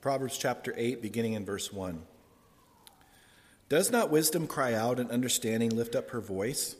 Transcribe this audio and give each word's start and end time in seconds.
Proverbs 0.00 0.38
chapter 0.38 0.72
8, 0.76 1.02
beginning 1.02 1.32
in 1.32 1.44
verse 1.44 1.72
1. 1.72 2.02
Does 3.68 3.90
not 3.90 4.10
wisdom 4.10 4.46
cry 4.46 4.72
out 4.72 5.00
and 5.00 5.10
understanding 5.10 5.70
lift 5.70 5.96
up 5.96 6.10
her 6.10 6.20
voice? 6.20 6.76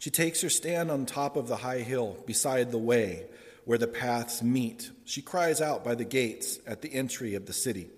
She 0.00 0.10
takes 0.10 0.40
her 0.40 0.50
stand 0.50 0.90
on 0.90 1.06
top 1.06 1.36
of 1.36 1.46
the 1.46 1.58
high 1.58 1.82
hill 1.82 2.16
beside 2.26 2.72
the 2.72 2.78
way 2.78 3.26
where 3.64 3.78
the 3.78 3.86
paths 3.86 4.42
meet. 4.42 4.90
She 5.04 5.22
cries 5.22 5.60
out 5.60 5.84
by 5.84 5.94
the 5.94 6.04
gates 6.04 6.58
at 6.66 6.82
the 6.82 6.92
entry 6.92 7.36
of 7.36 7.46
the 7.46 7.52
city, 7.52 7.88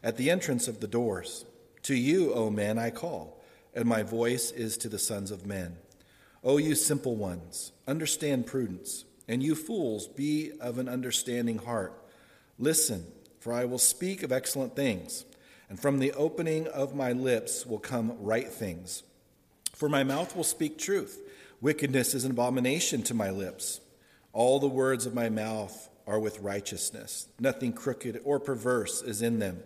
at 0.00 0.16
the 0.16 0.30
entrance 0.30 0.68
of 0.68 0.78
the 0.78 0.86
doors. 0.86 1.44
To 1.82 1.96
you, 1.96 2.32
O 2.34 2.50
men, 2.50 2.78
I 2.78 2.90
call, 2.90 3.42
and 3.74 3.84
my 3.84 4.04
voice 4.04 4.52
is 4.52 4.76
to 4.78 4.88
the 4.88 4.98
sons 4.98 5.32
of 5.32 5.44
men. 5.44 5.76
O 6.44 6.58
you 6.58 6.76
simple 6.76 7.16
ones, 7.16 7.72
understand 7.88 8.46
prudence, 8.46 9.06
and 9.26 9.42
you 9.42 9.56
fools, 9.56 10.06
be 10.06 10.52
of 10.60 10.78
an 10.78 10.88
understanding 10.88 11.58
heart. 11.58 12.00
Listen, 12.60 13.06
for 13.44 13.52
I 13.52 13.66
will 13.66 13.76
speak 13.76 14.22
of 14.22 14.32
excellent 14.32 14.74
things, 14.74 15.26
and 15.68 15.78
from 15.78 15.98
the 15.98 16.12
opening 16.12 16.66
of 16.66 16.94
my 16.94 17.12
lips 17.12 17.66
will 17.66 17.78
come 17.78 18.16
right 18.20 18.48
things. 18.48 19.02
For 19.74 19.86
my 19.86 20.02
mouth 20.02 20.34
will 20.34 20.44
speak 20.44 20.78
truth. 20.78 21.20
Wickedness 21.60 22.14
is 22.14 22.24
an 22.24 22.30
abomination 22.30 23.02
to 23.02 23.12
my 23.12 23.28
lips. 23.28 23.82
All 24.32 24.58
the 24.58 24.66
words 24.66 25.04
of 25.04 25.12
my 25.12 25.28
mouth 25.28 25.90
are 26.06 26.18
with 26.18 26.40
righteousness. 26.40 27.26
Nothing 27.38 27.74
crooked 27.74 28.18
or 28.24 28.40
perverse 28.40 29.02
is 29.02 29.20
in 29.20 29.40
them. 29.40 29.62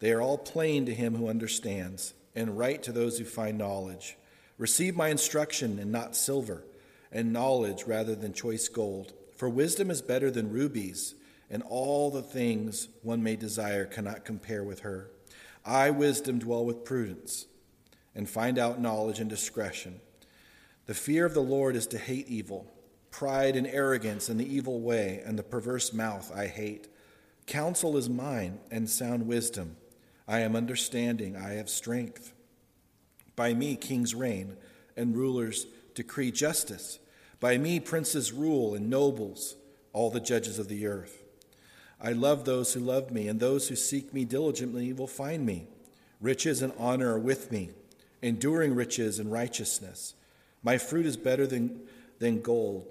They 0.00 0.12
are 0.12 0.20
all 0.20 0.36
plain 0.36 0.84
to 0.84 0.94
him 0.94 1.14
who 1.14 1.30
understands, 1.30 2.12
and 2.36 2.58
right 2.58 2.82
to 2.82 2.92
those 2.92 3.16
who 3.16 3.24
find 3.24 3.56
knowledge. 3.56 4.18
Receive 4.58 4.94
my 4.94 5.08
instruction 5.08 5.78
and 5.78 5.90
not 5.90 6.14
silver, 6.14 6.62
and 7.10 7.32
knowledge 7.32 7.84
rather 7.84 8.14
than 8.14 8.34
choice 8.34 8.68
gold. 8.68 9.14
For 9.34 9.48
wisdom 9.48 9.90
is 9.90 10.02
better 10.02 10.30
than 10.30 10.52
rubies, 10.52 11.14
and 11.50 11.62
all 11.62 12.10
the 12.10 12.22
things 12.22 12.88
one 13.02 13.22
may 13.22 13.36
desire 13.36 13.84
cannot 13.84 14.24
compare 14.24 14.62
with 14.62 14.80
her. 14.80 15.10
I, 15.64 15.90
wisdom, 15.90 16.38
dwell 16.38 16.64
with 16.64 16.84
prudence, 16.84 17.46
and 18.14 18.28
find 18.28 18.58
out 18.58 18.80
knowledge 18.80 19.20
and 19.20 19.28
discretion. 19.28 20.00
The 20.86 20.94
fear 20.94 21.26
of 21.26 21.34
the 21.34 21.40
Lord 21.40 21.76
is 21.76 21.86
to 21.88 21.98
hate 21.98 22.28
evil, 22.28 22.72
pride 23.10 23.56
and 23.56 23.66
arrogance 23.66 24.28
and 24.28 24.40
the 24.40 24.54
evil 24.54 24.80
way, 24.80 25.22
and 25.24 25.38
the 25.38 25.42
perverse 25.42 25.92
mouth 25.92 26.32
I 26.34 26.46
hate. 26.46 26.88
Counsel 27.46 27.96
is 27.96 28.08
mine, 28.08 28.58
and 28.70 28.88
sound 28.88 29.26
wisdom. 29.26 29.76
I 30.26 30.40
am 30.40 30.54
understanding, 30.54 31.36
I 31.36 31.52
have 31.54 31.70
strength. 31.70 32.32
By 33.36 33.54
me 33.54 33.76
kings 33.76 34.14
reign, 34.14 34.56
and 34.96 35.16
rulers 35.16 35.66
decree 35.94 36.30
justice. 36.30 36.98
By 37.40 37.56
me 37.56 37.80
princes 37.80 38.32
rule, 38.32 38.74
and 38.74 38.90
nobles, 38.90 39.56
all 39.92 40.10
the 40.10 40.20
judges 40.20 40.58
of 40.58 40.68
the 40.68 40.86
earth. 40.86 41.17
I 42.00 42.12
love 42.12 42.44
those 42.44 42.74
who 42.74 42.80
love 42.80 43.10
me, 43.10 43.28
and 43.28 43.40
those 43.40 43.68
who 43.68 43.76
seek 43.76 44.14
me 44.14 44.24
diligently 44.24 44.92
will 44.92 45.08
find 45.08 45.44
me. 45.44 45.66
Riches 46.20 46.62
and 46.62 46.72
honor 46.78 47.14
are 47.14 47.18
with 47.18 47.50
me, 47.50 47.70
enduring 48.22 48.74
riches 48.74 49.18
and 49.18 49.32
righteousness. 49.32 50.14
My 50.62 50.78
fruit 50.78 51.06
is 51.06 51.16
better 51.16 51.46
than, 51.46 51.80
than 52.18 52.40
gold, 52.40 52.86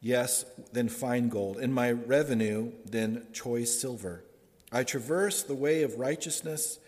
yes, 0.00 0.44
than 0.72 0.88
fine 0.88 1.28
gold, 1.28 1.58
and 1.58 1.74
my 1.74 1.90
revenue 1.90 2.72
than 2.84 3.26
choice 3.32 3.78
silver. 3.80 4.24
I 4.70 4.84
traverse 4.84 5.42
the 5.42 5.54
way 5.54 5.82
of 5.82 5.98
righteousness 5.98 6.78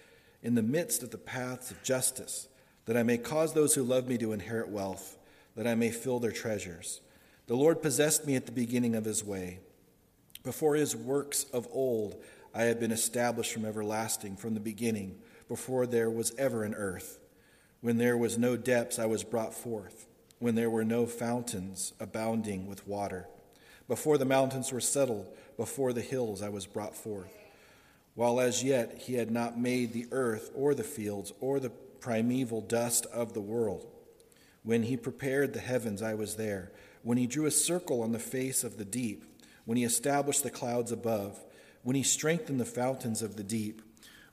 in 0.42 0.54
the 0.54 0.62
midst 0.62 1.02
of 1.02 1.10
the 1.10 1.18
paths 1.18 1.70
of 1.70 1.82
justice, 1.82 2.48
that 2.86 2.96
I 2.96 3.02
may 3.02 3.18
cause 3.18 3.54
those 3.54 3.74
who 3.74 3.82
love 3.82 4.08
me 4.08 4.18
to 4.18 4.32
inherit 4.32 4.68
wealth, 4.68 5.16
that 5.56 5.66
I 5.66 5.74
may 5.74 5.90
fill 5.90 6.20
their 6.20 6.32
treasures. 6.32 7.00
The 7.46 7.56
Lord 7.56 7.82
possessed 7.82 8.26
me 8.26 8.36
at 8.36 8.46
the 8.46 8.52
beginning 8.52 8.94
of 8.94 9.04
his 9.04 9.24
way. 9.24 9.60
Before 10.44 10.76
his 10.76 10.94
works 10.94 11.46
of 11.52 11.66
old, 11.72 12.22
I 12.54 12.64
have 12.64 12.78
been 12.78 12.92
established 12.92 13.52
from 13.52 13.64
everlasting, 13.64 14.36
from 14.36 14.54
the 14.54 14.60
beginning, 14.60 15.18
before 15.48 15.86
there 15.86 16.10
was 16.10 16.32
ever 16.38 16.62
an 16.62 16.74
earth. 16.74 17.18
When 17.80 17.98
there 17.98 18.16
was 18.16 18.38
no 18.38 18.56
depths, 18.56 18.98
I 18.98 19.06
was 19.06 19.24
brought 19.24 19.54
forth. 19.54 20.06
When 20.38 20.54
there 20.54 20.70
were 20.70 20.84
no 20.84 21.06
fountains 21.06 21.94
abounding 21.98 22.66
with 22.66 22.86
water. 22.86 23.26
Before 23.88 24.18
the 24.18 24.24
mountains 24.24 24.72
were 24.72 24.80
settled, 24.80 25.26
before 25.56 25.92
the 25.92 26.00
hills, 26.00 26.42
I 26.42 26.48
was 26.48 26.66
brought 26.66 26.94
forth 26.94 27.32
while 28.14 28.40
as 28.40 28.62
yet 28.62 29.02
he 29.02 29.14
had 29.14 29.30
not 29.30 29.58
made 29.58 29.92
the 29.92 30.06
earth 30.12 30.50
or 30.54 30.74
the 30.74 30.84
fields 30.84 31.32
or 31.40 31.58
the 31.58 31.70
primeval 31.70 32.60
dust 32.60 33.06
of 33.06 33.34
the 33.34 33.40
world. 33.40 33.86
When 34.62 34.84
he 34.84 34.96
prepared 34.96 35.52
the 35.52 35.60
heavens, 35.60 36.00
I 36.00 36.14
was 36.14 36.36
there. 36.36 36.72
When 37.02 37.18
he 37.18 37.26
drew 37.26 37.46
a 37.46 37.50
circle 37.50 38.02
on 38.02 38.12
the 38.12 38.18
face 38.18 38.64
of 38.64 38.78
the 38.78 38.84
deep, 38.84 39.24
when 39.64 39.78
he 39.78 39.84
established 39.84 40.42
the 40.42 40.50
clouds 40.50 40.92
above, 40.92 41.38
when 41.82 41.96
he 41.96 42.02
strengthened 42.02 42.60
the 42.60 42.64
fountains 42.64 43.22
of 43.22 43.36
the 43.36 43.42
deep, 43.42 43.82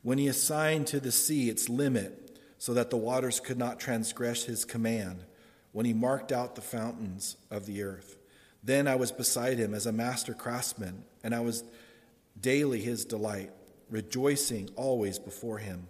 when 0.02 0.18
he 0.18 0.28
assigned 0.28 0.88
to 0.88 1.00
the 1.00 1.12
sea 1.12 1.50
its 1.50 1.70
limit 1.70 2.40
so 2.58 2.74
that 2.74 2.90
the 2.90 2.98
waters 2.98 3.40
could 3.40 3.58
not 3.58 3.80
transgress 3.80 4.44
his 4.46 4.66
command, 4.66 5.24
when 5.72 5.86
he 5.86 5.94
marked 5.94 6.32
out 6.32 6.56
the 6.56 6.62
fountains 6.62 7.38
of 7.50 7.66
the 7.66 7.82
earth. 7.82 8.18
Then 8.64 8.88
I 8.88 8.96
was 8.96 9.12
beside 9.12 9.58
him 9.58 9.74
as 9.74 9.86
a 9.86 9.92
master 9.92 10.34
craftsman, 10.34 11.04
and 11.24 11.34
I 11.34 11.40
was 11.40 11.64
daily 12.40 12.82
his 12.82 13.06
delight 13.06 13.52
rejoicing 13.90 14.70
always 14.76 15.20
before 15.20 15.58
him, 15.58 15.88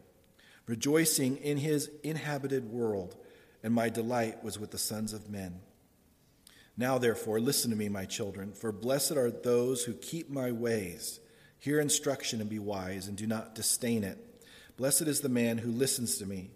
rejoicing 0.65 1.37
in 1.37 1.57
his 1.57 1.89
inhabited 2.03 2.65
world, 2.69 3.15
and 3.63 3.73
my 3.73 3.89
delight 3.89 4.43
was 4.43 4.59
with 4.59 4.71
the 4.71 4.77
sons 4.77 5.13
of 5.13 5.29
men. 5.29 5.61
Now, 6.77 6.97
therefore, 6.97 7.39
listen 7.39 7.69
to 7.71 7.77
me, 7.77 7.89
my 7.89 8.05
children, 8.05 8.53
for 8.53 8.71
blessed 8.71 9.13
are 9.13 9.29
those 9.29 9.83
who 9.83 9.93
keep 9.93 10.29
my 10.29 10.51
ways. 10.51 11.19
Hear 11.59 11.79
instruction 11.79 12.41
and 12.41 12.49
be 12.49 12.59
wise, 12.59 13.07
and 13.07 13.17
do 13.17 13.27
not 13.27 13.55
disdain 13.55 14.03
it. 14.03 14.17
Blessed 14.77 15.03
is 15.03 15.21
the 15.21 15.29
man 15.29 15.59
who 15.59 15.71
listens 15.71 16.17
to 16.17 16.25
me, 16.25 16.51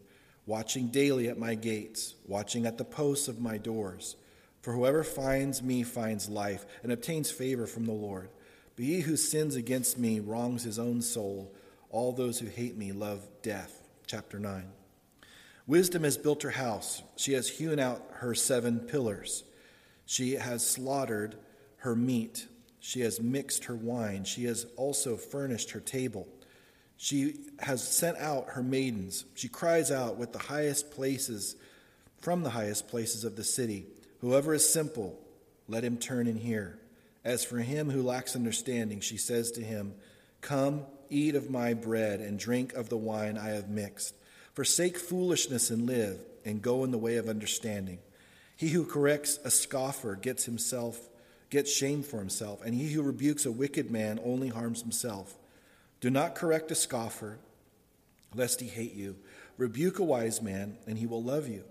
watching 0.45 0.87
daily 0.87 1.27
at 1.27 1.37
my 1.37 1.53
gates, 1.53 2.15
watching 2.25 2.65
at 2.65 2.77
the 2.77 2.85
posts 2.85 3.27
of 3.27 3.39
my 3.39 3.57
doors. 3.57 4.15
For 4.61 4.73
whoever 4.73 5.03
finds 5.03 5.61
me 5.61 5.83
finds 5.83 6.27
life 6.27 6.65
and 6.81 6.91
obtains 6.91 7.29
favor 7.29 7.67
from 7.67 7.85
the 7.85 7.91
Lord. 7.91 8.29
But 8.75 8.85
he 8.85 9.01
who 9.01 9.15
sins 9.15 9.55
against 9.55 9.99
me 9.99 10.19
wrongs 10.19 10.63
his 10.63 10.79
own 10.79 11.01
soul. 11.01 11.53
All 11.91 12.11
those 12.11 12.39
who 12.39 12.47
hate 12.47 12.75
me 12.75 12.91
love 12.91 13.27
death. 13.43 13.83
Chapter 14.07 14.39
9. 14.39 14.65
Wisdom 15.67 16.03
has 16.03 16.17
built 16.17 16.41
her 16.41 16.49
house. 16.49 17.03
She 17.15 17.33
has 17.33 17.47
hewn 17.47 17.79
out 17.79 18.03
her 18.15 18.33
seven 18.35 18.79
pillars. 18.79 19.43
She 20.05 20.33
has 20.33 20.67
slaughtered 20.67 21.35
her 21.77 21.95
meat. 21.95 22.47
She 22.79 23.01
has 23.01 23.19
mixed 23.19 23.65
her 23.65 23.75
wine. 23.75 24.23
She 24.23 24.45
has 24.45 24.65
also 24.75 25.17
furnished 25.17 25.71
her 25.71 25.79
table. 25.79 26.27
She 26.97 27.35
has 27.59 27.85
sent 27.85 28.17
out 28.17 28.49
her 28.49 28.63
maidens. 28.63 29.25
She 29.33 29.47
cries 29.47 29.91
out 29.91 30.17
with 30.17 30.31
the 30.31 30.39
highest 30.39 30.91
places, 30.91 31.55
from 32.21 32.43
the 32.43 32.51
highest 32.51 32.87
places 32.87 33.23
of 33.23 33.35
the 33.35 33.43
city. 33.43 33.85
Whoever 34.21 34.53
is 34.53 34.67
simple, 34.67 35.19
let 35.67 35.83
him 35.83 35.97
turn 35.97 36.27
and 36.27 36.39
hear. 36.39 36.79
As 37.23 37.43
for 37.43 37.57
him 37.57 37.89
who 37.89 38.03
lacks 38.03 38.35
understanding, 38.35 38.99
she 38.99 39.17
says 39.17 39.51
to 39.53 39.61
him, 39.61 39.95
Come, 40.41 40.85
eat 41.09 41.35
of 41.35 41.49
my 41.49 41.73
bread 41.73 42.19
and 42.21 42.39
drink 42.39 42.73
of 42.73 42.89
the 42.89 42.97
wine 42.97 43.37
I 43.37 43.49
have 43.49 43.67
mixed. 43.67 44.15
Forsake 44.53 44.97
foolishness 44.97 45.69
and 45.69 45.85
live, 45.85 46.19
and 46.45 46.61
go 46.61 46.83
in 46.83 46.91
the 46.91 46.97
way 46.97 47.17
of 47.17 47.27
understanding. 47.27 47.99
He 48.55 48.69
who 48.69 48.85
corrects 48.85 49.39
a 49.43 49.51
scoffer 49.51 50.15
gets 50.15 50.45
himself 50.45 51.09
gets 51.49 51.71
shame 51.71 52.03
for 52.03 52.19
himself, 52.19 52.61
and 52.65 52.73
he 52.73 52.91
who 52.91 53.01
rebukes 53.01 53.45
a 53.45 53.51
wicked 53.51 53.91
man 53.91 54.19
only 54.23 54.49
harms 54.49 54.81
himself. 54.81 55.37
Do 56.01 56.09
not 56.09 56.35
correct 56.35 56.71
a 56.71 56.75
scoffer, 56.75 57.37
lest 58.33 58.59
he 58.59 58.67
hate 58.67 58.93
you. 58.93 59.15
Rebuke 59.57 59.99
a 59.99 60.03
wise 60.03 60.41
man, 60.41 60.77
and 60.87 60.97
he 60.97 61.05
will 61.05 61.23
love 61.23 61.47
you. 61.47 61.63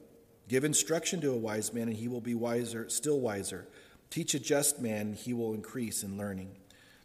Give 0.48 0.64
instruction 0.64 1.20
to 1.20 1.32
a 1.32 1.36
wise 1.36 1.72
man, 1.72 1.88
and 1.88 1.96
he 1.96 2.08
will 2.08 2.20
be 2.20 2.34
wiser, 2.34 2.88
still 2.88 3.20
wiser. 3.20 3.66
Teach 4.10 4.34
a 4.34 4.38
just 4.38 4.80
man, 4.80 5.12
he 5.12 5.34
will 5.34 5.54
increase 5.54 6.02
in 6.02 6.16
learning. 6.16 6.50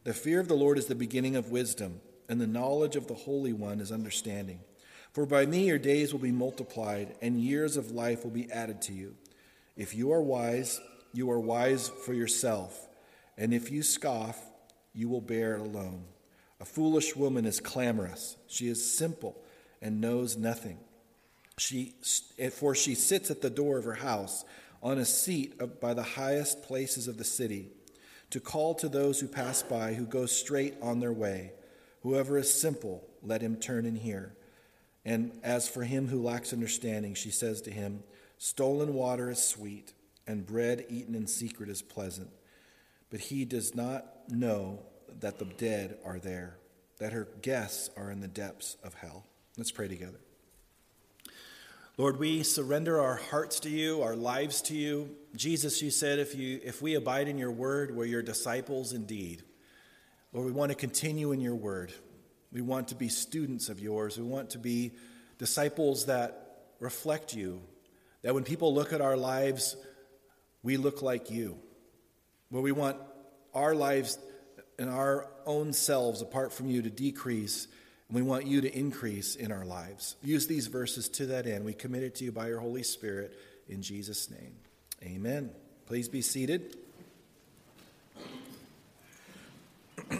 The 0.03 0.13
fear 0.13 0.39
of 0.39 0.47
the 0.47 0.55
Lord 0.55 0.77
is 0.77 0.85
the 0.85 0.95
beginning 0.95 1.35
of 1.35 1.51
wisdom, 1.51 2.01
and 2.29 2.39
the 2.39 2.47
knowledge 2.47 2.95
of 2.95 3.07
the 3.07 3.13
Holy 3.13 3.53
One 3.53 3.79
is 3.81 3.91
understanding. 3.91 4.59
For 5.11 5.25
by 5.25 5.45
me 5.45 5.67
your 5.67 5.79
days 5.79 6.13
will 6.13 6.19
be 6.19 6.31
multiplied, 6.31 7.15
and 7.21 7.41
years 7.41 7.77
of 7.77 7.91
life 7.91 8.23
will 8.23 8.31
be 8.31 8.51
added 8.51 8.81
to 8.83 8.93
you. 8.93 9.15
If 9.79 9.95
you 9.95 10.11
are 10.11 10.21
wise, 10.21 10.81
you 11.13 11.31
are 11.31 11.39
wise 11.39 11.87
for 11.87 12.13
yourself, 12.13 12.89
and 13.37 13.53
if 13.53 13.71
you 13.71 13.81
scoff, 13.81 14.37
you 14.93 15.07
will 15.07 15.21
bear 15.21 15.55
it 15.55 15.61
alone. 15.61 16.03
A 16.59 16.65
foolish 16.65 17.15
woman 17.15 17.45
is 17.45 17.61
clamorous, 17.61 18.35
she 18.47 18.67
is 18.67 18.93
simple 18.93 19.41
and 19.81 20.01
knows 20.01 20.35
nothing. 20.35 20.79
She, 21.57 21.93
for 22.51 22.75
she 22.75 22.93
sits 22.93 23.31
at 23.31 23.41
the 23.41 23.49
door 23.49 23.77
of 23.77 23.85
her 23.85 23.93
house 23.93 24.43
on 24.83 24.97
a 24.97 25.05
seat 25.05 25.79
by 25.79 25.93
the 25.93 26.03
highest 26.03 26.61
places 26.63 27.07
of 27.07 27.17
the 27.17 27.23
city, 27.23 27.69
to 28.31 28.41
call 28.41 28.75
to 28.75 28.89
those 28.89 29.21
who 29.21 29.29
pass 29.29 29.63
by, 29.63 29.93
who 29.93 30.05
go 30.05 30.25
straight 30.25 30.73
on 30.81 30.99
their 30.99 31.13
way. 31.13 31.53
Whoever 32.03 32.37
is 32.37 32.53
simple, 32.53 33.07
let 33.23 33.41
him 33.41 33.55
turn 33.55 33.85
and 33.85 33.97
hear. 33.97 34.33
And 35.05 35.31
as 35.41 35.69
for 35.69 35.83
him 35.83 36.09
who 36.09 36.21
lacks 36.21 36.51
understanding, 36.51 37.13
she 37.13 37.31
says 37.31 37.61
to 37.61 37.71
him, 37.71 38.03
Stolen 38.39 38.93
water 38.95 39.29
is 39.29 39.43
sweet, 39.43 39.93
and 40.25 40.45
bread 40.45 40.85
eaten 40.89 41.13
in 41.13 41.27
secret 41.27 41.69
is 41.69 41.83
pleasant. 41.83 42.29
But 43.11 43.19
he 43.19 43.45
does 43.45 43.75
not 43.75 44.05
know 44.29 44.79
that 45.19 45.37
the 45.37 45.45
dead 45.45 45.97
are 46.03 46.17
there. 46.17 46.57
that 46.99 47.13
her 47.13 47.27
guests 47.41 47.89
are 47.97 48.11
in 48.11 48.19
the 48.19 48.27
depths 48.27 48.77
of 48.83 48.93
hell. 48.93 49.25
Let's 49.57 49.71
pray 49.71 49.87
together. 49.87 50.19
Lord, 51.97 52.19
we 52.19 52.43
surrender 52.43 52.99
our 53.01 53.15
hearts 53.15 53.59
to 53.61 53.69
you, 53.69 54.01
our 54.01 54.15
lives 54.15 54.61
to 54.63 54.75
you. 54.75 55.15
Jesus, 55.35 55.81
you 55.81 55.91
said 55.91 56.19
if, 56.19 56.35
you, 56.35 56.59
if 56.63 56.81
we 56.81 56.95
abide 56.95 57.27
in 57.27 57.37
your 57.37 57.51
word, 57.51 57.93
we're 57.93 58.05
your 58.05 58.21
disciples 58.21 58.93
indeed. 58.93 59.43
Lord, 60.31 60.45
we 60.45 60.51
want 60.51 60.71
to 60.71 60.75
continue 60.75 61.31
in 61.31 61.41
your 61.41 61.55
word. 61.55 61.91
We 62.53 62.61
want 62.61 62.89
to 62.89 62.95
be 62.95 63.09
students 63.09 63.67
of 63.67 63.79
yours. 63.79 64.17
We 64.17 64.23
want 64.23 64.51
to 64.51 64.59
be 64.59 64.91
disciples 65.37 66.05
that 66.05 66.63
reflect 66.79 67.33
you, 67.33 67.61
that 68.21 68.33
when 68.33 68.43
people 68.43 68.73
look 68.73 68.93
at 68.93 69.01
our 69.01 69.17
lives, 69.17 69.75
we 70.63 70.77
look 70.77 71.01
like 71.01 71.31
you. 71.31 71.57
Where 72.49 72.61
we 72.61 72.71
want 72.71 72.97
our 73.53 73.75
lives 73.75 74.17
and 74.77 74.89
our 74.89 75.27
own 75.45 75.73
selves 75.73 76.21
apart 76.21 76.53
from 76.53 76.69
you 76.69 76.81
to 76.81 76.89
decrease 76.89 77.67
and 78.09 78.15
we 78.15 78.21
want 78.23 78.45
you 78.47 78.61
to 78.61 78.77
increase 78.77 79.35
in 79.35 79.51
our 79.51 79.65
lives. 79.65 80.15
Use 80.23 80.47
these 80.47 80.65
verses 80.65 81.07
to 81.09 81.27
that 81.27 81.45
end. 81.45 81.63
We 81.63 81.73
commit 81.73 82.01
it 82.01 82.15
to 82.15 82.23
you 82.25 82.31
by 82.31 82.47
your 82.47 82.59
Holy 82.59 82.81
Spirit 82.81 83.39
in 83.67 83.83
Jesus' 83.83 84.31
name. 84.31 84.55
Amen. 85.03 85.51
Please 85.85 86.09
be 86.09 86.23
seated. 86.23 86.75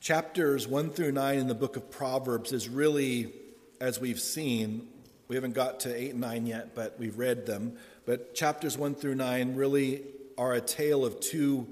Chapters 0.00 0.66
1 0.66 0.90
through 0.90 1.12
9 1.12 1.38
in 1.38 1.46
the 1.46 1.54
book 1.54 1.76
of 1.76 1.88
Proverbs 1.88 2.50
is 2.50 2.68
really, 2.68 3.32
as 3.80 4.00
we've 4.00 4.20
seen, 4.20 4.88
we 5.28 5.36
haven't 5.36 5.54
got 5.54 5.80
to 5.80 5.94
8 5.94 6.12
and 6.12 6.20
9 6.20 6.46
yet, 6.46 6.74
but 6.74 6.98
we've 6.98 7.18
read 7.18 7.46
them. 7.46 7.76
But 8.06 8.34
chapters 8.34 8.78
1 8.78 8.94
through 8.94 9.16
9 9.16 9.54
really 9.54 10.02
are 10.36 10.54
a 10.54 10.60
tale 10.60 11.04
of 11.04 11.20
two 11.20 11.66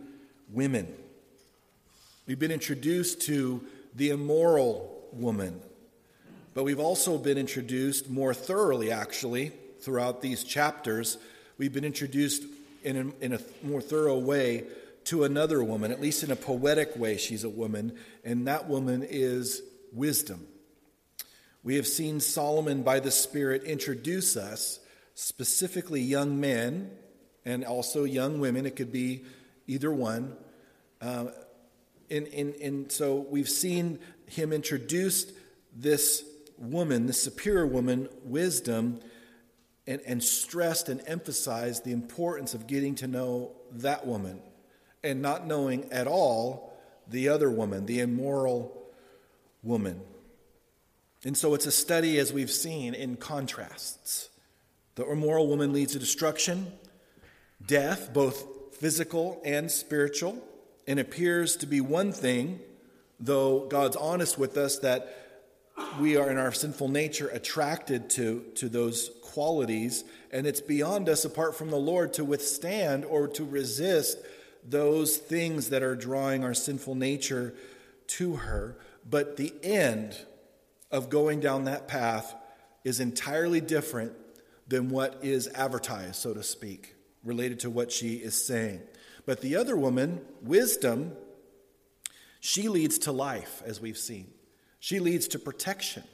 women 0.50 0.92
We've 2.26 2.40
been 2.40 2.50
introduced 2.50 3.20
to 3.22 3.62
the 3.94 4.10
immoral 4.10 5.08
woman, 5.12 5.60
but 6.54 6.64
we've 6.64 6.80
also 6.80 7.18
been 7.18 7.38
introduced 7.38 8.10
more 8.10 8.34
thoroughly, 8.34 8.90
actually, 8.90 9.52
throughout 9.80 10.22
these 10.22 10.42
chapters. 10.42 11.18
We've 11.56 11.72
been 11.72 11.84
introduced 11.84 12.42
in 12.82 12.96
a, 12.96 13.24
in 13.24 13.32
a 13.34 13.38
more 13.62 13.80
thorough 13.80 14.18
way 14.18 14.64
to 15.04 15.22
another 15.22 15.62
woman, 15.62 15.92
at 15.92 16.00
least 16.00 16.24
in 16.24 16.32
a 16.32 16.36
poetic 16.36 16.96
way, 16.96 17.16
she's 17.16 17.44
a 17.44 17.48
woman, 17.48 17.96
and 18.24 18.48
that 18.48 18.68
woman 18.68 19.06
is 19.08 19.62
wisdom. 19.92 20.48
We 21.66 21.74
have 21.74 21.88
seen 21.88 22.20
Solomon 22.20 22.84
by 22.84 23.00
the 23.00 23.10
Spirit 23.10 23.64
introduce 23.64 24.36
us, 24.36 24.78
specifically 25.16 26.00
young 26.00 26.38
men 26.38 26.92
and 27.44 27.64
also 27.64 28.04
young 28.04 28.38
women, 28.38 28.66
it 28.66 28.76
could 28.76 28.92
be 28.92 29.24
either 29.66 29.90
one, 29.90 30.36
uh, 31.00 31.26
and, 32.08 32.28
and, 32.28 32.54
and 32.54 32.92
so 32.92 33.26
we've 33.28 33.48
seen 33.48 33.98
him 34.26 34.52
introduce 34.52 35.32
this 35.74 36.22
woman, 36.56 37.08
this 37.08 37.20
superior 37.20 37.66
woman, 37.66 38.10
wisdom, 38.22 39.00
and, 39.88 40.00
and 40.06 40.22
stressed 40.22 40.88
and 40.88 41.02
emphasized 41.08 41.84
the 41.84 41.90
importance 41.90 42.54
of 42.54 42.68
getting 42.68 42.94
to 42.94 43.08
know 43.08 43.50
that 43.72 44.06
woman 44.06 44.40
and 45.02 45.20
not 45.20 45.48
knowing 45.48 45.90
at 45.90 46.06
all 46.06 46.78
the 47.08 47.28
other 47.28 47.50
woman, 47.50 47.86
the 47.86 47.98
immoral 47.98 48.86
woman. 49.64 50.00
And 51.24 51.36
so 51.36 51.54
it's 51.54 51.66
a 51.66 51.72
study, 51.72 52.18
as 52.18 52.32
we've 52.32 52.50
seen, 52.50 52.94
in 52.94 53.16
contrasts. 53.16 54.28
The 54.94 55.10
immoral 55.10 55.48
woman 55.48 55.72
leads 55.72 55.92
to 55.92 55.98
destruction, 55.98 56.72
death, 57.64 58.12
both 58.12 58.74
physical 58.76 59.40
and 59.44 59.70
spiritual 59.70 60.42
and 60.86 61.00
appears 61.00 61.56
to 61.56 61.66
be 61.66 61.80
one 61.80 62.12
thing, 62.12 62.60
though 63.18 63.66
God's 63.66 63.96
honest 63.96 64.38
with 64.38 64.56
us 64.56 64.78
that 64.78 65.14
we 66.00 66.16
are 66.16 66.30
in 66.30 66.38
our 66.38 66.52
sinful 66.52 66.88
nature 66.88 67.28
attracted 67.28 68.08
to, 68.10 68.44
to 68.54 68.68
those 68.68 69.10
qualities, 69.22 70.04
and 70.30 70.46
it's 70.46 70.60
beyond 70.60 71.08
us 71.08 71.24
apart 71.24 71.54
from 71.54 71.70
the 71.70 71.76
Lord 71.76 72.14
to 72.14 72.24
withstand 72.24 73.04
or 73.04 73.28
to 73.28 73.44
resist 73.44 74.18
those 74.64 75.16
things 75.16 75.70
that 75.70 75.82
are 75.82 75.94
drawing 75.94 76.44
our 76.44 76.54
sinful 76.54 76.94
nature 76.94 77.54
to 78.06 78.36
her. 78.36 78.78
But 79.08 79.36
the 79.36 79.52
end 79.62 80.16
of 80.90 81.10
going 81.10 81.40
down 81.40 81.64
that 81.64 81.88
path 81.88 82.34
is 82.84 83.00
entirely 83.00 83.60
different 83.60 84.12
than 84.68 84.88
what 84.88 85.18
is 85.22 85.48
advertised, 85.48 86.16
so 86.16 86.34
to 86.34 86.42
speak, 86.42 86.94
related 87.24 87.60
to 87.60 87.70
what 87.70 87.90
she 87.92 88.14
is 88.14 88.46
saying. 88.46 88.80
But 89.24 89.40
the 89.40 89.56
other 89.56 89.76
woman, 89.76 90.20
wisdom, 90.42 91.12
she 92.40 92.68
leads 92.68 92.98
to 92.98 93.12
life, 93.12 93.62
as 93.66 93.80
we've 93.80 93.98
seen. 93.98 94.28
She 94.78 95.00
leads 95.00 95.26
to 95.28 95.38
protection. 95.38 96.04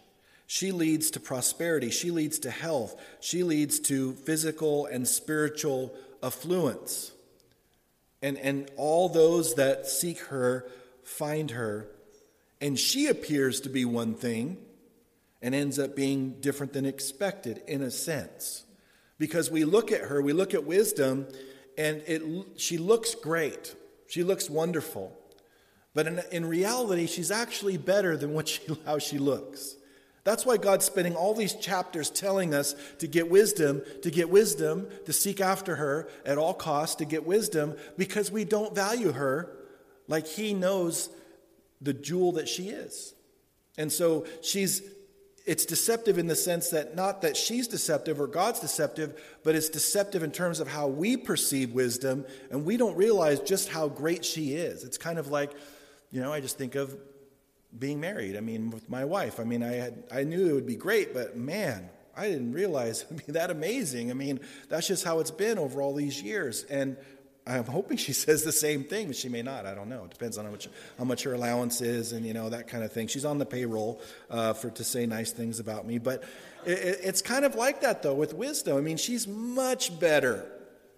She 0.46 0.72
leads 0.72 1.10
to 1.12 1.20
prosperity. 1.20 1.90
She 1.90 2.10
leads 2.10 2.38
to 2.40 2.50
health. 2.50 3.00
She 3.20 3.42
leads 3.42 3.80
to 3.80 4.14
physical 4.14 4.86
and 4.86 5.06
spiritual 5.06 5.94
affluence. 6.22 7.12
And, 8.22 8.38
and 8.38 8.70
all 8.76 9.08
those 9.08 9.54
that 9.56 9.86
seek 9.86 10.20
her 10.20 10.66
find 11.04 11.50
her. 11.50 11.88
And 12.62 12.78
she 12.78 13.08
appears 13.08 13.60
to 13.62 13.68
be 13.68 13.84
one 13.84 14.14
thing 14.14 14.56
and 15.42 15.52
ends 15.52 15.80
up 15.80 15.96
being 15.96 16.40
different 16.40 16.72
than 16.72 16.86
expected 16.86 17.60
in 17.66 17.82
a 17.82 17.90
sense. 17.90 18.64
Because 19.18 19.50
we 19.50 19.64
look 19.64 19.90
at 19.90 20.02
her, 20.02 20.22
we 20.22 20.32
look 20.32 20.54
at 20.54 20.64
wisdom, 20.64 21.26
and 21.76 22.02
it, 22.06 22.22
she 22.56 22.78
looks 22.78 23.16
great. 23.16 23.74
She 24.06 24.22
looks 24.22 24.48
wonderful. 24.48 25.12
But 25.92 26.06
in, 26.06 26.22
in 26.30 26.46
reality, 26.46 27.08
she's 27.08 27.32
actually 27.32 27.78
better 27.78 28.16
than 28.16 28.32
what 28.32 28.46
she, 28.46 28.62
how 28.86 28.98
she 28.98 29.18
looks. 29.18 29.74
That's 30.22 30.46
why 30.46 30.56
God's 30.56 30.84
spending 30.84 31.16
all 31.16 31.34
these 31.34 31.54
chapters 31.54 32.10
telling 32.10 32.54
us 32.54 32.76
to 33.00 33.08
get 33.08 33.28
wisdom, 33.28 33.82
to 34.02 34.10
get 34.12 34.30
wisdom, 34.30 34.86
to 35.06 35.12
seek 35.12 35.40
after 35.40 35.74
her 35.74 36.08
at 36.24 36.38
all 36.38 36.54
costs, 36.54 36.94
to 36.96 37.04
get 37.04 37.26
wisdom, 37.26 37.74
because 37.96 38.30
we 38.30 38.44
don't 38.44 38.72
value 38.72 39.10
her 39.10 39.50
like 40.06 40.28
He 40.28 40.54
knows 40.54 41.08
the 41.82 41.92
jewel 41.92 42.32
that 42.32 42.48
she 42.48 42.68
is. 42.68 43.14
And 43.76 43.90
so 43.90 44.26
she's 44.42 44.82
it's 45.44 45.66
deceptive 45.66 46.18
in 46.18 46.28
the 46.28 46.36
sense 46.36 46.70
that 46.70 46.94
not 46.94 47.22
that 47.22 47.36
she's 47.36 47.66
deceptive 47.66 48.20
or 48.20 48.28
God's 48.28 48.60
deceptive, 48.60 49.20
but 49.42 49.56
it's 49.56 49.68
deceptive 49.68 50.22
in 50.22 50.30
terms 50.30 50.60
of 50.60 50.68
how 50.68 50.86
we 50.86 51.16
perceive 51.16 51.72
wisdom, 51.72 52.24
and 52.50 52.64
we 52.64 52.76
don't 52.76 52.96
realize 52.96 53.40
just 53.40 53.68
how 53.68 53.88
great 53.88 54.24
she 54.24 54.54
is. 54.54 54.84
It's 54.84 54.98
kind 54.98 55.18
of 55.18 55.28
like, 55.28 55.50
you 56.12 56.20
know, 56.20 56.32
I 56.32 56.40
just 56.40 56.58
think 56.58 56.76
of 56.76 56.96
being 57.76 57.98
married. 57.98 58.36
I 58.36 58.40
mean, 58.40 58.70
with 58.70 58.88
my 58.88 59.04
wife. 59.04 59.40
I 59.40 59.44
mean, 59.44 59.62
I 59.62 59.72
had 59.72 60.04
I 60.12 60.22
knew 60.24 60.48
it 60.48 60.52
would 60.52 60.66
be 60.66 60.76
great, 60.76 61.12
but 61.12 61.36
man, 61.36 61.88
I 62.16 62.28
didn't 62.28 62.52
realize 62.52 63.04
it'd 63.10 63.26
be 63.26 63.32
that 63.32 63.50
amazing. 63.50 64.10
I 64.10 64.14
mean, 64.14 64.40
that's 64.68 64.86
just 64.86 65.04
how 65.04 65.18
it's 65.20 65.30
been 65.30 65.58
over 65.58 65.82
all 65.82 65.94
these 65.94 66.22
years. 66.22 66.64
And 66.64 66.96
I'm 67.46 67.64
hoping 67.64 67.96
she 67.96 68.12
says 68.12 68.42
the 68.44 68.52
same 68.52 68.84
thing, 68.84 69.12
she 69.12 69.28
may 69.28 69.42
not. 69.42 69.66
I 69.66 69.74
don't 69.74 69.88
know. 69.88 70.04
It 70.04 70.10
depends 70.10 70.38
on 70.38 70.44
how 70.44 70.50
much, 70.50 70.68
how 70.98 71.04
much 71.04 71.22
her 71.24 71.34
allowance 71.34 71.80
is 71.80 72.12
and, 72.12 72.24
you 72.24 72.34
know, 72.34 72.48
that 72.48 72.68
kind 72.68 72.84
of 72.84 72.92
thing. 72.92 73.06
She's 73.06 73.24
on 73.24 73.38
the 73.38 73.46
payroll 73.46 74.00
uh, 74.30 74.52
for 74.52 74.70
to 74.70 74.84
say 74.84 75.06
nice 75.06 75.32
things 75.32 75.60
about 75.60 75.86
me. 75.86 75.98
But 75.98 76.22
it, 76.64 77.00
it's 77.02 77.22
kind 77.22 77.44
of 77.44 77.54
like 77.54 77.80
that, 77.80 78.02
though, 78.02 78.14
with 78.14 78.34
wisdom. 78.34 78.76
I 78.76 78.80
mean, 78.80 78.96
she's 78.96 79.26
much 79.26 79.98
better 79.98 80.46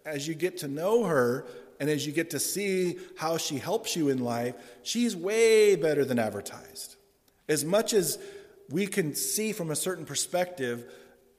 as 0.05 0.29
you 0.29 0.35
get 0.35 0.59
to 0.59 0.69
know 0.69 1.05
her 1.05 1.47
and 1.81 1.89
as 1.91 2.07
you 2.07 2.13
get 2.13 2.31
to 2.31 2.39
see 2.39 2.99
how 3.17 3.37
she 3.37 3.57
helps 3.57 3.97
you 3.97 4.09
in 4.09 4.19
life. 4.19 4.55
She's 4.83 5.17
way 5.17 5.77
better 5.77 6.05
than 6.05 6.19
advertised. 6.19 6.97
As 7.49 7.65
much 7.65 7.93
as 7.93 8.19
we 8.71 8.87
can 8.87 9.15
see 9.15 9.53
from 9.53 9.71
a 9.71 9.77
certain 9.77 10.05
perspective, 10.05 10.91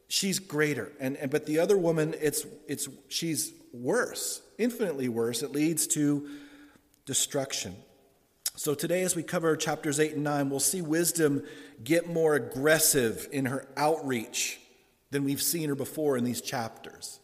she's 0.07 0.39
greater. 0.39 0.91
And, 0.99 1.17
and 1.17 1.31
but 1.31 1.45
the 1.45 1.59
other 1.59 1.77
woman, 1.77 2.15
it's, 2.19 2.45
it's, 2.67 2.87
she's 3.07 3.53
worse 3.81 4.41
infinitely 4.57 5.09
worse. 5.09 5.43
It 5.43 5.51
leads 5.51 5.87
to 5.87 6.27
destruction. 7.05 7.75
So, 8.55 8.73
today, 8.73 9.01
as 9.01 9.15
we 9.15 9.23
cover 9.23 9.55
chapters 9.57 9.99
8 9.99 10.13
and 10.13 10.23
9, 10.23 10.49
we'll 10.49 10.59
see 10.59 10.81
wisdom 10.81 11.43
get 11.83 12.07
more 12.07 12.35
aggressive 12.35 13.27
in 13.31 13.45
her 13.45 13.67
outreach 13.75 14.59
than 15.11 15.25
we've 15.25 15.41
seen 15.41 15.67
her 15.69 15.75
before 15.75 16.17
in 16.17 16.23
these 16.23 16.41
chapters. 16.41 17.19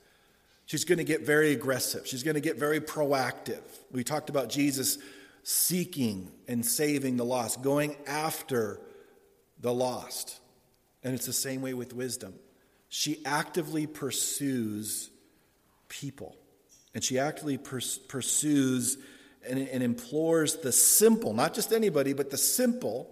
She's 0.65 0.83
going 0.85 0.97
to 0.97 1.03
get 1.03 1.25
very 1.25 1.51
aggressive, 1.51 2.05
she's 2.05 2.23
going 2.23 2.35
to 2.35 2.41
get 2.41 2.57
very 2.57 2.81
proactive. 2.81 3.61
We 3.91 4.03
talked 4.03 4.29
about 4.29 4.49
Jesus 4.49 4.97
seeking 5.43 6.31
and 6.47 6.65
saving 6.65 7.17
the 7.17 7.25
lost, 7.25 7.61
going 7.61 7.95
after 8.05 8.79
the 9.59 9.73
lost. 9.73 10.39
And 11.03 11.15
it's 11.15 11.25
the 11.25 11.33
same 11.33 11.61
way 11.61 11.73
with 11.73 11.93
wisdom. 11.93 12.35
She 12.89 13.25
actively 13.25 13.87
pursues 13.87 15.09
people. 15.89 16.35
And 16.93 17.03
she 17.03 17.19
actively 17.19 17.57
pers- 17.57 17.97
pursues 17.97 18.97
and, 19.47 19.59
and 19.59 19.81
implores 19.81 20.57
the 20.57 20.71
simple, 20.71 21.33
not 21.33 21.53
just 21.53 21.71
anybody, 21.71 22.13
but 22.13 22.29
the 22.29 22.37
simple, 22.37 23.09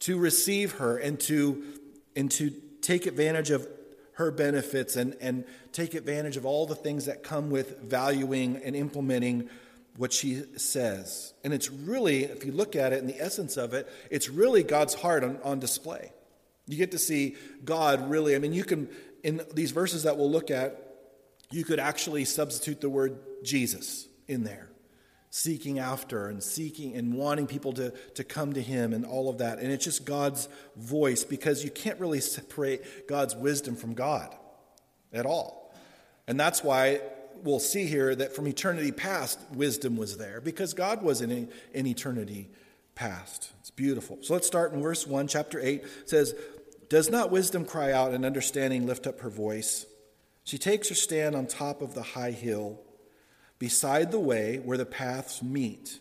to 0.00 0.18
receive 0.18 0.72
her 0.72 0.98
and 0.98 1.18
to, 1.20 1.62
and 2.14 2.30
to 2.32 2.50
take 2.82 3.06
advantage 3.06 3.50
of 3.50 3.66
her 4.12 4.30
benefits 4.30 4.96
and, 4.96 5.16
and 5.20 5.44
take 5.72 5.94
advantage 5.94 6.36
of 6.36 6.46
all 6.46 6.66
the 6.66 6.74
things 6.74 7.04
that 7.04 7.22
come 7.22 7.50
with 7.50 7.80
valuing 7.80 8.56
and 8.64 8.74
implementing 8.74 9.48
what 9.96 10.12
she 10.12 10.42
says. 10.56 11.32
And 11.44 11.52
it's 11.52 11.70
really, 11.70 12.24
if 12.24 12.44
you 12.44 12.52
look 12.52 12.76
at 12.76 12.92
it 12.92 12.98
in 12.98 13.06
the 13.06 13.20
essence 13.20 13.56
of 13.56 13.74
it, 13.74 13.88
it's 14.10 14.28
really 14.28 14.62
God's 14.62 14.94
heart 14.94 15.24
on, 15.24 15.38
on 15.42 15.58
display. 15.58 16.12
You 16.66 16.76
get 16.76 16.92
to 16.92 16.98
see 16.98 17.36
God 17.64 18.10
really, 18.10 18.34
I 18.34 18.38
mean, 18.38 18.52
you 18.52 18.64
can, 18.64 18.88
in 19.22 19.40
these 19.54 19.70
verses 19.70 20.02
that 20.02 20.16
we'll 20.16 20.30
look 20.30 20.50
at, 20.50 20.85
you 21.50 21.64
could 21.64 21.78
actually 21.78 22.24
substitute 22.24 22.80
the 22.80 22.88
word 22.88 23.18
Jesus 23.44 24.08
in 24.26 24.44
there, 24.44 24.68
seeking 25.30 25.78
after 25.78 26.28
and 26.28 26.42
seeking 26.42 26.94
and 26.94 27.14
wanting 27.14 27.46
people 27.46 27.72
to, 27.74 27.90
to 28.14 28.24
come 28.24 28.52
to 28.54 28.62
Him 28.62 28.92
and 28.92 29.04
all 29.04 29.28
of 29.28 29.38
that. 29.38 29.58
And 29.58 29.70
it's 29.70 29.84
just 29.84 30.04
God's 30.04 30.48
voice 30.76 31.24
because 31.24 31.64
you 31.64 31.70
can't 31.70 32.00
really 32.00 32.20
separate 32.20 33.08
God's 33.08 33.36
wisdom 33.36 33.76
from 33.76 33.94
God 33.94 34.34
at 35.12 35.26
all. 35.26 35.74
And 36.26 36.38
that's 36.38 36.64
why 36.64 37.00
we'll 37.42 37.60
see 37.60 37.86
here 37.86 38.14
that 38.14 38.34
from 38.34 38.48
eternity 38.48 38.92
past, 38.92 39.38
wisdom 39.54 39.96
was 39.96 40.16
there 40.16 40.40
because 40.40 40.74
God 40.74 41.02
was 41.02 41.20
in, 41.20 41.48
in 41.72 41.86
eternity 41.86 42.50
past. 42.94 43.52
It's 43.60 43.70
beautiful. 43.70 44.18
So 44.22 44.34
let's 44.34 44.46
start 44.46 44.72
in 44.72 44.82
verse 44.82 45.06
1, 45.06 45.28
chapter 45.28 45.60
8. 45.60 45.82
It 45.82 46.10
says, 46.10 46.34
Does 46.88 47.10
not 47.10 47.30
wisdom 47.30 47.64
cry 47.64 47.92
out 47.92 48.12
and 48.12 48.24
understanding 48.24 48.86
lift 48.86 49.06
up 49.06 49.20
her 49.20 49.30
voice? 49.30 49.86
She 50.46 50.58
takes 50.58 50.88
her 50.90 50.94
stand 50.94 51.34
on 51.34 51.48
top 51.48 51.82
of 51.82 51.94
the 51.94 52.02
high 52.02 52.30
hill 52.30 52.78
beside 53.58 54.12
the 54.12 54.20
way 54.20 54.58
where 54.58 54.78
the 54.78 54.86
paths 54.86 55.42
meet. 55.42 55.98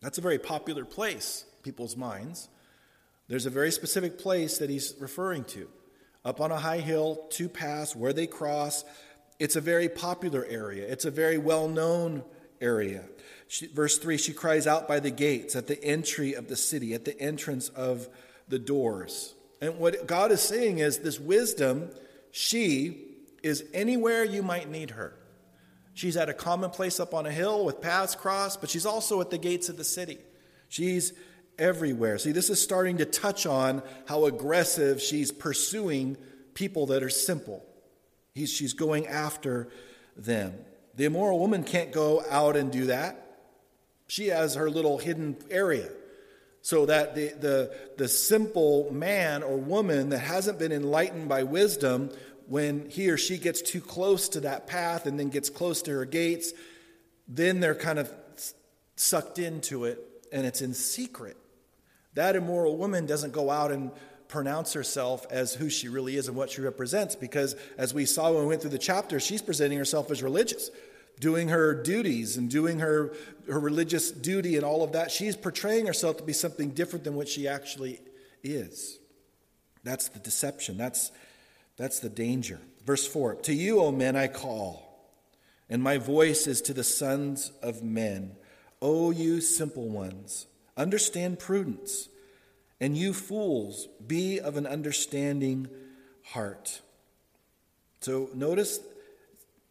That's 0.00 0.18
a 0.18 0.20
very 0.20 0.40
popular 0.40 0.84
place, 0.84 1.44
people's 1.62 1.96
minds. 1.96 2.48
There's 3.28 3.46
a 3.46 3.50
very 3.50 3.70
specific 3.70 4.18
place 4.18 4.58
that 4.58 4.70
he's 4.70 4.92
referring 4.98 5.44
to. 5.44 5.68
Up 6.24 6.40
on 6.40 6.50
a 6.50 6.58
high 6.58 6.80
hill, 6.80 7.26
two 7.30 7.48
paths 7.48 7.94
where 7.94 8.12
they 8.12 8.26
cross. 8.26 8.84
It's 9.38 9.54
a 9.54 9.60
very 9.60 9.88
popular 9.88 10.44
area, 10.44 10.88
it's 10.88 11.04
a 11.04 11.10
very 11.10 11.38
well 11.38 11.68
known 11.68 12.24
area. 12.60 13.04
She, 13.46 13.68
verse 13.68 13.98
3 13.98 14.18
she 14.18 14.32
cries 14.32 14.66
out 14.66 14.88
by 14.88 14.98
the 14.98 15.12
gates, 15.12 15.54
at 15.54 15.68
the 15.68 15.82
entry 15.84 16.34
of 16.34 16.48
the 16.48 16.56
city, 16.56 16.92
at 16.92 17.04
the 17.04 17.18
entrance 17.20 17.68
of 17.68 18.08
the 18.48 18.58
doors. 18.58 19.34
And 19.60 19.78
what 19.78 20.08
God 20.08 20.32
is 20.32 20.40
saying 20.40 20.78
is 20.78 20.98
this 20.98 21.20
wisdom, 21.20 21.90
she 22.32 23.07
is 23.42 23.64
anywhere 23.72 24.24
you 24.24 24.42
might 24.42 24.70
need 24.70 24.90
her. 24.90 25.14
She's 25.94 26.16
at 26.16 26.28
a 26.28 26.34
common 26.34 26.70
place 26.70 27.00
up 27.00 27.12
on 27.12 27.26
a 27.26 27.30
hill 27.30 27.64
with 27.64 27.80
paths 27.80 28.14
crossed, 28.14 28.60
but 28.60 28.70
she's 28.70 28.86
also 28.86 29.20
at 29.20 29.30
the 29.30 29.38
gates 29.38 29.68
of 29.68 29.76
the 29.76 29.84
city. 29.84 30.18
She's 30.68 31.12
everywhere. 31.58 32.18
See, 32.18 32.32
this 32.32 32.50
is 32.50 32.62
starting 32.62 32.98
to 32.98 33.04
touch 33.04 33.46
on 33.46 33.82
how 34.06 34.26
aggressive 34.26 35.02
she's 35.02 35.32
pursuing 35.32 36.16
people 36.54 36.86
that 36.86 37.02
are 37.02 37.10
simple. 37.10 37.64
He's, 38.34 38.50
she's 38.50 38.74
going 38.74 39.06
after 39.08 39.68
them. 40.16 40.54
The 40.94 41.06
immoral 41.06 41.38
woman 41.38 41.64
can't 41.64 41.92
go 41.92 42.22
out 42.30 42.56
and 42.56 42.70
do 42.70 42.86
that. 42.86 43.24
She 44.06 44.28
has 44.28 44.54
her 44.54 44.70
little 44.70 44.98
hidden 44.98 45.36
area. 45.50 45.90
So 46.62 46.86
that 46.86 47.14
the, 47.14 47.28
the, 47.28 47.76
the 47.96 48.08
simple 48.08 48.92
man 48.92 49.42
or 49.42 49.56
woman 49.56 50.10
that 50.10 50.18
hasn't 50.18 50.58
been 50.58 50.72
enlightened 50.72 51.28
by 51.28 51.44
wisdom, 51.44 52.10
when 52.48 52.88
he 52.88 53.10
or 53.10 53.18
she 53.18 53.36
gets 53.36 53.60
too 53.60 53.80
close 53.80 54.28
to 54.30 54.40
that 54.40 54.66
path 54.66 55.06
and 55.06 55.18
then 55.20 55.28
gets 55.28 55.50
close 55.50 55.82
to 55.82 55.90
her 55.92 56.06
gates, 56.06 56.52
then 57.28 57.60
they're 57.60 57.74
kind 57.74 57.98
of 57.98 58.12
sucked 58.96 59.38
into 59.38 59.84
it 59.84 60.00
and 60.32 60.46
it's 60.46 60.62
in 60.62 60.74
secret. 60.74 61.36
That 62.14 62.36
immoral 62.36 62.76
woman 62.76 63.06
doesn't 63.06 63.32
go 63.32 63.50
out 63.50 63.70
and 63.70 63.90
pronounce 64.28 64.72
herself 64.72 65.26
as 65.30 65.54
who 65.54 65.70
she 65.70 65.88
really 65.88 66.16
is 66.16 66.26
and 66.26 66.36
what 66.36 66.50
she 66.50 66.60
represents 66.60 67.14
because, 67.14 67.54
as 67.76 67.94
we 67.94 68.04
saw 68.04 68.32
when 68.32 68.42
we 68.42 68.48
went 68.48 68.60
through 68.60 68.70
the 68.70 68.78
chapter, 68.78 69.20
she's 69.20 69.42
presenting 69.42 69.78
herself 69.78 70.10
as 70.10 70.22
religious, 70.22 70.70
doing 71.20 71.48
her 71.48 71.74
duties 71.74 72.36
and 72.36 72.50
doing 72.50 72.78
her, 72.78 73.14
her 73.50 73.60
religious 73.60 74.10
duty 74.10 74.56
and 74.56 74.64
all 74.64 74.82
of 74.82 74.92
that. 74.92 75.10
She's 75.10 75.36
portraying 75.36 75.86
herself 75.86 76.16
to 76.18 76.22
be 76.22 76.32
something 76.32 76.70
different 76.70 77.04
than 77.04 77.14
what 77.14 77.28
she 77.28 77.46
actually 77.46 78.00
is. 78.42 78.98
That's 79.84 80.08
the 80.08 80.18
deception. 80.18 80.76
That's, 80.76 81.10
that's 81.78 82.00
the 82.00 82.10
danger. 82.10 82.60
Verse 82.84 83.06
4 83.06 83.36
To 83.36 83.54
you, 83.54 83.80
O 83.80 83.92
men, 83.92 84.16
I 84.16 84.26
call, 84.26 85.10
and 85.70 85.82
my 85.82 85.96
voice 85.96 86.46
is 86.46 86.60
to 86.62 86.74
the 86.74 86.84
sons 86.84 87.52
of 87.62 87.82
men. 87.82 88.32
O 88.82 89.10
you 89.10 89.40
simple 89.40 89.88
ones, 89.88 90.46
understand 90.76 91.38
prudence. 91.38 92.08
And 92.80 92.96
you 92.96 93.12
fools, 93.12 93.88
be 94.06 94.38
of 94.38 94.56
an 94.56 94.66
understanding 94.66 95.68
heart. 96.22 96.80
So 98.00 98.30
notice 98.34 98.80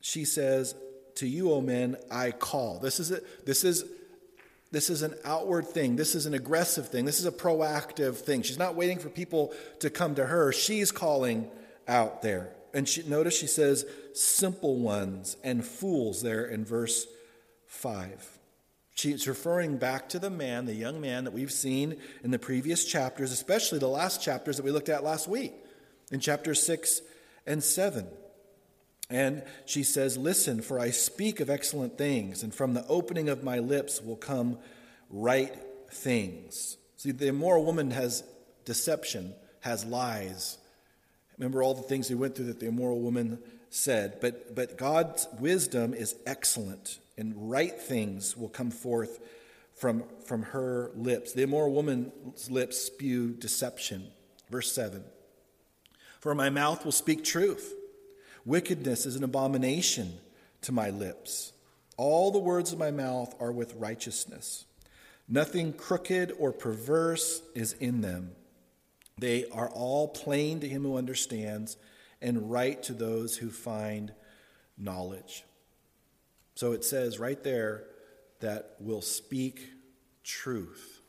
she 0.02 0.26
says, 0.26 0.76
To 1.16 1.28
you, 1.28 1.52
O 1.52 1.62
men, 1.62 1.96
I 2.12 2.32
call. 2.32 2.80
This 2.80 3.00
is, 3.00 3.12
a, 3.12 3.22
this, 3.46 3.64
is, 3.64 3.86
this 4.72 4.90
is 4.90 5.04
an 5.04 5.16
outward 5.24 5.68
thing. 5.68 5.96
This 5.96 6.16
is 6.16 6.26
an 6.26 6.34
aggressive 6.34 6.90
thing. 6.90 7.06
This 7.06 7.20
is 7.20 7.26
a 7.26 7.32
proactive 7.32 8.18
thing. 8.18 8.42
She's 8.42 8.60
not 8.60 8.76
waiting 8.76 9.00
for 9.00 9.10
people 9.10 9.54
to 9.80 9.90
come 9.90 10.16
to 10.16 10.26
her. 10.26 10.52
She's 10.52 10.92
calling 10.92 11.50
out 11.88 12.22
there. 12.22 12.50
And 12.74 12.88
she, 12.88 13.04
notice 13.04 13.38
she 13.38 13.48
says, 13.48 13.86
simple 14.14 14.76
ones 14.76 15.38
and 15.44 15.66
fools 15.66 16.22
there 16.22 16.46
in 16.46 16.66
verse 16.66 17.08
5. 17.68 18.38
She's 18.94 19.28
referring 19.28 19.78
back 19.78 20.10
to 20.10 20.20
the 20.20 20.30
man, 20.30 20.66
the 20.66 20.74
young 20.74 21.00
man 21.00 21.24
that 21.26 21.34
we've 21.34 21.52
seen 21.52 21.98
in 22.24 22.32
the 22.32 22.40
previous 22.40 22.84
chapters, 22.84 23.32
especially 23.32 23.78
the 23.80 23.88
last 23.88 24.24
chapters 24.24 24.58
that 24.58 24.66
we 24.66 24.72
looked 24.72 24.90
at 24.90 25.04
last 25.04 25.28
week, 25.28 25.54
in 26.12 26.20
chapters 26.20 26.64
6 26.66 27.02
and 27.46 27.64
7. 27.64 28.08
And 29.10 29.44
she 29.66 29.84
says, 29.84 30.18
Listen, 30.18 30.62
for 30.62 30.80
I 30.80 30.90
speak 30.90 31.40
of 31.40 31.50
excellent 31.50 31.98
things, 31.98 32.44
and 32.44 32.54
from 32.54 32.74
the 32.74 32.86
opening 32.88 33.30
of 33.30 33.44
my 33.44 33.60
lips 33.60 34.02
will 34.02 34.16
come 34.16 34.58
right 35.10 35.56
things. 35.92 36.78
See, 36.98 37.12
the 37.12 37.28
immoral 37.28 37.64
woman 37.64 37.92
has 37.92 38.24
deception, 38.66 39.34
has 39.62 39.86
lies. 39.86 40.58
Remember 41.38 41.62
all 41.62 41.74
the 41.74 41.84
things 41.84 42.08
he 42.08 42.16
went 42.16 42.36
through 42.36 42.46
that 42.46 42.60
the 42.60 42.68
immoral 42.68 43.00
woman 43.00 43.40
said. 43.70 44.20
But, 44.22 44.56
but 44.56 44.78
God's 44.78 45.28
wisdom 45.40 45.94
is 45.94 46.16
excellent 46.26 47.00
and 47.18 47.34
right 47.50 47.80
things 47.80 48.38
will 48.38 48.50
come 48.50 48.72
forth 48.72 49.20
from, 49.76 50.04
from 50.26 50.44
her 50.44 50.92
lips. 50.96 51.34
The 51.34 51.44
immoral 51.44 51.74
woman's 51.74 52.50
lips 52.50 52.78
spew 52.78 53.32
deception. 53.34 54.08
Verse 54.50 54.72
7 54.72 55.04
For 56.20 56.34
my 56.36 56.50
mouth 56.50 56.86
will 56.86 56.92
speak 56.92 57.24
truth. 57.24 57.74
Wickedness 58.46 59.06
is 59.06 59.16
an 59.16 59.24
abomination 59.24 60.14
to 60.62 60.72
my 60.72 60.90
lips. 60.90 61.52
All 61.98 62.32
the 62.32 62.40
words 62.40 62.72
of 62.72 62.80
my 62.80 62.92
mouth 62.92 63.36
are 63.40 63.52
with 63.52 63.76
righteousness. 63.76 64.66
Nothing 65.28 65.74
crooked 65.74 66.32
or 66.40 66.54
perverse 66.54 67.42
is 67.54 67.74
in 67.74 68.02
them. 68.02 68.32
They 69.18 69.46
are 69.50 69.70
all 69.70 70.08
plain 70.08 70.60
to 70.60 70.68
him 70.68 70.84
who 70.84 70.98
understands 70.98 71.78
and 72.22 72.52
right 72.52 72.82
to 72.84 72.94
those 72.94 73.38
who 73.38 73.50
find 73.50 74.14
knowledge. 74.78 75.44
So 76.56 76.72
it 76.72 76.84
says 76.84 77.20
right 77.20 77.42
there 77.44 77.84
that 78.40 78.76
will 78.80 79.02
speak 79.02 79.72
truth. 80.24 81.02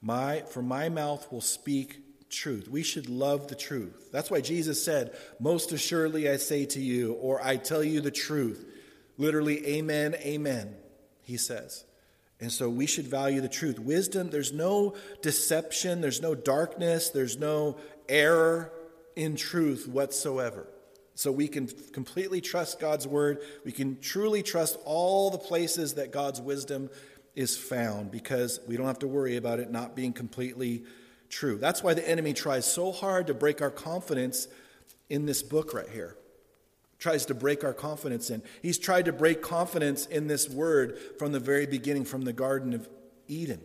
My, 0.00 0.40
for 0.40 0.62
my 0.62 0.88
mouth 0.88 1.30
will 1.32 1.40
speak 1.40 2.28
truth. 2.30 2.68
We 2.68 2.82
should 2.82 3.08
love 3.08 3.48
the 3.48 3.54
truth. 3.54 4.10
That's 4.12 4.30
why 4.30 4.40
Jesus 4.40 4.84
said, 4.84 5.16
Most 5.38 5.70
assuredly 5.72 6.28
I 6.28 6.36
say 6.36 6.64
to 6.66 6.80
you, 6.80 7.12
or 7.14 7.44
I 7.44 7.56
tell 7.56 7.84
you 7.84 8.00
the 8.00 8.10
truth. 8.10 8.66
Literally, 9.18 9.66
amen, 9.66 10.14
amen, 10.16 10.74
he 11.22 11.36
says. 11.36 11.84
And 12.42 12.50
so 12.50 12.68
we 12.68 12.86
should 12.86 13.06
value 13.06 13.40
the 13.40 13.48
truth. 13.48 13.78
Wisdom, 13.78 14.28
there's 14.28 14.52
no 14.52 14.96
deception, 15.22 16.00
there's 16.00 16.20
no 16.20 16.34
darkness, 16.34 17.10
there's 17.10 17.38
no 17.38 17.78
error 18.08 18.72
in 19.14 19.36
truth 19.36 19.86
whatsoever. 19.86 20.66
So 21.14 21.30
we 21.30 21.46
can 21.46 21.68
completely 21.92 22.40
trust 22.40 22.80
God's 22.80 23.06
word. 23.06 23.38
We 23.64 23.70
can 23.70 24.00
truly 24.00 24.42
trust 24.42 24.76
all 24.84 25.30
the 25.30 25.38
places 25.38 25.94
that 25.94 26.10
God's 26.10 26.40
wisdom 26.40 26.90
is 27.36 27.56
found 27.56 28.10
because 28.10 28.58
we 28.66 28.76
don't 28.76 28.86
have 28.88 28.98
to 28.98 29.08
worry 29.08 29.36
about 29.36 29.60
it 29.60 29.70
not 29.70 29.94
being 29.94 30.12
completely 30.12 30.82
true. 31.28 31.58
That's 31.58 31.80
why 31.80 31.94
the 31.94 32.06
enemy 32.08 32.32
tries 32.32 32.66
so 32.66 32.90
hard 32.90 33.28
to 33.28 33.34
break 33.34 33.62
our 33.62 33.70
confidence 33.70 34.48
in 35.08 35.26
this 35.26 35.44
book 35.44 35.74
right 35.74 35.88
here. 35.88 36.16
Tries 37.02 37.26
to 37.26 37.34
break 37.34 37.64
our 37.64 37.74
confidence 37.74 38.30
in. 38.30 38.44
He's 38.62 38.78
tried 38.78 39.06
to 39.06 39.12
break 39.12 39.42
confidence 39.42 40.06
in 40.06 40.28
this 40.28 40.48
word 40.48 40.96
from 41.18 41.32
the 41.32 41.40
very 41.40 41.66
beginning, 41.66 42.04
from 42.04 42.22
the 42.22 42.32
Garden 42.32 42.74
of 42.74 42.88
Eden. 43.26 43.60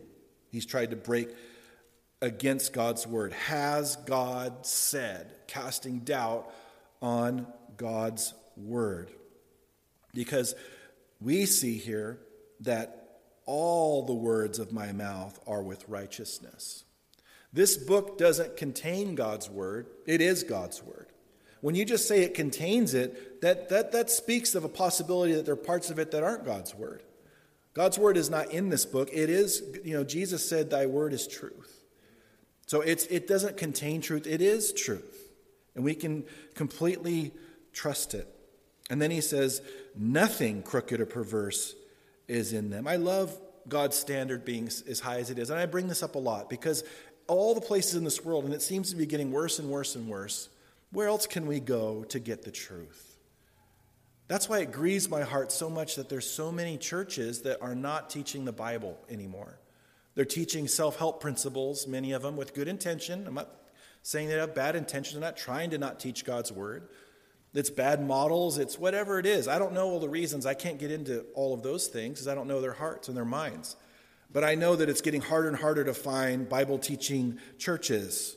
He's 0.49 0.65
tried 0.65 0.89
to 0.89 0.95
break 0.95 1.29
against 2.19 2.73
God's 2.73 3.05
word. 3.05 3.33
Has 3.33 3.95
God 3.95 4.65
said, 4.65 5.35
casting 5.45 5.99
doubt 5.99 6.51
on 6.99 7.45
God's 7.77 8.33
word. 8.55 9.11
Because 10.15 10.55
we 11.21 11.45
see 11.45 11.77
here 11.77 12.17
that 12.61 13.19
all 13.45 14.01
the 14.01 14.15
words 14.15 14.57
of 14.57 14.73
my 14.73 14.93
mouth 14.93 15.39
are 15.45 15.61
with 15.61 15.87
righteousness. 15.87 16.85
This 17.53 17.77
book 17.77 18.17
doesn't 18.17 18.57
contain 18.57 19.13
God's 19.13 19.47
word, 19.47 19.85
it 20.07 20.21
is 20.21 20.41
God's 20.41 20.81
word. 20.81 21.06
When 21.67 21.75
you 21.75 21.83
just 21.83 22.07
say 22.07 22.21
it 22.21 22.33
contains 22.33 22.93
it, 22.93 23.41
that, 23.41 23.67
that, 23.67 23.91
that 23.91 24.09
speaks 24.09 24.55
of 24.55 24.63
a 24.63 24.69
possibility 24.69 25.33
that 25.33 25.43
there 25.43 25.55
are 25.55 25.57
parts 25.57 25.89
of 25.89 25.99
it 25.99 26.11
that 26.11 26.23
aren't 26.23 26.45
God's 26.45 26.73
word. 26.73 27.03
God's 27.73 27.99
word 27.99 28.15
is 28.15 28.29
not 28.29 28.51
in 28.51 28.69
this 28.69 28.85
book. 28.85 29.09
It 29.11 29.29
is, 29.29 29.61
you 29.83 29.93
know, 29.93 30.05
Jesus 30.05 30.47
said, 30.47 30.69
Thy 30.69 30.85
word 30.85 31.11
is 31.11 31.27
truth. 31.27 31.83
So 32.67 32.79
it's, 32.79 33.05
it 33.07 33.27
doesn't 33.27 33.57
contain 33.57 33.99
truth, 33.99 34.27
it 34.27 34.41
is 34.41 34.71
truth. 34.71 35.29
And 35.75 35.83
we 35.83 35.93
can 35.93 36.23
completely 36.55 37.33
trust 37.73 38.13
it. 38.13 38.33
And 38.89 39.01
then 39.01 39.11
he 39.11 39.19
says, 39.19 39.61
Nothing 39.93 40.63
crooked 40.63 41.01
or 41.01 41.05
perverse 41.05 41.75
is 42.29 42.53
in 42.53 42.69
them. 42.69 42.87
I 42.87 42.95
love 42.95 43.37
God's 43.67 43.97
standard 43.97 44.45
being 44.45 44.67
as 44.67 45.01
high 45.01 45.19
as 45.19 45.31
it 45.31 45.37
is. 45.37 45.49
And 45.49 45.59
I 45.59 45.65
bring 45.65 45.89
this 45.89 46.01
up 46.01 46.15
a 46.15 46.19
lot 46.19 46.49
because 46.49 46.85
all 47.27 47.53
the 47.53 47.59
places 47.59 47.95
in 47.95 48.05
this 48.05 48.23
world, 48.23 48.45
and 48.45 48.53
it 48.53 48.61
seems 48.61 48.89
to 48.91 48.95
be 48.95 49.05
getting 49.05 49.33
worse 49.33 49.59
and 49.59 49.69
worse 49.69 49.97
and 49.97 50.07
worse, 50.07 50.47
where 50.91 51.07
else 51.07 51.27
can 51.27 51.47
we 51.47 51.59
go 51.59 52.03
to 52.05 52.19
get 52.19 52.43
the 52.43 52.51
truth? 52.51 53.17
That's 54.27 54.49
why 54.49 54.59
it 54.59 54.71
grieves 54.71 55.09
my 55.09 55.21
heart 55.21 55.51
so 55.51 55.69
much 55.69 55.95
that 55.95 56.09
there's 56.09 56.29
so 56.29 56.51
many 56.51 56.77
churches 56.77 57.43
that 57.43 57.61
are 57.61 57.75
not 57.75 58.09
teaching 58.09 58.45
the 58.45 58.51
Bible 58.51 58.97
anymore. 59.09 59.59
They're 60.15 60.25
teaching 60.25 60.67
self 60.67 60.97
help 60.97 61.21
principles, 61.21 61.87
many 61.87 62.11
of 62.11 62.23
them 62.23 62.35
with 62.35 62.53
good 62.53 62.67
intention. 62.67 63.25
I'm 63.27 63.35
not 63.35 63.49
saying 64.03 64.27
they 64.27 64.35
have 64.35 64.55
bad 64.55 64.75
intentions. 64.75 65.15
I'm 65.15 65.21
not 65.21 65.37
trying 65.37 65.69
to 65.69 65.77
not 65.77 65.99
teach 65.99 66.25
God's 66.25 66.51
word. 66.51 66.89
It's 67.53 67.69
bad 67.69 68.05
models, 68.05 68.57
it's 68.57 68.77
whatever 68.77 69.19
it 69.19 69.25
is. 69.25 69.47
I 69.47 69.57
don't 69.57 69.73
know 69.73 69.87
all 69.89 69.99
the 69.99 70.09
reasons. 70.09 70.45
I 70.45 70.53
can't 70.53 70.77
get 70.77 70.91
into 70.91 71.25
all 71.33 71.53
of 71.53 71.63
those 71.63 71.87
things 71.87 72.19
because 72.19 72.27
I 72.27 72.35
don't 72.35 72.47
know 72.47 72.61
their 72.61 72.73
hearts 72.73 73.07
and 73.07 73.15
their 73.15 73.25
minds. 73.25 73.75
But 74.31 74.43
I 74.43 74.55
know 74.55 74.75
that 74.75 74.89
it's 74.89 75.01
getting 75.01 75.21
harder 75.21 75.47
and 75.47 75.57
harder 75.57 75.83
to 75.85 75.93
find 75.93 76.49
Bible 76.49 76.77
teaching 76.77 77.39
churches. 77.57 78.35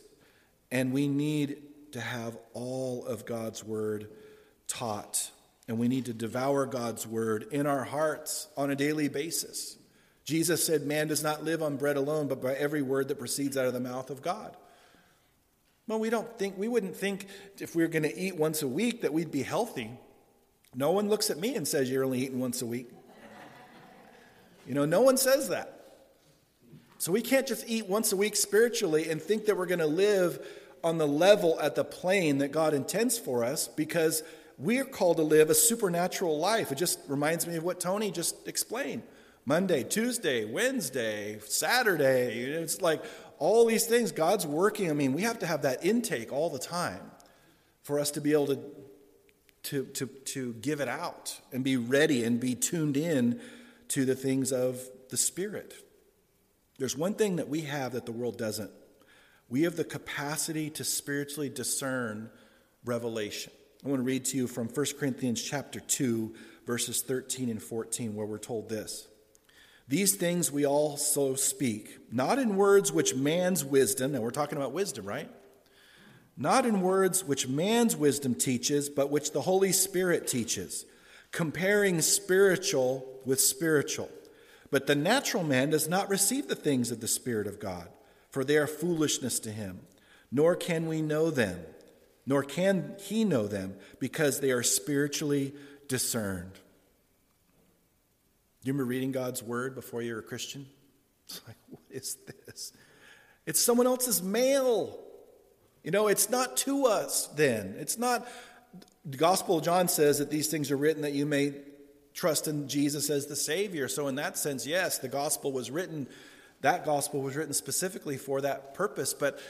And 0.71 0.93
we 0.93 1.09
need 1.09 1.63
to 1.93 2.01
have 2.01 2.37
all 2.53 3.05
of 3.07 3.27
God's 3.27 3.65
word 3.65 4.09
taught. 4.67 5.31
And 5.69 5.79
we 5.79 5.89
need 5.89 6.07
to 6.07 6.13
devour 6.13 6.67
God's 6.67 7.07
word 7.07 7.47
in 7.51 7.67
our 7.67 7.85
hearts 7.85 8.49
on 8.57 8.71
a 8.71 8.77
daily 8.77 9.09
basis. 9.09 9.77
Jesus 10.25 10.65
said, 10.65 10.87
Man 10.87 11.09
does 11.09 11.23
not 11.23 11.45
live 11.45 11.63
on 11.63 11.77
bread 11.77 11.97
alone, 11.97 12.29
but 12.29 12.43
by 12.43 12.55
every 12.55 12.83
word 12.83 13.09
that 13.09 13.19
proceeds 13.19 13.57
out 13.57 13.67
of 13.67 13.73
the 13.73 13.81
mouth 13.81 14.11
of 14.11 14.23
God. 14.23 14.57
Well, 15.87 15.99
we 15.99 16.11
don't 16.11 16.39
think, 16.39 16.57
we 16.57 16.69
wouldn't 16.69 16.97
think 16.97 17.27
if 17.59 17.75
we 17.75 17.83
were 17.83 17.89
going 17.89 18.05
to 18.05 18.17
eat 18.17 18.37
once 18.37 18.63
a 18.63 18.69
week 18.69 19.03
that 19.03 19.13
we'd 19.13 19.33
be 19.33 19.43
healthy. 19.43 19.91
No 20.75 20.93
one 20.93 21.09
looks 21.09 21.31
at 21.31 21.39
me 21.39 21.57
and 21.57 21.67
says, 21.67 21.91
You're 21.91 22.05
only 22.05 22.21
eating 22.21 22.39
once 22.39 22.63
a 22.63 22.67
week. 22.67 22.91
You 24.67 24.75
know, 24.75 24.85
no 24.85 25.01
one 25.01 25.17
says 25.17 25.49
that. 25.49 25.81
So 26.99 27.11
we 27.13 27.23
can't 27.23 27.47
just 27.47 27.65
eat 27.67 27.89
once 27.89 28.13
a 28.13 28.17
week 28.17 28.37
spiritually 28.37 29.09
and 29.11 29.21
think 29.21 29.47
that 29.47 29.57
we're 29.57 29.67
going 29.67 29.81
to 29.81 29.87
live 29.87 30.47
on 30.83 30.99
the 30.99 31.07
level 31.07 31.59
at 31.61 31.75
the 31.75 31.85
plane 31.85 32.39
that 32.39 32.53
God 32.53 32.75
intends 32.75 33.19
for 33.19 33.45
us 33.45 33.69
because 33.69 34.23
we're 34.59 34.85
called 34.85 35.17
to 35.17 35.23
live 35.23 35.51
a 35.51 35.55
supernatural 35.55 36.39
life. 36.39 36.71
It 36.71 36.77
just 36.77 36.99
reminds 37.09 37.47
me 37.47 37.57
of 37.57 37.65
what 37.65 37.81
Tony 37.81 38.11
just 38.11 38.47
explained. 38.47 39.03
Monday, 39.45 39.83
Tuesday, 39.83 40.45
Wednesday, 40.45 41.39
Saturday. 41.41 42.43
It's 42.43 42.81
like 42.81 43.03
all 43.39 43.67
these 43.67 43.87
things 43.87 44.13
God's 44.13 44.47
working. 44.47 44.91
I 44.91 44.93
mean, 44.93 45.13
we 45.13 45.23
have 45.23 45.39
to 45.41 45.47
have 45.47 45.63
that 45.63 45.85
intake 45.85 46.33
all 46.33 46.51
the 46.51 46.59
time 46.59 47.11
for 47.83 47.99
us 47.99 48.11
to 48.13 48.21
be 48.21 48.33
able 48.33 48.49
to, 48.49 48.61
to, 49.65 49.85
to, 49.87 50.07
to 50.07 50.53
give 50.55 50.81
it 50.81 50.89
out 50.89 51.41
and 51.53 51.65
be 51.65 51.77
ready 51.77 52.23
and 52.25 52.39
be 52.39 52.55
tuned 52.55 52.97
in 52.97 53.41
to 53.89 54.05
the 54.05 54.15
things 54.15 54.53
of 54.53 54.81
the 55.09 55.17
Spirit. 55.17 55.75
There's 56.79 56.97
one 56.97 57.15
thing 57.15 57.37
that 57.37 57.49
we 57.49 57.63
have 57.63 57.93
that 57.93 58.07
the 58.07 58.13
world 58.13 58.39
doesn't. 58.39 58.71
We 59.51 59.63
have 59.63 59.77
the 59.77 59.85
capacity 59.85 60.71
to 60.71 60.85
spiritually 60.85 61.49
discern 61.49 62.31
revelation. 62.85 63.53
I 63.85 63.89
want 63.89 63.99
to 63.99 64.05
read 64.05 64.25
to 64.27 64.37
you 64.37 64.47
from 64.47 64.69
1 64.69 64.87
Corinthians 64.99 65.43
chapter 65.43 65.81
2 65.81 66.35
verses 66.67 67.03
13 67.03 67.51
and 67.51 67.61
14 67.61 68.15
where 68.15 68.27
we're 68.27 68.39
told 68.39 68.69
this. 68.69 69.09
These 69.89 70.15
things 70.15 70.53
we 70.53 70.65
also 70.65 71.35
speak, 71.35 71.99
not 72.13 72.39
in 72.39 72.55
words 72.55 72.93
which 72.93 73.17
man's 73.17 73.65
wisdom, 73.65 74.15
and 74.15 74.23
we're 74.23 74.31
talking 74.31 74.57
about 74.57 74.71
wisdom, 74.71 75.05
right? 75.05 75.29
Not 76.37 76.65
in 76.65 76.81
words 76.81 77.25
which 77.25 77.49
man's 77.49 77.97
wisdom 77.97 78.37
teaches, 78.37 78.89
but 78.89 79.11
which 79.11 79.33
the 79.33 79.41
Holy 79.41 79.73
Spirit 79.73 80.29
teaches, 80.29 80.87
comparing 81.33 82.01
spiritual 82.03 83.21
with 83.25 83.41
spiritual. 83.41 84.09
But 84.71 84.87
the 84.87 84.95
natural 84.95 85.43
man 85.43 85.71
does 85.71 85.89
not 85.89 86.09
receive 86.09 86.47
the 86.47 86.55
things 86.55 86.93
of 86.93 87.01
the 87.01 87.09
Spirit 87.09 87.49
of 87.49 87.59
God, 87.59 87.89
for 88.31 88.45
they 88.45 88.57
are 88.57 88.67
foolishness 88.67 89.39
to 89.41 89.51
him, 89.51 89.81
nor 90.31 90.57
can 90.57 90.87
we 90.87 91.03
know 91.03 91.31
them, 91.31 91.61
nor 92.27 92.43
can 92.43 92.95
he 92.99 93.25
know 93.25 93.47
them, 93.47 93.75
because 93.99 94.41
they 94.41 94.51
are 94.51 94.63
spiritually 94.63 95.53
discerned. 95.89 96.53
You 98.63 98.73
remember 98.73 98.89
reading 98.89 99.13
God's 99.13 99.43
word 99.43 99.75
before 99.75 100.03
you 100.03 100.15
were 100.15 100.21
a 100.21 100.23
Christian? 100.23 100.67
It's 101.27 101.41
like, 101.47 101.57
what 101.69 101.83
is 101.91 102.17
this? 102.47 102.73
It's 103.47 103.61
someone 103.61 103.87
else's 103.87 104.23
mail. 104.23 104.99
You 105.83 105.91
know, 105.91 106.09
it's 106.09 106.29
not 106.29 106.57
to 106.59 106.87
us 106.87 107.27
then. 107.29 107.75
It's 107.79 107.99
not, 107.99 108.29
the 109.05 109.17
Gospel 109.17 109.59
of 109.59 109.65
John 109.65 109.89
says 109.89 110.19
that 110.19 110.31
these 110.31 110.49
things 110.49 110.71
are 110.71 110.77
written 110.77 111.03
that 111.03 111.15
you 111.15 111.27
may 111.27 111.55
trust 112.15 112.49
in 112.49 112.69
Jesus 112.69 113.09
as 113.11 113.27
the 113.27 113.37
Savior. 113.37 113.89
So, 113.89 114.09
in 114.09 114.17
that 114.17 114.37
sense, 114.37 114.67
yes, 114.67 114.99
the 114.99 115.09
gospel 115.09 115.53
was 115.53 115.71
written, 115.71 116.07
that 116.63 116.85
gospel 116.85 117.21
was 117.23 117.37
written 117.37 117.55
specifically 117.55 118.17
for 118.17 118.41
that 118.43 118.75
purpose, 118.75 119.15
but 119.15 119.41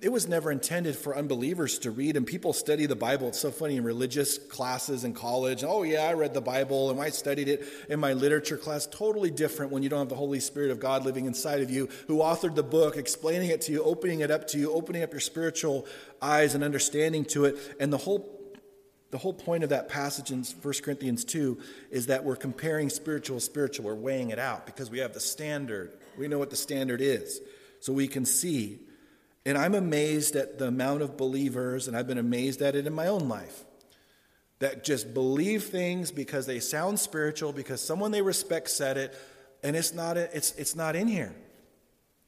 it 0.00 0.12
was 0.12 0.28
never 0.28 0.52
intended 0.52 0.94
for 0.94 1.16
unbelievers 1.16 1.80
to 1.80 1.90
read. 1.90 2.16
And 2.16 2.24
people 2.24 2.52
study 2.52 2.86
the 2.86 2.94
Bible. 2.94 3.28
It's 3.28 3.40
so 3.40 3.50
funny 3.50 3.76
in 3.76 3.82
religious 3.82 4.38
classes 4.38 5.02
in 5.02 5.12
college. 5.12 5.64
Oh, 5.64 5.82
yeah, 5.82 6.02
I 6.02 6.12
read 6.12 6.34
the 6.34 6.40
Bible 6.40 6.90
and 6.90 7.00
I 7.00 7.10
studied 7.10 7.48
it 7.48 7.66
in 7.88 7.98
my 7.98 8.12
literature 8.12 8.56
class. 8.56 8.86
Totally 8.86 9.30
different 9.30 9.72
when 9.72 9.82
you 9.82 9.88
don't 9.88 9.98
have 9.98 10.08
the 10.08 10.14
Holy 10.14 10.38
Spirit 10.38 10.70
of 10.70 10.78
God 10.78 11.04
living 11.04 11.26
inside 11.26 11.62
of 11.62 11.70
you, 11.70 11.88
who 12.06 12.18
authored 12.18 12.54
the 12.54 12.62
book, 12.62 12.96
explaining 12.96 13.50
it 13.50 13.62
to 13.62 13.72
you, 13.72 13.82
opening 13.82 14.20
it 14.20 14.30
up 14.30 14.46
to 14.48 14.58
you, 14.58 14.72
opening 14.72 15.02
up 15.02 15.12
your 15.12 15.20
spiritual 15.20 15.84
eyes 16.22 16.54
and 16.54 16.62
understanding 16.62 17.24
to 17.26 17.46
it. 17.46 17.56
And 17.80 17.92
the 17.92 17.98
whole 17.98 18.38
the 19.10 19.18
whole 19.18 19.32
point 19.32 19.64
of 19.64 19.70
that 19.70 19.88
passage 19.88 20.30
in 20.30 20.44
1 20.44 20.74
Corinthians 20.82 21.24
2 21.24 21.58
is 21.90 22.06
that 22.08 22.24
we're 22.24 22.36
comparing 22.36 22.90
spiritual 22.90 23.36
with 23.36 23.44
spiritual. 23.44 23.86
We're 23.86 23.94
weighing 23.94 24.30
it 24.30 24.38
out 24.38 24.66
because 24.66 24.90
we 24.90 24.98
have 24.98 25.14
the 25.14 25.20
standard. 25.20 25.97
We 26.18 26.28
know 26.28 26.38
what 26.38 26.50
the 26.50 26.56
standard 26.56 27.00
is. 27.00 27.40
So 27.80 27.92
we 27.92 28.08
can 28.08 28.24
see. 28.24 28.80
And 29.46 29.56
I'm 29.56 29.74
amazed 29.74 30.36
at 30.36 30.58
the 30.58 30.66
amount 30.66 31.02
of 31.02 31.16
believers, 31.16 31.88
and 31.88 31.96
I've 31.96 32.06
been 32.06 32.18
amazed 32.18 32.60
at 32.60 32.74
it 32.74 32.86
in 32.86 32.92
my 32.92 33.06
own 33.06 33.28
life, 33.28 33.64
that 34.58 34.84
just 34.84 35.14
believe 35.14 35.64
things 35.64 36.10
because 36.10 36.46
they 36.46 36.60
sound 36.60 36.98
spiritual, 36.98 37.52
because 37.52 37.80
someone 37.80 38.10
they 38.10 38.22
respect 38.22 38.68
said 38.68 38.96
it, 38.96 39.16
and 39.62 39.76
it's 39.76 39.94
not, 39.94 40.16
it's, 40.16 40.52
it's 40.52 40.74
not 40.74 40.96
in 40.96 41.08
here. 41.08 41.34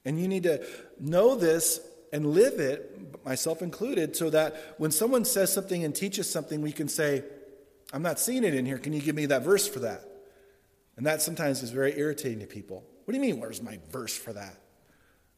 And 0.05 0.19
you 0.19 0.29
need 0.29 0.45
to 0.45 0.65
know 0.99 1.35
this 1.35 1.81
and 2.13 2.27
live 2.27 2.59
it, 2.59 3.25
myself 3.25 3.61
included, 3.63 4.17
so 4.17 4.31
that 4.31 4.75
when 4.79 4.91
someone 4.91 5.25
says 5.25 5.53
something 5.53 5.85
and 5.85 5.95
teaches 5.95 6.31
something, 6.31 6.63
we 6.63 6.73
can 6.73 6.89
say, 6.89 7.23
I'm 7.93 8.03
not 8.03 8.19
seeing 8.19 8.45
it 8.45 8.55
in 8.55 8.65
here. 8.67 8.79
Can 8.79 8.93
you 8.93 9.01
give 9.01 9.15
me 9.17 9.27
that 9.27 9.43
verse 9.43 9.69
for 9.69 9.81
that? 9.81 10.05
And 10.97 11.07
that 11.07 11.23
sometimes 11.23 11.63
is 11.63 11.71
very 11.71 11.99
irritating 11.99 12.41
to 12.41 12.47
people. 12.47 12.85
What 13.11 13.15
do 13.15 13.27
you 13.27 13.33
mean, 13.33 13.41
where's 13.41 13.61
my 13.61 13.81
verse 13.91 14.17
for 14.17 14.33
that? 14.35 14.55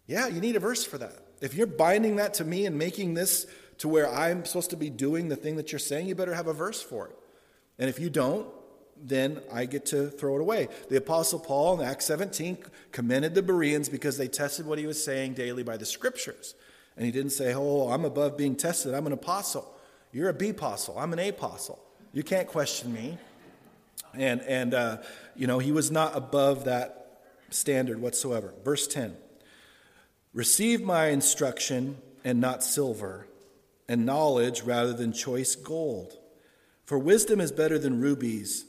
Yeah, 0.07 0.29
you 0.29 0.43
need 0.43 0.57
a 0.57 0.61
verse 0.61 0.85
for 0.85 0.99
that. 0.99 1.17
If 1.41 1.55
you're 1.55 1.67
binding 1.67 2.17
that 2.17 2.35
to 2.35 2.45
me 2.45 2.67
and 2.67 2.77
making 2.77 3.15
this 3.15 3.47
to 3.79 3.89
where 3.89 4.13
I'm 4.13 4.45
supposed 4.45 4.69
to 4.71 4.77
be 4.77 4.91
doing 4.91 5.29
the 5.31 5.37
thing 5.37 5.57
that 5.57 5.73
you're 5.73 5.79
saying, 5.79 6.07
you 6.07 6.15
better 6.15 6.35
have 6.35 6.49
a 6.49 6.53
verse 6.53 6.83
for 6.83 7.09
it. 7.09 7.17
And 7.79 7.89
if 7.89 7.99
you 7.99 8.11
don't, 8.11 8.47
then 9.03 9.41
I 9.51 9.65
get 9.65 9.87
to 9.87 10.11
throw 10.11 10.37
it 10.37 10.43
away. 10.43 10.69
The 10.91 10.99
Apostle 10.99 11.39
Paul 11.39 11.81
in 11.81 11.89
Acts 11.89 12.05
17 12.05 12.59
commended 12.91 13.35
the 13.35 13.43
Bereans 13.43 13.89
because 13.89 14.19
they 14.19 14.29
tested 14.29 14.67
what 14.67 14.79
he 14.79 14.87
was 14.87 15.03
saying 15.03 15.33
daily 15.33 15.63
by 15.63 15.79
the 15.79 15.87
scriptures. 15.87 16.55
And 16.99 17.07
he 17.07 17.11
didn't 17.11 17.33
say, 17.33 17.55
Oh, 17.55 17.89
I'm 17.89 18.05
above 18.05 18.37
being 18.37 18.55
tested. 18.55 18.93
I'm 18.93 19.07
an 19.07 19.15
apostle. 19.15 19.75
You're 20.13 20.29
a 20.29 20.35
B 20.35 20.51
apostle. 20.51 20.99
I'm 20.99 21.15
an 21.15 21.19
A 21.19 21.31
apostle. 21.31 21.83
You 22.13 22.23
can't 22.23 22.49
question 22.49 22.93
me. 22.93 23.17
And, 24.13 24.43
and 24.43 24.75
uh, 24.75 24.99
you 25.35 25.47
know, 25.47 25.59
he 25.59 25.73
was 25.73 25.91
not 25.91 26.15
above 26.15 26.67
that 26.67 27.02
standard 27.53 28.01
whatsoever. 28.01 28.55
Verse 28.65 28.87
10 28.87 29.17
Receive 30.33 30.83
my 30.83 31.07
instruction 31.07 31.99
and 32.25 32.41
not 32.41 32.63
silver, 32.63 33.27
and 33.89 34.07
knowledge 34.07 34.63
rather 34.63 34.93
than 34.93 35.13
choice 35.13 35.55
gold. 35.55 36.19
For 36.85 36.99
wisdom 36.99 37.41
is 37.41 37.53
better 37.53 37.79
than 37.79 38.01
rubies 38.01 38.65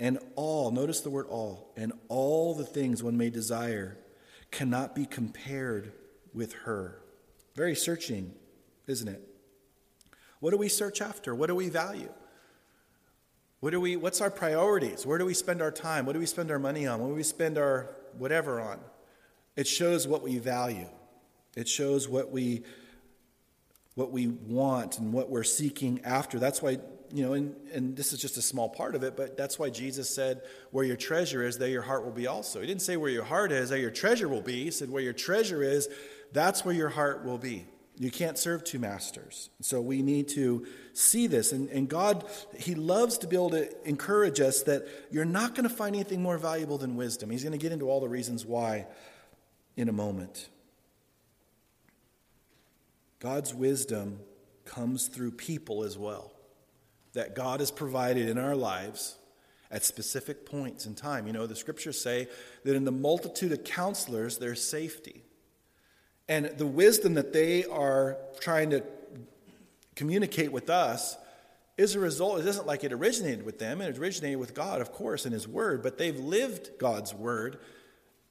and 0.00 0.18
all, 0.34 0.70
notice 0.70 1.02
the 1.02 1.10
word 1.10 1.26
all, 1.28 1.74
and 1.76 1.92
all 2.08 2.54
the 2.54 2.64
things 2.64 3.02
one 3.02 3.18
may 3.18 3.28
desire 3.28 3.98
cannot 4.50 4.94
be 4.94 5.04
compared 5.04 5.92
with 6.32 6.54
her. 6.64 7.02
Very 7.54 7.74
searching, 7.74 8.32
isn't 8.86 9.08
it? 9.08 9.22
What 10.40 10.52
do 10.52 10.56
we 10.56 10.70
search 10.70 11.02
after? 11.02 11.34
What 11.34 11.48
do 11.48 11.54
we 11.54 11.68
value? 11.68 12.10
What 13.60 13.70
do 13.70 13.80
we, 13.80 13.96
what's 13.96 14.22
our 14.22 14.30
priorities? 14.30 15.04
Where 15.04 15.18
do 15.18 15.26
we 15.26 15.34
spend 15.34 15.60
our 15.60 15.70
time? 15.70 16.06
What 16.06 16.14
do 16.14 16.18
we 16.18 16.24
spend 16.26 16.50
our 16.50 16.58
money 16.58 16.86
on? 16.86 17.00
What 17.00 17.08
do 17.08 17.14
we 17.14 17.22
spend 17.22 17.58
our 17.58 17.94
whatever 18.16 18.60
on? 18.60 18.80
It 19.56 19.66
shows 19.66 20.06
what 20.06 20.22
we 20.22 20.38
value. 20.38 20.88
It 21.56 21.68
shows 21.68 22.08
what 22.08 22.30
we 22.30 22.62
what 23.94 24.12
we 24.12 24.28
want 24.28 24.98
and 24.98 25.12
what 25.12 25.28
we're 25.28 25.42
seeking 25.42 26.00
after. 26.04 26.38
That's 26.38 26.62
why, 26.62 26.78
you 27.12 27.26
know, 27.26 27.34
and, 27.34 27.54
and 27.72 27.96
this 27.96 28.12
is 28.12 28.20
just 28.20 28.36
a 28.36 28.42
small 28.42 28.68
part 28.68 28.94
of 28.94 29.02
it, 29.02 29.16
but 29.16 29.36
that's 29.36 29.58
why 29.58 29.68
Jesus 29.68 30.08
said, 30.08 30.42
Where 30.70 30.84
your 30.84 30.96
treasure 30.96 31.42
is, 31.42 31.58
there 31.58 31.68
your 31.68 31.82
heart 31.82 32.04
will 32.04 32.12
be 32.12 32.26
also. 32.26 32.60
He 32.60 32.66
didn't 32.66 32.82
say 32.82 32.96
where 32.96 33.10
your 33.10 33.24
heart 33.24 33.52
is, 33.52 33.70
there 33.70 33.78
your 33.78 33.90
treasure 33.90 34.28
will 34.28 34.42
be. 34.42 34.64
He 34.64 34.70
said, 34.70 34.90
Where 34.90 35.02
your 35.02 35.12
treasure 35.12 35.62
is, 35.62 35.88
that's 36.32 36.64
where 36.64 36.74
your 36.74 36.88
heart 36.88 37.24
will 37.24 37.38
be. 37.38 37.66
You 38.00 38.10
can't 38.10 38.38
serve 38.38 38.64
two 38.64 38.78
masters. 38.78 39.50
So 39.60 39.82
we 39.82 40.00
need 40.00 40.28
to 40.28 40.66
see 40.94 41.26
this. 41.26 41.52
And, 41.52 41.68
and 41.68 41.86
God, 41.86 42.24
He 42.58 42.74
loves 42.74 43.18
to 43.18 43.26
be 43.26 43.36
able 43.36 43.50
to 43.50 43.68
encourage 43.86 44.40
us 44.40 44.62
that 44.62 44.88
you're 45.10 45.26
not 45.26 45.54
going 45.54 45.68
to 45.68 45.74
find 45.74 45.94
anything 45.94 46.22
more 46.22 46.38
valuable 46.38 46.78
than 46.78 46.96
wisdom. 46.96 47.28
He's 47.28 47.42
going 47.42 47.52
to 47.52 47.58
get 47.58 47.72
into 47.72 47.90
all 47.90 48.00
the 48.00 48.08
reasons 48.08 48.46
why 48.46 48.86
in 49.76 49.90
a 49.90 49.92
moment. 49.92 50.48
God's 53.18 53.52
wisdom 53.52 54.20
comes 54.64 55.08
through 55.08 55.32
people 55.32 55.84
as 55.84 55.98
well, 55.98 56.32
that 57.12 57.34
God 57.34 57.60
has 57.60 57.70
provided 57.70 58.30
in 58.30 58.38
our 58.38 58.56
lives 58.56 59.18
at 59.70 59.84
specific 59.84 60.46
points 60.46 60.86
in 60.86 60.94
time. 60.94 61.26
You 61.26 61.34
know, 61.34 61.46
the 61.46 61.54
scriptures 61.54 62.00
say 62.00 62.28
that 62.64 62.74
in 62.74 62.86
the 62.86 62.92
multitude 62.92 63.52
of 63.52 63.62
counselors, 63.62 64.38
there's 64.38 64.64
safety. 64.64 65.22
And 66.30 66.46
the 66.46 66.66
wisdom 66.66 67.14
that 67.14 67.32
they 67.32 67.64
are 67.64 68.16
trying 68.38 68.70
to 68.70 68.84
communicate 69.96 70.52
with 70.52 70.70
us 70.70 71.16
is 71.76 71.96
a 71.96 71.98
result. 71.98 72.38
It 72.38 72.46
isn't 72.46 72.68
like 72.68 72.84
it 72.84 72.92
originated 72.92 73.44
with 73.44 73.58
them, 73.58 73.80
it 73.80 73.98
originated 73.98 74.38
with 74.38 74.54
God, 74.54 74.80
of 74.80 74.92
course, 74.92 75.26
in 75.26 75.32
His 75.32 75.48
Word, 75.48 75.82
but 75.82 75.98
they've 75.98 76.18
lived 76.18 76.70
God's 76.78 77.12
Word 77.12 77.58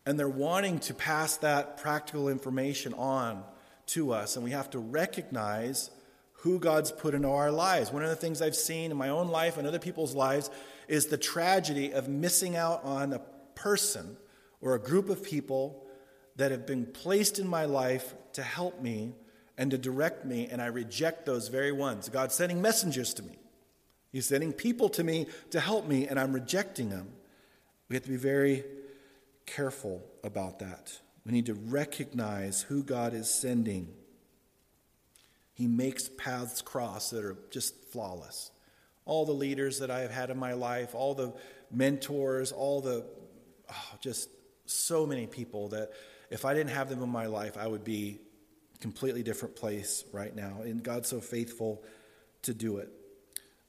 and 0.06 0.18
they're 0.18 0.30
wanting 0.30 0.80
to 0.80 0.94
pass 0.94 1.36
that 1.38 1.78
practical 1.78 2.30
information 2.30 2.94
on 2.94 3.44
to 3.88 4.14
us. 4.14 4.38
And 4.38 4.46
we 4.46 4.52
have 4.52 4.70
to 4.70 4.80
recognize 4.80 5.92
who 6.32 6.58
God's 6.58 6.94
put 6.94 7.14
into 7.14 7.28
our 7.28 7.52
lives. 7.52 7.92
One 7.92 8.04
of 8.04 8.10
the 8.10 8.16
things 8.16 8.42
I've 8.42 8.56
seen 8.56 8.92
in 8.92 8.98
my 8.98 9.10
own 9.10 9.28
life 9.28 9.58
and 9.58 9.68
other 9.68 9.78
people's 9.78 10.16
lives 10.16 10.50
is 10.88 11.08
the 11.08 11.18
tragedy 11.18 11.92
of 11.92 12.08
missing 12.08 12.56
out 12.56 12.82
on 12.86 13.12
a 13.12 13.20
person 13.56 14.16
or 14.62 14.74
a 14.74 14.80
group 14.80 15.10
of 15.10 15.22
people 15.22 15.86
that 16.40 16.52
have 16.52 16.66
been 16.66 16.86
placed 16.86 17.38
in 17.38 17.46
my 17.46 17.66
life 17.66 18.14
to 18.32 18.42
help 18.42 18.82
me 18.82 19.14
and 19.58 19.72
to 19.72 19.78
direct 19.78 20.24
me, 20.24 20.48
and 20.50 20.62
I 20.62 20.68
reject 20.68 21.26
those 21.26 21.50
very 21.50 21.74
ones. 21.74 22.08
God's 22.08 22.34
sending 22.34 22.62
messengers 22.62 23.14
to 23.16 23.24
me. 23.24 23.38
He's 24.14 24.28
sending 24.28 24.54
people 24.54 24.88
to 24.90 25.04
me 25.04 25.28
to 25.52 25.60
help 25.60 25.86
me, 25.86 26.08
and 26.08 26.18
I'm 26.18 26.32
rejecting 26.32 26.90
them. 26.90 27.10
We 27.90 27.98
have 27.98 28.04
to 28.04 28.10
be 28.10 28.16
very 28.16 28.64
careful 29.46 30.02
about 30.24 30.60
that. 30.60 30.98
We 31.26 31.34
need 31.34 31.48
to 31.48 31.56
recognize 31.56 32.62
who 32.62 32.84
God 32.84 33.14
is 33.14 33.30
sending. 33.30 33.90
He 35.54 35.68
makes 35.68 36.08
paths 36.08 36.62
cross 36.62 37.10
that 37.10 37.26
are 37.26 37.36
just 37.52 37.76
flawless. 37.92 38.52
All 39.04 39.26
the 39.26 39.34
leaders 39.34 39.80
that 39.80 39.92
I 39.92 40.00
have 40.00 40.12
had 40.12 40.30
in 40.30 40.38
my 40.38 40.54
life, 40.54 40.96
all 40.96 41.14
the 41.14 41.34
mentors, 41.70 42.54
all 42.54 42.80
the 42.80 43.06
oh, 43.70 43.98
just 44.00 44.30
so 44.66 45.06
many 45.06 45.28
people 45.28 45.68
that 45.70 45.92
if 46.30 46.46
I 46.46 46.54
didn't 46.54 46.72
have 46.72 46.90
them 46.90 47.02
in 47.02 47.10
my 47.10 47.26
life, 47.26 47.58
I 47.58 47.68
would 47.68 47.84
be 47.84 48.20
completely 48.80 49.24
different 49.24 49.56
place 49.56 50.06
right 50.14 50.36
now. 50.36 50.62
And 50.62 50.82
God's 50.82 51.10
so 51.10 51.20
faithful 51.20 51.84
to 52.44 52.54
do 52.54 52.78
it. 52.78 52.90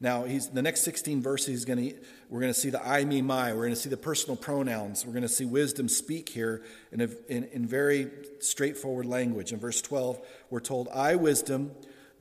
Now, 0.02 0.24
he's 0.24 0.48
the 0.48 0.62
next 0.62 0.80
16 0.82 1.20
verses. 1.20 1.46
He's 1.46 1.64
to 1.66 1.94
we're 2.30 2.40
going 2.40 2.52
to 2.52 2.58
see 2.58 2.70
the 2.70 2.86
I, 2.86 3.04
me, 3.04 3.20
my. 3.20 3.52
We're 3.52 3.60
going 3.60 3.74
to 3.74 3.80
see 3.80 3.90
the 3.90 3.98
personal 3.98 4.34
pronouns. 4.34 5.04
We're 5.04 5.12
going 5.12 5.22
to 5.22 5.28
see 5.28 5.44
wisdom 5.44 5.90
speak 5.90 6.30
here 6.30 6.62
in, 6.90 7.02
a, 7.02 7.08
in, 7.28 7.44
in 7.52 7.66
very 7.66 8.10
straightforward 8.38 9.04
language. 9.04 9.52
In 9.52 9.58
verse 9.58 9.82
12, 9.82 10.18
we're 10.48 10.60
told, 10.60 10.88
"I, 10.88 11.16
wisdom, 11.16 11.72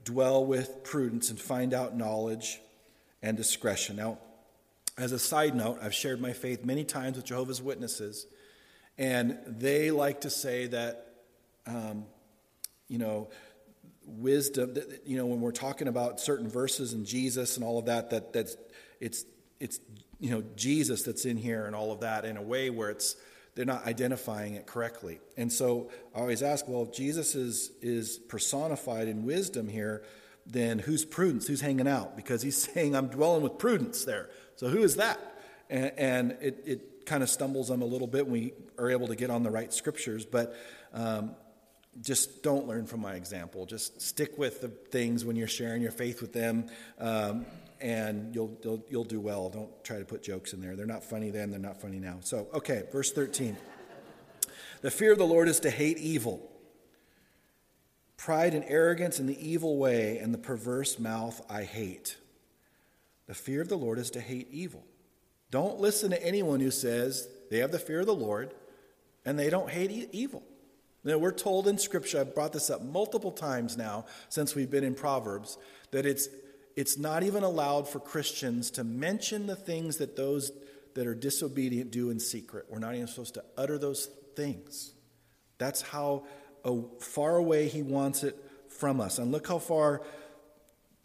dwell 0.04 0.44
with 0.44 0.84
prudence 0.84 1.30
and 1.30 1.40
find 1.40 1.72
out 1.72 1.96
knowledge 1.96 2.60
and 3.22 3.34
discretion." 3.34 3.96
Now, 3.96 4.18
as 4.98 5.12
a 5.12 5.18
side 5.18 5.54
note, 5.54 5.78
I've 5.80 5.94
shared 5.94 6.20
my 6.20 6.34
faith 6.34 6.62
many 6.62 6.84
times 6.84 7.16
with 7.16 7.24
Jehovah's 7.24 7.62
Witnesses. 7.62 8.26
And 9.00 9.38
they 9.46 9.90
like 9.90 10.20
to 10.20 10.30
say 10.30 10.66
that, 10.66 11.06
um, 11.66 12.04
you 12.86 12.98
know, 12.98 13.30
wisdom, 14.04 14.74
that, 14.74 15.02
you 15.06 15.16
know, 15.16 15.24
when 15.24 15.40
we're 15.40 15.52
talking 15.52 15.88
about 15.88 16.20
certain 16.20 16.50
verses 16.50 16.92
and 16.92 17.06
Jesus 17.06 17.56
and 17.56 17.64
all 17.64 17.78
of 17.78 17.86
that, 17.86 18.10
that 18.10 18.34
that's, 18.34 18.58
it's, 19.00 19.24
it's, 19.58 19.80
you 20.18 20.30
know, 20.30 20.44
Jesus 20.54 21.02
that's 21.02 21.24
in 21.24 21.38
here 21.38 21.64
and 21.64 21.74
all 21.74 21.92
of 21.92 22.00
that 22.00 22.26
in 22.26 22.36
a 22.36 22.42
way 22.42 22.68
where 22.68 22.90
it's, 22.90 23.16
they're 23.54 23.64
not 23.64 23.86
identifying 23.86 24.54
it 24.54 24.66
correctly. 24.66 25.18
And 25.34 25.50
so 25.50 25.90
I 26.14 26.20
always 26.20 26.42
ask, 26.42 26.68
well, 26.68 26.82
if 26.82 26.92
Jesus 26.92 27.34
is, 27.34 27.70
is 27.80 28.18
personified 28.18 29.08
in 29.08 29.24
wisdom 29.24 29.66
here, 29.66 30.02
then 30.46 30.78
who's 30.78 31.06
prudence? 31.06 31.46
Who's 31.46 31.62
hanging 31.62 31.88
out? 31.88 32.16
Because 32.16 32.42
he's 32.42 32.62
saying, 32.70 32.94
I'm 32.94 33.06
dwelling 33.06 33.42
with 33.42 33.56
prudence 33.56 34.04
there. 34.04 34.28
So 34.56 34.68
who 34.68 34.82
is 34.82 34.96
that? 34.96 35.18
And, 35.70 35.92
and 35.96 36.32
it, 36.42 36.62
it 36.66 36.89
kind 37.10 37.24
of 37.24 37.28
stumbles 37.28 37.66
them 37.66 37.82
a 37.82 37.84
little 37.84 38.06
bit 38.06 38.24
when 38.24 38.32
we 38.32 38.52
are 38.78 38.88
able 38.88 39.08
to 39.08 39.16
get 39.16 39.30
on 39.30 39.42
the 39.42 39.50
right 39.50 39.74
scriptures, 39.74 40.24
but 40.24 40.54
um, 40.94 41.32
just 42.00 42.44
don't 42.44 42.68
learn 42.68 42.86
from 42.86 43.00
my 43.00 43.14
example. 43.14 43.66
Just 43.66 44.00
stick 44.00 44.38
with 44.38 44.60
the 44.60 44.68
things 44.68 45.24
when 45.24 45.34
you're 45.34 45.48
sharing 45.48 45.82
your 45.82 45.90
faith 45.90 46.20
with 46.20 46.32
them, 46.32 46.66
um, 47.00 47.46
and 47.80 48.32
you'll, 48.32 48.56
you'll, 48.62 48.84
you'll 48.88 49.04
do 49.04 49.18
well. 49.18 49.48
Don't 49.48 49.82
try 49.82 49.98
to 49.98 50.04
put 50.04 50.22
jokes 50.22 50.52
in 50.52 50.60
there. 50.60 50.76
They're 50.76 50.86
not 50.86 51.02
funny 51.02 51.30
then, 51.30 51.50
they're 51.50 51.58
not 51.58 51.80
funny 51.80 51.98
now. 51.98 52.18
So, 52.20 52.46
okay, 52.54 52.84
verse 52.92 53.10
13. 53.10 53.56
The 54.82 54.92
fear 54.92 55.10
of 55.10 55.18
the 55.18 55.26
Lord 55.26 55.48
is 55.48 55.58
to 55.60 55.70
hate 55.70 55.98
evil. 55.98 56.48
Pride 58.16 58.54
and 58.54 58.64
arrogance 58.68 59.18
and 59.18 59.28
the 59.28 59.48
evil 59.50 59.78
way 59.78 60.18
and 60.18 60.32
the 60.32 60.38
perverse 60.38 60.96
mouth 61.00 61.44
I 61.50 61.64
hate. 61.64 62.18
The 63.26 63.34
fear 63.34 63.62
of 63.62 63.68
the 63.68 63.76
Lord 63.76 63.98
is 63.98 64.10
to 64.10 64.20
hate 64.20 64.46
evil. 64.52 64.84
Don't 65.50 65.80
listen 65.80 66.10
to 66.10 66.24
anyone 66.24 66.60
who 66.60 66.70
says 66.70 67.28
they 67.50 67.58
have 67.58 67.72
the 67.72 67.78
fear 67.78 68.00
of 68.00 68.06
the 68.06 68.14
Lord 68.14 68.54
and 69.24 69.38
they 69.38 69.50
don't 69.50 69.70
hate 69.70 70.08
evil. 70.12 70.42
Now, 71.02 71.18
we're 71.18 71.32
told 71.32 71.66
in 71.66 71.78
Scripture, 71.78 72.20
I've 72.20 72.34
brought 72.34 72.52
this 72.52 72.68
up 72.68 72.82
multiple 72.82 73.32
times 73.32 73.76
now 73.76 74.04
since 74.28 74.54
we've 74.54 74.70
been 74.70 74.84
in 74.84 74.94
Proverbs, 74.94 75.56
that 75.92 76.04
it's, 76.04 76.28
it's 76.76 76.98
not 76.98 77.22
even 77.22 77.42
allowed 77.42 77.88
for 77.88 78.00
Christians 78.00 78.70
to 78.72 78.84
mention 78.84 79.46
the 79.46 79.56
things 79.56 79.96
that 79.96 80.14
those 80.14 80.52
that 80.94 81.06
are 81.06 81.14
disobedient 81.14 81.90
do 81.90 82.10
in 82.10 82.20
secret. 82.20 82.66
We're 82.68 82.80
not 82.80 82.94
even 82.94 83.06
supposed 83.06 83.34
to 83.34 83.44
utter 83.56 83.78
those 83.78 84.06
things. 84.36 84.92
That's 85.56 85.80
how 85.80 86.24
uh, 86.64 86.76
far 86.98 87.36
away 87.36 87.68
he 87.68 87.82
wants 87.82 88.22
it 88.22 88.36
from 88.68 89.00
us. 89.00 89.18
And 89.18 89.32
look 89.32 89.48
how 89.48 89.58
far 89.58 90.02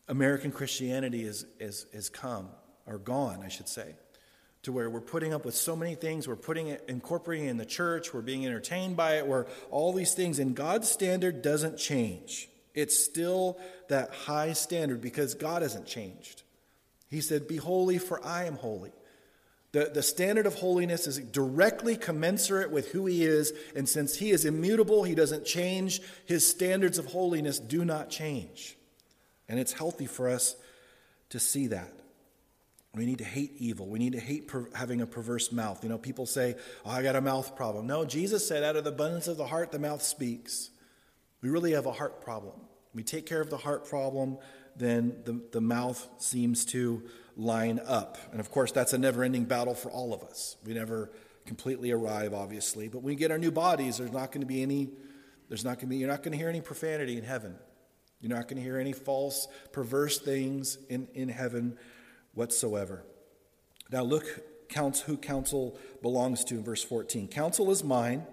American 0.07 0.51
Christianity 0.51 1.23
is, 1.23 1.45
is, 1.59 1.85
has 1.93 2.09
come, 2.09 2.49
or 2.85 2.97
gone, 2.97 3.41
I 3.43 3.47
should 3.47 3.69
say 3.69 3.95
to 4.65 4.71
where 4.71 4.89
we're 4.89 4.99
putting 4.99 5.31
up 5.31 5.45
with 5.45 5.53
so 5.53 5.75
many 5.75 5.93
things. 5.93 6.27
We're 6.27 6.35
putting 6.35 6.67
it, 6.67 6.83
incorporating 6.87 7.45
it 7.45 7.51
in 7.51 7.57
the 7.57 7.65
church. 7.67 8.13
We're 8.13 8.21
being 8.21 8.45
entertained 8.47 8.97
by 8.97 9.17
it. 9.17 9.27
We're 9.27 9.45
all 9.69 9.93
these 9.93 10.15
things. 10.15 10.39
And 10.39 10.55
God's 10.55 10.89
standard 10.89 11.43
doesn't 11.43 11.77
change. 11.77 12.49
It's 12.73 13.03
still 13.03 13.59
that 13.89 14.11
high 14.11 14.53
standard 14.53 15.01
because 15.01 15.35
God 15.35 15.61
hasn't 15.61 15.85
changed. 15.85 16.41
He 17.11 17.21
said, 17.21 17.47
Be 17.47 17.57
holy, 17.57 17.99
for 17.99 18.25
I 18.25 18.45
am 18.45 18.55
holy. 18.55 18.91
The, 19.71 19.91
the 19.93 20.01
standard 20.01 20.47
of 20.47 20.55
holiness 20.55 21.05
is 21.05 21.19
directly 21.19 21.95
commensurate 21.95 22.71
with 22.71 22.91
who 22.91 23.05
he 23.05 23.23
is. 23.23 23.53
And 23.75 23.87
since 23.87 24.15
he 24.15 24.31
is 24.31 24.45
immutable, 24.45 25.03
he 25.03 25.13
doesn't 25.13 25.45
change. 25.45 26.01
His 26.25 26.49
standards 26.49 26.97
of 26.97 27.05
holiness 27.05 27.59
do 27.59 27.85
not 27.85 28.09
change. 28.09 28.77
And 29.47 29.59
it's 29.59 29.73
healthy 29.73 30.07
for 30.07 30.27
us 30.27 30.55
to 31.29 31.39
see 31.39 31.67
that. 31.67 31.93
We 32.95 33.05
need 33.05 33.17
to 33.17 33.25
hate 33.25 33.53
evil. 33.57 33.87
We 33.87 33.99
need 33.99 34.13
to 34.13 34.19
hate 34.19 34.47
per- 34.47 34.69
having 34.73 35.01
a 35.01 35.05
perverse 35.05 35.51
mouth. 35.51 35.83
You 35.83 35.89
know, 35.89 35.97
people 35.97 36.25
say, 36.25 36.55
oh, 36.85 36.91
I 36.91 37.03
got 37.03 37.15
a 37.15 37.21
mouth 37.21 37.55
problem. 37.55 37.87
No, 37.87 38.05
Jesus 38.05 38.47
said, 38.47 38.63
out 38.63 38.77
of 38.77 38.85
the 38.85 38.91
abundance 38.91 39.27
of 39.27 39.37
the 39.37 39.47
heart, 39.47 39.71
the 39.71 39.79
mouth 39.79 40.01
speaks. 40.01 40.69
We 41.41 41.49
really 41.49 41.73
have 41.73 41.85
a 41.85 41.91
heart 41.91 42.21
problem. 42.21 42.55
We 42.93 43.03
take 43.03 43.25
care 43.25 43.41
of 43.41 43.49
the 43.49 43.57
heart 43.57 43.87
problem, 43.87 44.37
then 44.77 45.17
the, 45.25 45.41
the 45.51 45.61
mouth 45.61 46.07
seems 46.17 46.63
to 46.65 47.03
line 47.35 47.81
up. 47.85 48.17
And 48.31 48.39
of 48.39 48.49
course, 48.49 48.71
that's 48.71 48.93
a 48.93 48.97
never 48.97 49.23
ending 49.23 49.43
battle 49.43 49.75
for 49.75 49.91
all 49.91 50.13
of 50.13 50.23
us. 50.23 50.55
We 50.65 50.73
never 50.73 51.11
completely 51.45 51.91
arrive, 51.91 52.33
obviously. 52.33 52.87
But 52.87 52.99
when 52.99 53.13
we 53.13 53.15
get 53.15 53.31
our 53.31 53.37
new 53.37 53.51
bodies, 53.51 53.97
there's 53.97 54.13
not 54.13 54.31
going 54.31 54.41
to 54.41 54.47
be 54.47 54.61
any, 54.61 54.89
there's 55.49 55.65
not 55.65 55.75
going 55.75 55.81
to 55.81 55.87
be, 55.87 55.97
you're 55.97 56.09
not 56.09 56.23
going 56.23 56.31
to 56.31 56.37
hear 56.37 56.49
any 56.49 56.61
profanity 56.61 57.17
in 57.17 57.25
heaven. 57.25 57.55
You're 58.21 58.35
not 58.35 58.47
going 58.47 58.57
to 58.57 58.63
hear 58.63 58.79
any 58.79 58.93
false, 58.93 59.47
perverse 59.73 60.19
things 60.19 60.77
in, 60.89 61.09
in 61.13 61.27
heaven 61.27 61.77
whatsoever. 62.35 63.03
Now 63.91 64.03
look 64.03 64.25
counts 64.69 65.01
who 65.01 65.17
counsel 65.17 65.77
belongs 66.01 66.43
to 66.45 66.55
in 66.55 66.63
verse 66.63 66.83
14. 66.83 67.27
Counsel 67.27 67.71
is 67.71 67.83
mine, 67.83 68.25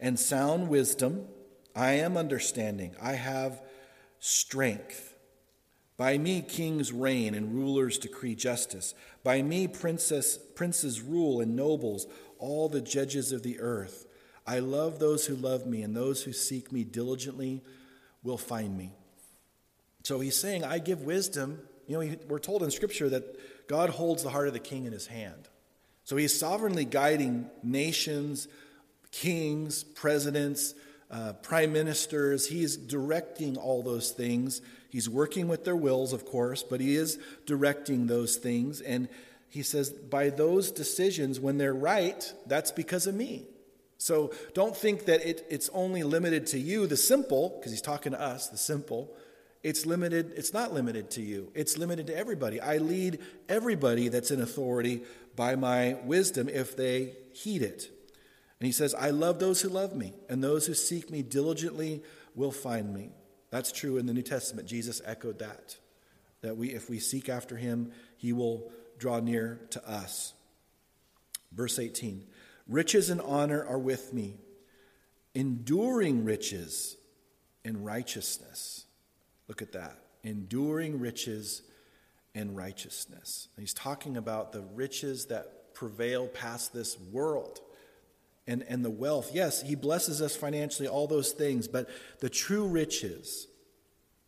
and 0.00 0.18
sound 0.18 0.68
wisdom. 0.68 1.26
I 1.74 1.92
am 1.92 2.16
understanding. 2.16 2.94
I 3.00 3.12
have 3.12 3.62
strength. 4.18 5.14
By 5.96 6.18
me 6.18 6.42
kings 6.42 6.92
reign 6.92 7.34
and 7.34 7.54
rulers 7.54 7.98
decree 7.98 8.34
justice. 8.34 8.94
By 9.22 9.42
me 9.42 9.68
princess, 9.68 10.36
princes 10.36 11.00
rule 11.00 11.40
and 11.40 11.54
nobles, 11.54 12.06
all 12.38 12.68
the 12.68 12.80
judges 12.80 13.32
of 13.32 13.42
the 13.42 13.60
earth. 13.60 14.06
I 14.46 14.58
love 14.58 14.98
those 14.98 15.26
who 15.26 15.36
love 15.36 15.66
me, 15.66 15.82
and 15.82 15.96
those 15.96 16.22
who 16.22 16.32
seek 16.32 16.70
me 16.72 16.84
diligently 16.84 17.62
will 18.22 18.36
find 18.36 18.76
me. 18.76 18.92
So 20.02 20.20
he's 20.20 20.36
saying, 20.36 20.64
I 20.64 20.78
give 20.78 21.02
wisdom. 21.02 21.60
You 21.86 22.02
know, 22.02 22.16
we're 22.28 22.38
told 22.38 22.62
in 22.62 22.70
Scripture 22.70 23.08
that 23.10 23.68
God 23.68 23.90
holds 23.90 24.22
the 24.22 24.30
heart 24.30 24.48
of 24.48 24.54
the 24.54 24.60
king 24.60 24.86
in 24.86 24.92
his 24.92 25.06
hand. 25.06 25.48
So 26.04 26.16
he's 26.16 26.38
sovereignly 26.38 26.84
guiding 26.84 27.50
nations, 27.62 28.48
kings, 29.10 29.84
presidents, 29.84 30.74
uh, 31.10 31.32
prime 31.34 31.72
ministers. 31.72 32.46
He's 32.48 32.76
directing 32.76 33.56
all 33.56 33.82
those 33.82 34.10
things. 34.10 34.60
He's 34.90 35.08
working 35.08 35.48
with 35.48 35.64
their 35.64 35.76
wills, 35.76 36.12
of 36.12 36.24
course, 36.26 36.62
but 36.62 36.80
he 36.80 36.96
is 36.96 37.18
directing 37.46 38.06
those 38.06 38.36
things. 38.36 38.80
And 38.80 39.08
he 39.48 39.62
says, 39.62 39.90
by 39.90 40.30
those 40.30 40.70
decisions, 40.70 41.40
when 41.40 41.58
they're 41.58 41.74
right, 41.74 42.32
that's 42.46 42.70
because 42.70 43.06
of 43.06 43.14
me. 43.14 43.46
So 43.98 44.32
don't 44.52 44.76
think 44.76 45.06
that 45.06 45.26
it, 45.26 45.46
it's 45.48 45.70
only 45.72 46.02
limited 46.02 46.46
to 46.48 46.58
you, 46.58 46.86
the 46.86 46.96
simple, 46.96 47.54
because 47.56 47.72
he's 47.72 47.80
talking 47.80 48.12
to 48.12 48.20
us, 48.20 48.48
the 48.48 48.58
simple. 48.58 49.16
It's 49.64 49.86
limited, 49.86 50.34
it's 50.36 50.52
not 50.52 50.74
limited 50.74 51.10
to 51.12 51.22
you. 51.22 51.50
It's 51.54 51.78
limited 51.78 52.08
to 52.08 52.16
everybody. 52.16 52.60
I 52.60 52.76
lead 52.76 53.18
everybody 53.48 54.08
that's 54.08 54.30
in 54.30 54.42
authority 54.42 55.00
by 55.36 55.56
my 55.56 55.96
wisdom 56.04 56.50
if 56.50 56.76
they 56.76 57.14
heed 57.32 57.62
it. 57.62 57.88
And 58.60 58.66
he 58.66 58.72
says, 58.72 58.94
I 58.94 59.08
love 59.08 59.38
those 59.38 59.62
who 59.62 59.70
love 59.70 59.96
me, 59.96 60.12
and 60.28 60.44
those 60.44 60.66
who 60.66 60.74
seek 60.74 61.10
me 61.10 61.22
diligently 61.22 62.02
will 62.34 62.52
find 62.52 62.92
me. 62.92 63.12
That's 63.50 63.72
true 63.72 63.96
in 63.96 64.04
the 64.04 64.12
New 64.12 64.22
Testament. 64.22 64.68
Jesus 64.68 65.00
echoed 65.02 65.38
that. 65.38 65.78
That 66.42 66.58
we, 66.58 66.68
if 66.68 66.90
we 66.90 66.98
seek 66.98 67.30
after 67.30 67.56
him, 67.56 67.90
he 68.18 68.34
will 68.34 68.70
draw 68.98 69.20
near 69.20 69.60
to 69.70 69.90
us. 69.90 70.34
Verse 71.52 71.78
18 71.78 72.22
Riches 72.68 73.08
and 73.08 73.22
honor 73.22 73.64
are 73.64 73.78
with 73.78 74.12
me, 74.12 74.36
enduring 75.34 76.22
riches 76.22 76.98
and 77.64 77.82
righteousness. 77.82 78.84
Look 79.48 79.62
at 79.62 79.72
that. 79.72 79.98
Enduring 80.22 81.00
riches 81.00 81.62
and 82.34 82.56
righteousness. 82.56 83.48
And 83.56 83.62
he's 83.62 83.74
talking 83.74 84.16
about 84.16 84.52
the 84.52 84.62
riches 84.62 85.26
that 85.26 85.74
prevail 85.74 86.26
past 86.28 86.72
this 86.72 86.98
world 87.12 87.60
and, 88.46 88.64
and 88.68 88.84
the 88.84 88.90
wealth. 88.90 89.30
Yes, 89.32 89.62
he 89.62 89.74
blesses 89.74 90.20
us 90.20 90.36
financially, 90.36 90.88
all 90.88 91.06
those 91.06 91.32
things, 91.32 91.68
but 91.68 91.88
the 92.20 92.28
true 92.28 92.66
riches. 92.66 93.48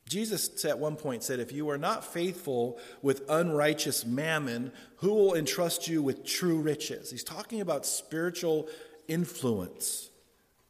Jesus 0.08 0.64
at 0.64 0.78
one 0.78 0.96
point 0.96 1.22
said, 1.22 1.40
If 1.40 1.52
you 1.52 1.68
are 1.70 1.78
not 1.78 2.04
faithful 2.04 2.78
with 3.02 3.28
unrighteous 3.28 4.04
mammon, 4.06 4.72
who 4.96 5.12
will 5.12 5.34
entrust 5.34 5.88
you 5.88 6.00
with 6.02 6.24
true 6.24 6.60
riches? 6.60 7.10
He's 7.10 7.24
talking 7.24 7.60
about 7.60 7.84
spiritual 7.84 8.68
influence. 9.08 10.10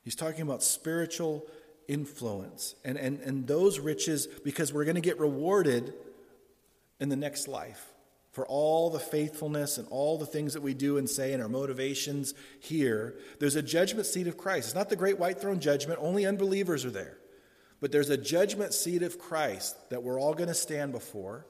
He's 0.02 0.16
talking 0.16 0.42
about 0.42 0.62
spiritual 0.62 1.46
influence. 1.88 2.74
And, 2.84 2.96
and, 2.98 3.20
and 3.20 3.46
those 3.46 3.78
riches, 3.78 4.26
because 4.26 4.72
we're 4.72 4.84
going 4.84 4.96
to 4.96 5.00
get 5.00 5.18
rewarded 5.18 5.94
in 7.00 7.08
the 7.08 7.16
next 7.16 7.48
life 7.48 7.92
for 8.32 8.46
all 8.46 8.90
the 8.90 9.00
faithfulness 9.00 9.78
and 9.78 9.88
all 9.88 10.18
the 10.18 10.26
things 10.26 10.52
that 10.52 10.62
we 10.62 10.74
do 10.74 10.98
and 10.98 11.08
say 11.08 11.32
and 11.32 11.42
our 11.42 11.48
motivations 11.48 12.34
here. 12.60 13.14
There's 13.40 13.56
a 13.56 13.62
judgment 13.62 14.06
seat 14.06 14.26
of 14.26 14.36
Christ. 14.36 14.68
It's 14.68 14.74
not 14.74 14.90
the 14.90 14.96
great 14.96 15.18
white 15.18 15.40
throne 15.40 15.58
judgment, 15.58 16.00
only 16.02 16.26
unbelievers 16.26 16.84
are 16.84 16.90
there. 16.90 17.16
But 17.80 17.92
there's 17.92 18.10
a 18.10 18.16
judgment 18.16 18.74
seat 18.74 19.02
of 19.02 19.18
Christ 19.18 19.90
that 19.90 20.02
we're 20.02 20.20
all 20.20 20.34
going 20.34 20.48
to 20.48 20.54
stand 20.54 20.92
before. 20.92 21.46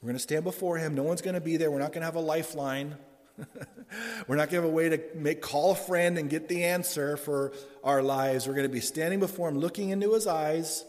We're 0.00 0.08
going 0.08 0.16
to 0.16 0.22
stand 0.22 0.44
before 0.44 0.78
him. 0.78 0.94
No 0.94 1.02
one's 1.02 1.22
going 1.22 1.34
to 1.34 1.40
be 1.40 1.56
there. 1.56 1.70
We're 1.70 1.78
not 1.78 1.92
going 1.92 2.02
to 2.02 2.06
have 2.06 2.16
a 2.16 2.20
lifeline. 2.20 2.94
we're 4.26 4.36
not 4.36 4.50
going 4.50 4.62
to 4.62 4.62
have 4.62 4.64
a 4.64 4.68
way 4.68 4.88
to 4.88 5.00
make 5.14 5.40
call 5.40 5.72
a 5.72 5.74
friend 5.74 6.18
and 6.18 6.30
get 6.30 6.48
the 6.48 6.64
answer 6.64 7.16
for 7.16 7.52
our 7.84 8.02
lives. 8.02 8.46
We're 8.46 8.54
going 8.54 8.66
to 8.66 8.72
be 8.72 8.80
standing 8.80 9.20
before 9.20 9.48
him, 9.48 9.58
looking 9.58 9.90
into 9.90 10.12
his 10.14 10.26
eyes 10.26 10.84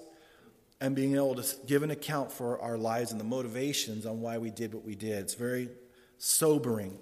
and 0.79 0.95
being 0.95 1.15
able 1.15 1.36
to 1.36 1.55
give 1.65 1.83
an 1.83 1.91
account 1.91 2.31
for 2.31 2.62
our 2.62 2.77
lives 2.77 3.12
and 3.12 3.19
the 3.19 3.25
motivations 3.25 4.05
on 4.05 4.21
why 4.21 4.38
we 4.38 4.51
did 4.51 4.73
what 4.73 4.83
we 4.83 4.95
did. 4.95 5.19
It's 5.19 5.33
very 5.33 5.69
sobering 6.17 6.97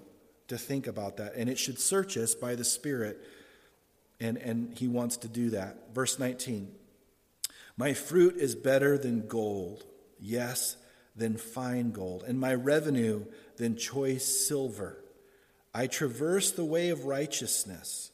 to 0.48 0.56
think 0.56 0.86
about 0.86 1.18
that. 1.18 1.34
And 1.34 1.48
it 1.48 1.58
should 1.58 1.78
search 1.78 2.16
us 2.16 2.34
by 2.34 2.54
the 2.54 2.64
Spirit. 2.64 3.22
And, 4.20 4.38
and 4.38 4.76
he 4.76 4.88
wants 4.88 5.18
to 5.18 5.28
do 5.28 5.50
that. 5.50 5.94
Verse 5.94 6.18
19 6.18 6.70
My 7.76 7.92
fruit 7.92 8.36
is 8.36 8.54
better 8.54 8.96
than 8.96 9.26
gold, 9.26 9.84
yes, 10.18 10.76
than 11.14 11.36
fine 11.36 11.92
gold, 11.92 12.24
and 12.26 12.40
my 12.40 12.54
revenue 12.54 13.26
than 13.56 13.76
choice 13.76 14.24
silver. 14.24 14.98
I 15.76 15.88
traverse 15.88 16.52
the 16.52 16.64
way 16.64 16.88
of 16.88 17.04
righteousness 17.04 18.10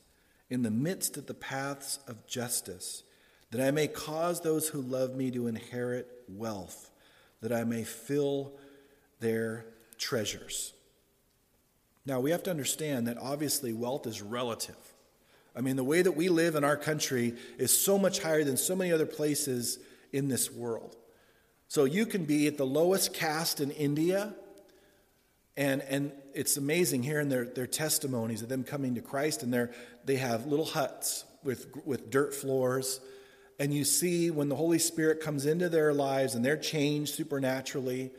in 0.51 0.65
the 0.65 0.71
midst 0.71 1.17
of 1.17 1.27
the 1.27 1.35
paths 1.35 2.01
of 2.09 2.27
justice 2.27 3.05
that 3.53 3.61
I 3.61 3.71
may 3.71 3.87
cause 3.87 4.41
those 4.41 4.67
who 4.67 4.83
love 4.83 5.15
me 5.15 5.31
to 5.31 5.47
inherit 5.47 6.09
wealth, 6.29 6.91
that 7.41 7.53
I 7.53 7.63
may 7.63 7.85
fill 7.85 8.55
their 9.21 9.65
treasures. 9.97 10.73
Now, 12.05 12.19
we 12.19 12.33
have 12.33 12.43
to 12.43 12.51
understand 12.51 13.07
that 13.07 13.17
obviously 13.17 13.73
wealth 13.73 14.09
is 14.09 14.21
relative. 14.21 14.75
I 15.55 15.61
mean, 15.61 15.77
the 15.77 15.85
way 15.85 16.03
that 16.03 16.17
we 16.17 16.29
live 16.29 16.57
in 16.57 16.65
our 16.65 16.77
country 16.77 17.37
is 17.59 17.79
so 17.79 17.97
much 17.97 18.19
higher 18.19 18.43
than 18.43 18.57
so 18.57 18.75
many 18.75 18.91
other 18.91 19.07
places 19.07 19.79
in 20.13 20.27
this 20.27 20.51
world. 20.51 20.97
So 21.69 21.85
you 21.85 22.07
can 22.07 22.25
be 22.25 22.49
at 22.49 22.59
the 22.59 22.67
lowest 22.67 23.15
caste 23.15 23.61
in 23.61 23.71
India, 23.71 24.35
and, 25.57 25.83
and 25.83 26.13
it's 26.35 26.57
amazing 26.57 27.03
hearing 27.03 27.29
their, 27.29 27.45
their 27.45 27.67
testimonies 27.67 28.43
of 28.43 28.49
them 28.49 28.65
coming 28.65 28.95
to 28.95 29.01
Christ, 29.03 29.43
and 29.43 29.53
they're, 29.53 29.71
have 30.09 30.47
little 30.47 30.65
huts 30.65 31.25
with, 31.43 31.67
with 31.85 32.11
dirt 32.11 32.35
floors 32.35 33.01
and 33.63 33.73
you 33.73 33.85
see 33.85 34.29
when 34.33 34.49
the 34.49 34.57
Holy 34.57 34.81
Spirit 34.81 35.21
comes 35.21 35.47
into 35.47 35.69
their 35.69 35.95
lives 35.95 36.35
and 36.35 36.45
they're 36.45 36.57
changed 36.57 37.15
supernaturally, 37.15 38.11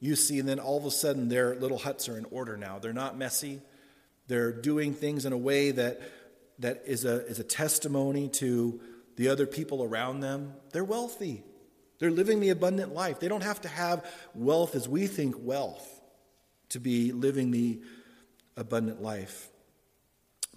you 0.00 0.14
see, 0.14 0.38
and 0.38 0.46
then 0.46 0.58
all 0.58 0.76
of 0.76 0.84
a 0.84 0.90
sudden 0.90 1.30
their 1.30 1.54
little 1.54 1.78
huts 1.78 2.10
are 2.10 2.18
in 2.18 2.26
order 2.26 2.58
now. 2.58 2.78
They're 2.78 2.92
not 2.92 3.16
messy. 3.16 3.62
They're 4.26 4.52
doing 4.52 4.92
things 4.92 5.24
in 5.24 5.32
a 5.32 5.38
way 5.38 5.70
that, 5.70 6.02
that 6.58 6.82
is, 6.84 7.06
a, 7.06 7.26
is 7.26 7.38
a 7.38 7.42
testimony 7.42 8.28
to 8.34 8.82
the 9.16 9.28
other 9.28 9.46
people 9.46 9.82
around 9.82 10.20
them. 10.20 10.52
They're 10.72 10.84
wealthy. 10.84 11.42
They're 11.98 12.10
living 12.10 12.40
the 12.40 12.50
abundant 12.50 12.92
life. 12.92 13.18
They 13.18 13.28
don't 13.28 13.44
have 13.44 13.62
to 13.62 13.68
have 13.68 14.04
wealth 14.34 14.74
as 14.74 14.86
we 14.86 15.06
think 15.06 15.36
wealth 15.38 16.01
to 16.72 16.80
be 16.80 17.12
living 17.12 17.50
the 17.50 17.80
abundant 18.56 19.02
life, 19.02 19.48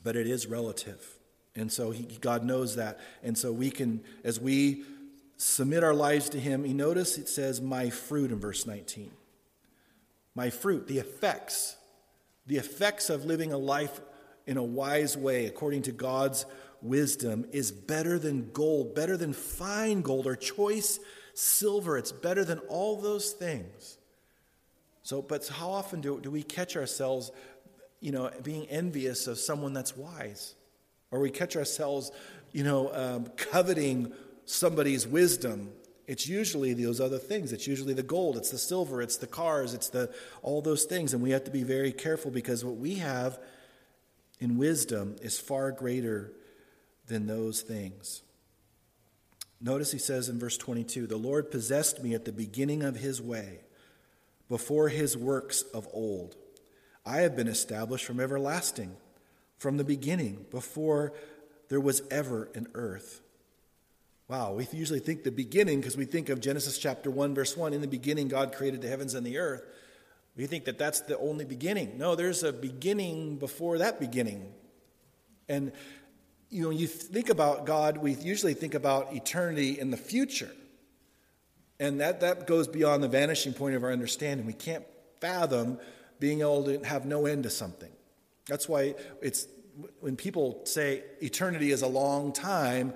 but 0.04 0.16
it 0.16 0.28
is 0.28 0.48
relative. 0.48 1.18
And 1.56 1.72
so 1.72 1.92
he, 1.92 2.04
God 2.20 2.44
knows 2.44 2.76
that. 2.76 3.00
And 3.24 3.38
so 3.38 3.52
we 3.52 3.70
can, 3.70 4.02
as 4.24 4.40
we 4.40 4.84
submit 5.38 5.84
our 5.84 5.94
lives 5.94 6.30
to 6.30 6.40
Him, 6.40 6.66
you 6.66 6.74
notice 6.74 7.18
it 7.18 7.30
says, 7.30 7.62
My 7.62 7.90
fruit 7.90 8.32
in 8.32 8.40
verse 8.40 8.66
19. 8.66 9.12
My 10.36 10.50
fruit, 10.50 10.88
the 10.88 11.00
effects, 11.00 11.78
the 12.46 12.58
effects 12.58 13.10
of 13.10 13.26
living 13.26 13.54
a 13.54 13.58
life 13.58 14.02
in 14.46 14.58
a 14.58 14.64
wise 14.64 15.18
way 15.18 15.46
according 15.46 15.84
to 15.84 15.92
God's 15.92 16.46
wisdom 16.82 17.46
is 17.52 17.72
better 17.72 18.20
than 18.20 18.52
gold, 18.52 18.96
better 18.96 19.18
than 19.18 19.34
fine 19.34 20.02
gold 20.02 20.28
or 20.28 20.36
choice 20.36 21.00
silver. 21.34 21.98
It's 21.98 22.12
better 22.12 22.46
than 22.46 22.60
all 22.60 23.02
those 23.02 23.32
things. 23.32 23.98
So, 25.06 25.22
but 25.22 25.48
how 25.48 25.70
often 25.70 26.02
do, 26.02 26.20
do 26.20 26.30
we 26.30 26.44
catch 26.44 26.76
ourselves, 26.76 27.32
you 28.02 28.12
know, 28.12 28.30
being 28.44 28.66
envious 28.68 29.28
of 29.28 29.40
someone 29.40 29.72
that's 29.72 29.96
wise? 29.96 30.56
or 31.16 31.20
we 31.22 31.30
catch 31.30 31.56
ourselves, 31.56 32.12
you 32.52 32.64
know, 32.64 32.94
um, 32.94 33.28
coveting 33.38 34.12
somebody's 34.44 35.08
wisdom, 35.08 35.72
it's 36.08 36.28
usually 36.28 36.74
those 36.74 37.00
other 37.00 37.18
things. 37.18 37.54
It's 37.54 37.66
usually 37.66 37.94
the 37.94 38.04
gold, 38.04 38.36
it's 38.36 38.52
the 38.52 38.58
silver, 38.58 39.02
it's 39.02 39.18
the 39.18 39.26
cars, 39.26 39.74
it's 39.74 39.90
the 39.90 40.14
all 40.44 40.62
those 40.62 40.84
things. 40.84 41.14
And 41.14 41.24
we 41.24 41.32
have 41.32 41.46
to 41.46 41.52
be 41.52 41.64
very 41.64 41.92
careful 41.92 42.32
because 42.32 42.64
what 42.64 42.76
we 42.76 42.96
have 42.96 43.40
in 44.40 44.58
wisdom 44.58 45.16
is 45.22 45.40
far 45.40 45.72
greater 45.72 46.34
than 47.08 47.26
those 47.26 47.62
things. 47.62 48.22
Notice 49.62 49.94
he 49.94 49.98
says 49.98 50.28
in 50.28 50.38
verse 50.38 50.58
22 50.58 51.08
The 51.08 51.18
Lord 51.18 51.50
possessed 51.50 52.04
me 52.04 52.14
at 52.14 52.26
the 52.26 52.34
beginning 52.34 52.84
of 52.84 52.98
his 52.98 53.22
way, 53.22 53.62
before 54.50 54.90
his 54.90 55.18
works 55.18 55.62
of 55.74 55.88
old. 55.94 56.36
I 57.06 57.18
have 57.18 57.36
been 57.36 57.48
established 57.48 58.06
from 58.06 58.20
everlasting 58.20 58.96
from 59.58 59.78
the 59.78 59.84
beginning, 59.84 60.46
before 60.52 61.14
there 61.70 61.80
was 61.80 62.02
ever 62.12 62.50
an 62.56 62.68
earth. 62.74 63.22
Wow, 64.28 64.54
we 64.54 64.68
usually 64.72 65.00
think 65.00 65.24
the 65.24 65.32
beginning 65.32 65.80
because 65.80 65.96
we 65.96 66.06
think 66.06 66.30
of 66.30 66.40
Genesis 66.40 66.78
chapter 66.78 67.12
1, 67.12 67.36
verse 67.36 67.56
1. 67.56 67.74
In 67.74 67.82
the 67.82 67.88
beginning, 67.88 68.28
God 68.28 68.54
created 68.54 68.82
the 68.82 68.90
heavens 68.90 69.14
and 69.14 69.26
the 69.26 69.38
earth. 69.38 69.64
We 70.36 70.48
think 70.48 70.66
that 70.66 70.78
that's 70.78 71.02
the 71.02 71.18
only 71.20 71.46
beginning. 71.46 71.98
No, 71.98 72.16
there's 72.16 72.44
a 72.44 72.52
beginning 72.52 73.38
before 73.38 73.78
that 73.78 74.00
beginning. 74.00 74.52
And, 75.48 75.72
you 76.50 76.64
know, 76.64 76.72
you 76.72 76.88
think 76.88 77.30
about 77.30 77.66
God, 77.66 77.98
we 77.98 78.14
usually 78.14 78.56
think 78.56 78.74
about 78.74 79.14
eternity 79.14 79.80
in 79.80 79.92
the 79.92 79.98
future. 79.98 80.52
And 81.80 82.00
that, 82.02 82.22
that 82.22 82.48
goes 82.48 82.68
beyond 82.68 83.04
the 83.04 83.08
vanishing 83.08 83.54
point 83.54 83.76
of 83.76 83.84
our 83.84 83.92
understanding. 83.92 84.46
We 84.46 84.54
can't 84.54 84.86
fathom 85.20 85.80
being 86.20 86.42
able 86.42 86.64
to 86.66 86.84
have 86.86 87.06
no 87.06 87.26
end 87.26 87.44
to 87.44 87.50
something. 87.50 87.92
That's 88.48 88.70
why 88.70 88.96
it's 89.22 89.48
when 90.00 90.16
people 90.16 90.62
say 90.64 91.04
eternity 91.22 91.72
is 91.72 91.82
a 91.82 91.88
long 91.88 92.32
time, 92.32 92.94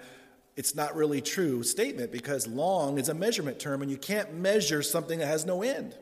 it's 0.56 0.76
not 0.76 0.96
really 0.96 1.22
true 1.22 1.64
statement 1.64 2.12
because 2.12 2.48
long 2.48 2.98
is 2.98 3.10
a 3.10 3.14
measurement 3.14 3.60
term 3.60 3.82
and 3.82 3.92
you 3.92 3.98
can't 3.98 4.34
measure 4.34 4.82
something 4.82 5.20
that 5.20 5.28
has 5.28 5.46
no 5.46 5.62
end. 5.62 5.96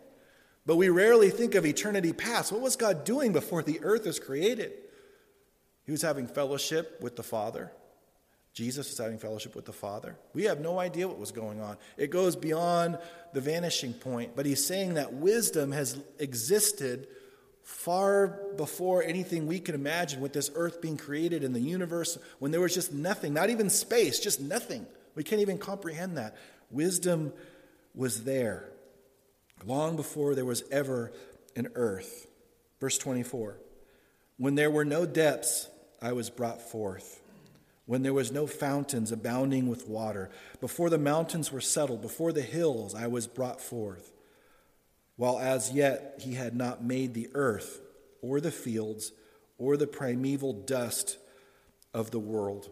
But 0.65 0.75
we 0.75 0.89
rarely 0.89 1.29
think 1.29 1.55
of 1.55 1.65
eternity 1.65 2.13
past. 2.13 2.51
What 2.51 2.61
was 2.61 2.75
God 2.75 3.05
doing 3.05 3.31
before 3.31 3.63
the 3.63 3.79
earth 3.81 4.05
was 4.05 4.19
created? 4.19 4.73
He 5.85 5.91
was 5.91 6.01
having 6.01 6.27
fellowship 6.27 6.99
with 7.01 7.15
the 7.15 7.23
Father. 7.23 7.71
Jesus 8.57 8.89
was 8.89 8.97
having 8.97 9.19
fellowship 9.19 9.55
with 9.55 9.65
the 9.65 9.71
Father. 9.71 10.15
We 10.33 10.45
have 10.45 10.59
no 10.59 10.79
idea 10.79 11.07
what 11.07 11.19
was 11.19 11.31
going 11.31 11.61
on. 11.61 11.77
It 11.95 12.09
goes 12.09 12.35
beyond 12.35 12.97
the 13.31 13.39
vanishing 13.39 13.93
point, 13.93 14.35
but 14.35 14.47
he's 14.47 14.65
saying 14.65 14.95
that 14.95 15.13
wisdom 15.13 15.71
has 15.73 16.01
existed 16.17 17.07
far 17.61 18.29
before 18.57 19.03
anything 19.03 19.45
we 19.45 19.59
can 19.59 19.75
imagine 19.75 20.21
with 20.21 20.33
this 20.33 20.49
earth 20.55 20.81
being 20.81 20.97
created 20.97 21.43
in 21.43 21.53
the 21.53 21.59
universe 21.59 22.17
when 22.39 22.49
there 22.49 22.59
was 22.59 22.73
just 22.73 22.91
nothing, 22.91 23.31
not 23.31 23.51
even 23.51 23.69
space, 23.69 24.19
just 24.19 24.41
nothing. 24.41 24.87
We 25.13 25.23
can't 25.23 25.41
even 25.41 25.59
comprehend 25.59 26.17
that. 26.17 26.35
Wisdom 26.71 27.33
was 27.93 28.23
there 28.23 28.71
long 29.67 29.95
before 29.95 30.33
there 30.33 30.45
was 30.45 30.63
ever 30.71 31.13
an 31.55 31.67
earth. 31.75 32.25
Verse 32.79 32.97
24 32.97 33.59
When 34.37 34.55
there 34.55 34.71
were 34.71 34.85
no 34.85 35.05
depths, 35.05 35.69
I 36.01 36.13
was 36.13 36.31
brought 36.31 36.59
forth. 36.59 37.21
When 37.87 38.03
there 38.03 38.13
was 38.13 38.33
no 38.33 38.47
fountains 38.47 39.13
abounding 39.13 39.69
with 39.69 39.87
water, 39.87 40.29
before 40.59 40.89
the 40.89 40.97
mountains 40.97 41.53
were 41.53 41.61
settled, 41.61 42.01
before 42.01 42.33
the 42.33 42.41
hills, 42.41 42.93
I 42.93 43.07
was 43.07 43.27
brought 43.27 43.61
forth. 43.61 44.11
While 45.15 45.39
as 45.39 45.71
yet 45.71 46.19
he 46.19 46.33
had 46.33 46.53
not 46.53 46.83
made 46.83 47.13
the 47.13 47.29
earth, 47.33 47.79
or 48.21 48.41
the 48.41 48.51
fields, 48.51 49.13
or 49.57 49.77
the 49.77 49.87
primeval 49.87 50.51
dust 50.51 51.17
of 51.93 52.11
the 52.11 52.19
world. 52.19 52.69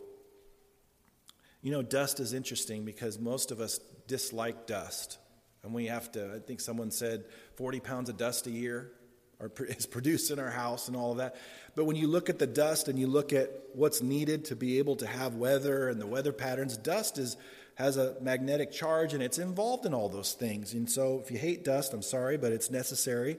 You 1.62 1.72
know, 1.72 1.82
dust 1.82 2.20
is 2.20 2.34
interesting 2.34 2.84
because 2.84 3.18
most 3.18 3.52
of 3.52 3.62
us 3.62 3.80
dislike 4.08 4.68
dust. 4.68 5.18
And 5.64 5.74
we 5.74 5.86
have 5.86 6.12
to, 6.12 6.36
I 6.36 6.40
think 6.40 6.60
someone 6.60 6.92
said 6.92 7.24
40 7.56 7.80
pounds 7.80 8.10
of 8.10 8.18
dust 8.18 8.48
a 8.48 8.52
year 8.52 8.92
are, 9.40 9.52
is 9.68 9.86
produced 9.86 10.32
in 10.32 10.40
our 10.40 10.52
house 10.52 10.88
and 10.88 10.98
all 10.98 11.12
of 11.12 11.18
that. 11.18 11.36
But 11.76 11.86
when 11.86 11.96
you 11.96 12.08
look 12.08 12.30
at 12.30 12.40
the 12.40 12.48
dust 12.48 12.88
and 12.88 12.98
you 12.98 13.08
look 13.08 13.34
at 13.34 13.52
what's 13.74 14.02
needed 14.02 14.46
to 14.46 14.56
be 14.56 14.80
able 14.80 14.96
to 14.98 15.08
have 15.08 15.36
weather 15.36 15.90
and 15.90 16.00
the 16.00 16.08
weather 16.08 16.32
patterns, 16.32 16.78
dust 16.78 17.18
is, 17.18 17.38
has 17.76 17.98
a 17.98 18.16
magnetic 18.22 18.72
charge 18.72 19.14
and 19.14 19.22
it's 19.22 19.40
involved 19.40 19.86
in 19.86 19.94
all 19.94 20.10
those 20.10 20.34
things. 20.34 20.74
And 20.74 20.90
so 20.90 21.22
if 21.24 21.32
you 21.32 21.38
hate 21.38 21.64
dust, 21.64 21.94
I'm 21.94 22.02
sorry, 22.02 22.38
but 22.38 22.52
it's 22.52 22.72
necessary. 22.72 23.38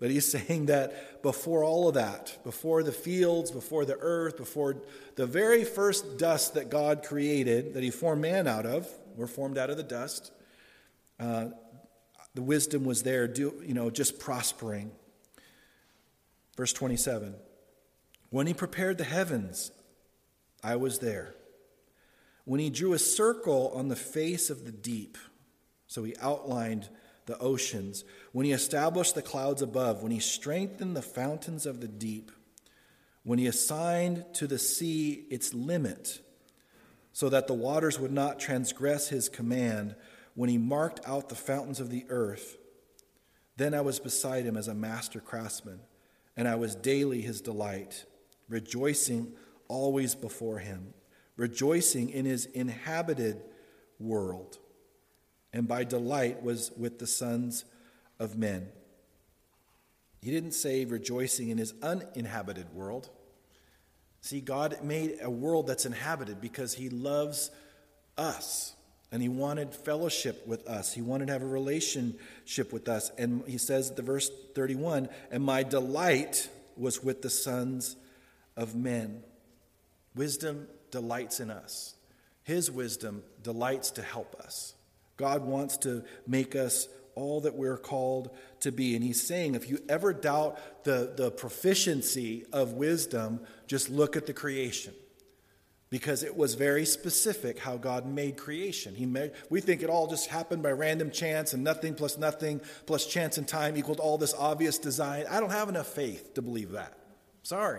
But 0.00 0.10
he's 0.10 0.30
saying 0.30 0.66
that 0.66 1.22
before 1.22 1.64
all 1.64 1.88
of 1.88 1.94
that, 1.94 2.38
before 2.44 2.82
the 2.82 2.92
fields, 2.92 3.50
before 3.50 3.84
the 3.84 3.98
earth, 4.00 4.36
before 4.36 4.76
the 5.16 5.26
very 5.26 5.64
first 5.64 6.18
dust 6.18 6.54
that 6.54 6.70
God 6.70 7.04
created, 7.04 7.74
that 7.74 7.82
he 7.82 7.90
formed 7.90 8.22
man 8.22 8.46
out 8.46 8.66
of, 8.66 8.88
we're 9.16 9.26
formed 9.26 9.58
out 9.58 9.70
of 9.70 9.76
the 9.76 9.82
dust. 9.82 10.32
Uh, 11.20 11.46
the 12.34 12.42
wisdom 12.42 12.84
was 12.84 13.02
there, 13.04 13.28
do, 13.28 13.62
you 13.64 13.74
know, 13.74 13.90
just 13.90 14.18
prospering. 14.18 14.90
Verse 16.56 16.72
27 16.72 17.34
When 18.30 18.46
he 18.46 18.54
prepared 18.54 18.98
the 18.98 19.04
heavens, 19.04 19.72
I 20.62 20.76
was 20.76 20.98
there. 20.98 21.34
When 22.44 22.60
he 22.60 22.70
drew 22.70 22.92
a 22.92 22.98
circle 22.98 23.72
on 23.74 23.88
the 23.88 23.96
face 23.96 24.50
of 24.50 24.64
the 24.64 24.72
deep, 24.72 25.16
so 25.86 26.04
he 26.04 26.14
outlined 26.20 26.88
the 27.26 27.38
oceans, 27.38 28.04
when 28.32 28.44
he 28.44 28.52
established 28.52 29.14
the 29.14 29.22
clouds 29.22 29.62
above, 29.62 30.02
when 30.02 30.12
he 30.12 30.20
strengthened 30.20 30.94
the 30.94 31.02
fountains 31.02 31.64
of 31.64 31.80
the 31.80 31.88
deep, 31.88 32.30
when 33.22 33.38
he 33.38 33.46
assigned 33.46 34.24
to 34.34 34.46
the 34.46 34.58
sea 34.58 35.24
its 35.30 35.54
limit, 35.54 36.20
so 37.12 37.30
that 37.30 37.46
the 37.46 37.54
waters 37.54 37.98
would 37.98 38.12
not 38.12 38.38
transgress 38.38 39.08
his 39.08 39.30
command, 39.30 39.94
when 40.34 40.50
he 40.50 40.58
marked 40.58 41.00
out 41.06 41.28
the 41.28 41.34
fountains 41.34 41.80
of 41.80 41.90
the 41.90 42.04
earth. 42.08 42.58
Then 43.56 43.72
I 43.72 43.80
was 43.80 44.00
beside 44.00 44.44
him 44.44 44.56
as 44.56 44.68
a 44.68 44.74
master 44.74 45.20
craftsman, 45.20 45.80
and 46.36 46.48
I 46.48 46.56
was 46.56 46.74
daily 46.74 47.20
his 47.22 47.40
delight, 47.40 48.04
rejoicing 48.48 49.32
always 49.68 50.14
before 50.14 50.58
him, 50.58 50.94
rejoicing 51.36 52.10
in 52.10 52.24
his 52.24 52.46
inhabited 52.46 53.42
world, 53.98 54.58
and 55.52 55.68
by 55.68 55.84
delight 55.84 56.42
was 56.42 56.72
with 56.76 56.98
the 56.98 57.06
sons 57.06 57.64
of 58.18 58.36
men. 58.36 58.68
He 60.20 60.30
didn't 60.30 60.52
say 60.52 60.84
rejoicing 60.84 61.50
in 61.50 61.58
his 61.58 61.74
uninhabited 61.82 62.72
world. 62.72 63.10
See, 64.20 64.40
God 64.40 64.78
made 64.82 65.18
a 65.20 65.30
world 65.30 65.66
that's 65.66 65.84
inhabited 65.84 66.40
because 66.40 66.74
he 66.74 66.88
loves 66.88 67.50
us 68.16 68.74
and 69.14 69.22
he 69.22 69.28
wanted 69.28 69.72
fellowship 69.72 70.44
with 70.44 70.66
us. 70.66 70.92
He 70.92 71.00
wanted 71.00 71.28
to 71.28 71.34
have 71.34 71.42
a 71.42 71.46
relationship 71.46 72.72
with 72.72 72.88
us. 72.88 73.12
And 73.16 73.44
he 73.46 73.58
says 73.58 73.90
at 73.90 73.94
the 73.94 74.02
verse 74.02 74.28
31, 74.56 75.08
and 75.30 75.44
my 75.44 75.62
delight 75.62 76.48
was 76.76 77.00
with 77.00 77.22
the 77.22 77.30
sons 77.30 77.94
of 78.56 78.74
men. 78.74 79.22
Wisdom 80.16 80.66
delights 80.90 81.38
in 81.38 81.48
us. 81.48 81.94
His 82.42 82.72
wisdom 82.72 83.22
delights 83.40 83.92
to 83.92 84.02
help 84.02 84.34
us. 84.40 84.74
God 85.16 85.44
wants 85.44 85.76
to 85.78 86.02
make 86.26 86.56
us 86.56 86.88
all 87.14 87.42
that 87.42 87.54
we're 87.54 87.78
called 87.78 88.30
to 88.62 88.72
be. 88.72 88.96
And 88.96 89.04
he's 89.04 89.24
saying, 89.24 89.54
if 89.54 89.70
you 89.70 89.78
ever 89.88 90.12
doubt 90.12 90.58
the, 90.82 91.12
the 91.16 91.30
proficiency 91.30 92.46
of 92.52 92.72
wisdom, 92.72 93.38
just 93.68 93.90
look 93.90 94.16
at 94.16 94.26
the 94.26 94.32
creation 94.32 94.92
because 95.94 96.24
it 96.24 96.36
was 96.36 96.54
very 96.54 96.84
specific 96.84 97.56
how 97.56 97.76
God 97.76 98.04
made 98.04 98.36
creation. 98.36 98.96
He 98.96 99.06
made, 99.06 99.30
we 99.48 99.60
think 99.60 99.80
it 99.80 99.88
all 99.88 100.08
just 100.08 100.26
happened 100.26 100.60
by 100.60 100.72
random 100.72 101.12
chance 101.12 101.52
and 101.52 101.62
nothing 101.62 101.94
plus 101.94 102.18
nothing 102.18 102.60
plus 102.84 103.06
chance 103.06 103.38
and 103.38 103.46
time 103.46 103.76
equaled 103.76 104.00
all 104.00 104.18
this 104.18 104.34
obvious 104.36 104.76
design. 104.76 105.24
I 105.30 105.38
don't 105.38 105.52
have 105.52 105.68
enough 105.68 105.86
faith 105.86 106.34
to 106.34 106.42
believe 106.42 106.72
that. 106.72 106.98
Sorry. 107.44 107.78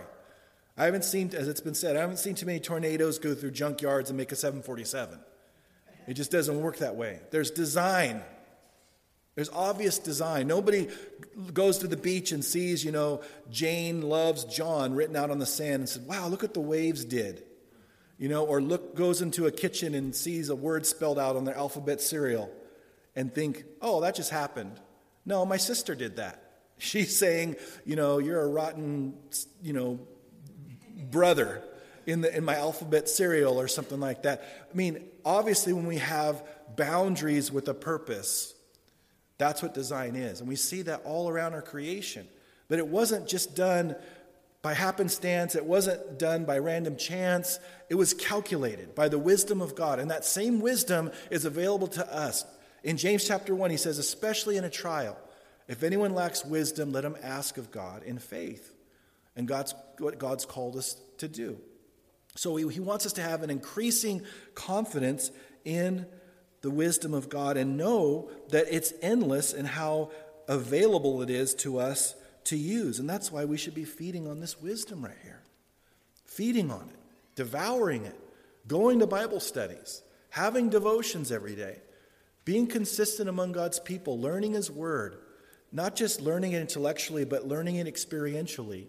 I 0.78 0.86
haven't 0.86 1.04
seen, 1.04 1.30
as 1.36 1.46
it's 1.46 1.60
been 1.60 1.74
said, 1.74 1.94
I 1.94 2.00
haven't 2.00 2.16
seen 2.16 2.34
too 2.34 2.46
many 2.46 2.58
tornadoes 2.58 3.18
go 3.18 3.34
through 3.34 3.50
junkyards 3.50 4.08
and 4.08 4.16
make 4.16 4.32
a 4.32 4.34
747. 4.34 5.18
It 6.08 6.14
just 6.14 6.30
doesn't 6.30 6.58
work 6.58 6.78
that 6.78 6.96
way. 6.96 7.20
There's 7.32 7.50
design. 7.50 8.22
There's 9.34 9.50
obvious 9.50 9.98
design. 9.98 10.46
Nobody 10.46 10.88
goes 11.52 11.76
to 11.80 11.86
the 11.86 11.98
beach 11.98 12.32
and 12.32 12.42
sees, 12.42 12.82
you 12.82 12.92
know, 12.92 13.20
Jane 13.50 14.00
loves 14.00 14.44
John 14.44 14.94
written 14.94 15.16
out 15.16 15.30
on 15.30 15.38
the 15.38 15.44
sand 15.44 15.74
and 15.74 15.88
says, 15.90 16.00
wow, 16.00 16.28
look 16.28 16.40
what 16.40 16.54
the 16.54 16.60
waves 16.60 17.04
did 17.04 17.42
you 18.18 18.28
know, 18.28 18.44
or 18.44 18.60
look 18.60 18.94
goes 18.94 19.20
into 19.20 19.46
a 19.46 19.50
kitchen 19.50 19.94
and 19.94 20.14
sees 20.14 20.48
a 20.48 20.56
word 20.56 20.86
spelled 20.86 21.18
out 21.18 21.36
on 21.36 21.44
their 21.44 21.56
alphabet 21.56 22.00
cereal 22.00 22.50
and 23.14 23.34
think, 23.34 23.64
"Oh, 23.80 24.00
that 24.00 24.14
just 24.14 24.30
happened." 24.30 24.80
No, 25.24 25.44
my 25.44 25.56
sister 25.56 25.94
did 25.94 26.16
that. 26.16 26.42
She's 26.78 27.16
saying, 27.18 27.56
you 27.84 27.96
know, 27.96 28.18
you're 28.18 28.40
a 28.40 28.48
rotten, 28.48 29.14
you 29.62 29.72
know, 29.72 29.98
brother 31.10 31.62
in 32.06 32.20
the 32.20 32.34
in 32.34 32.44
my 32.44 32.56
alphabet 32.56 33.08
cereal 33.08 33.60
or 33.60 33.68
something 33.68 34.00
like 34.00 34.22
that. 34.22 34.68
I 34.72 34.76
mean, 34.76 35.04
obviously 35.24 35.72
when 35.72 35.86
we 35.86 35.98
have 35.98 36.42
boundaries 36.76 37.50
with 37.50 37.68
a 37.68 37.74
purpose, 37.74 38.54
that's 39.38 39.62
what 39.62 39.74
design 39.74 40.16
is. 40.16 40.40
And 40.40 40.48
we 40.48 40.56
see 40.56 40.82
that 40.82 41.02
all 41.04 41.28
around 41.28 41.54
our 41.54 41.62
creation. 41.62 42.26
But 42.68 42.78
it 42.78 42.86
wasn't 42.88 43.28
just 43.28 43.54
done 43.54 43.94
by 44.66 44.74
happenstance. 44.74 45.54
It 45.54 45.64
wasn't 45.64 46.18
done 46.18 46.44
by 46.44 46.58
random 46.58 46.96
chance. 46.96 47.60
It 47.88 47.94
was 47.94 48.12
calculated 48.12 48.96
by 48.96 49.08
the 49.08 49.16
wisdom 49.16 49.60
of 49.60 49.76
God. 49.76 50.00
And 50.00 50.10
that 50.10 50.24
same 50.24 50.58
wisdom 50.58 51.12
is 51.30 51.44
available 51.44 51.86
to 51.86 52.12
us. 52.12 52.44
In 52.82 52.96
James 52.96 53.24
chapter 53.24 53.54
1, 53.54 53.70
he 53.70 53.76
says, 53.76 53.98
especially 53.98 54.56
in 54.56 54.64
a 54.64 54.68
trial, 54.68 55.16
if 55.68 55.84
anyone 55.84 56.14
lacks 56.14 56.44
wisdom, 56.44 56.90
let 56.90 57.04
him 57.04 57.14
ask 57.22 57.58
of 57.58 57.70
God 57.70 58.02
in 58.02 58.18
faith. 58.18 58.74
And 59.36 59.46
God's 59.46 59.72
what 59.98 60.18
God's 60.18 60.44
called 60.44 60.76
us 60.76 60.96
to 61.18 61.28
do. 61.28 61.58
So 62.34 62.56
he, 62.56 62.68
he 62.68 62.80
wants 62.80 63.06
us 63.06 63.12
to 63.12 63.22
have 63.22 63.44
an 63.44 63.50
increasing 63.50 64.22
confidence 64.56 65.30
in 65.64 66.06
the 66.62 66.72
wisdom 66.72 67.14
of 67.14 67.28
God 67.28 67.56
and 67.56 67.76
know 67.76 68.30
that 68.48 68.66
it's 68.68 68.92
endless 69.00 69.52
and 69.52 69.68
how 69.68 70.10
available 70.48 71.22
it 71.22 71.30
is 71.30 71.54
to 71.54 71.78
us 71.78 72.16
to 72.46 72.56
use. 72.56 72.98
And 72.98 73.08
that's 73.08 73.30
why 73.30 73.44
we 73.44 73.56
should 73.56 73.74
be 73.74 73.84
feeding 73.84 74.26
on 74.26 74.40
this 74.40 74.60
wisdom 74.60 75.04
right 75.04 75.16
here. 75.22 75.42
Feeding 76.24 76.70
on 76.70 76.88
it, 76.88 76.98
devouring 77.34 78.04
it, 78.04 78.18
going 78.66 78.98
to 78.98 79.06
Bible 79.06 79.40
studies, 79.40 80.02
having 80.30 80.68
devotions 80.68 81.30
every 81.30 81.54
day, 81.54 81.78
being 82.44 82.66
consistent 82.66 83.28
among 83.28 83.52
God's 83.52 83.80
people, 83.80 84.18
learning 84.20 84.54
His 84.54 84.70
Word, 84.70 85.18
not 85.72 85.96
just 85.96 86.20
learning 86.20 86.52
it 86.52 86.60
intellectually, 86.60 87.24
but 87.24 87.46
learning 87.46 87.76
it 87.76 87.86
experientially. 87.86 88.86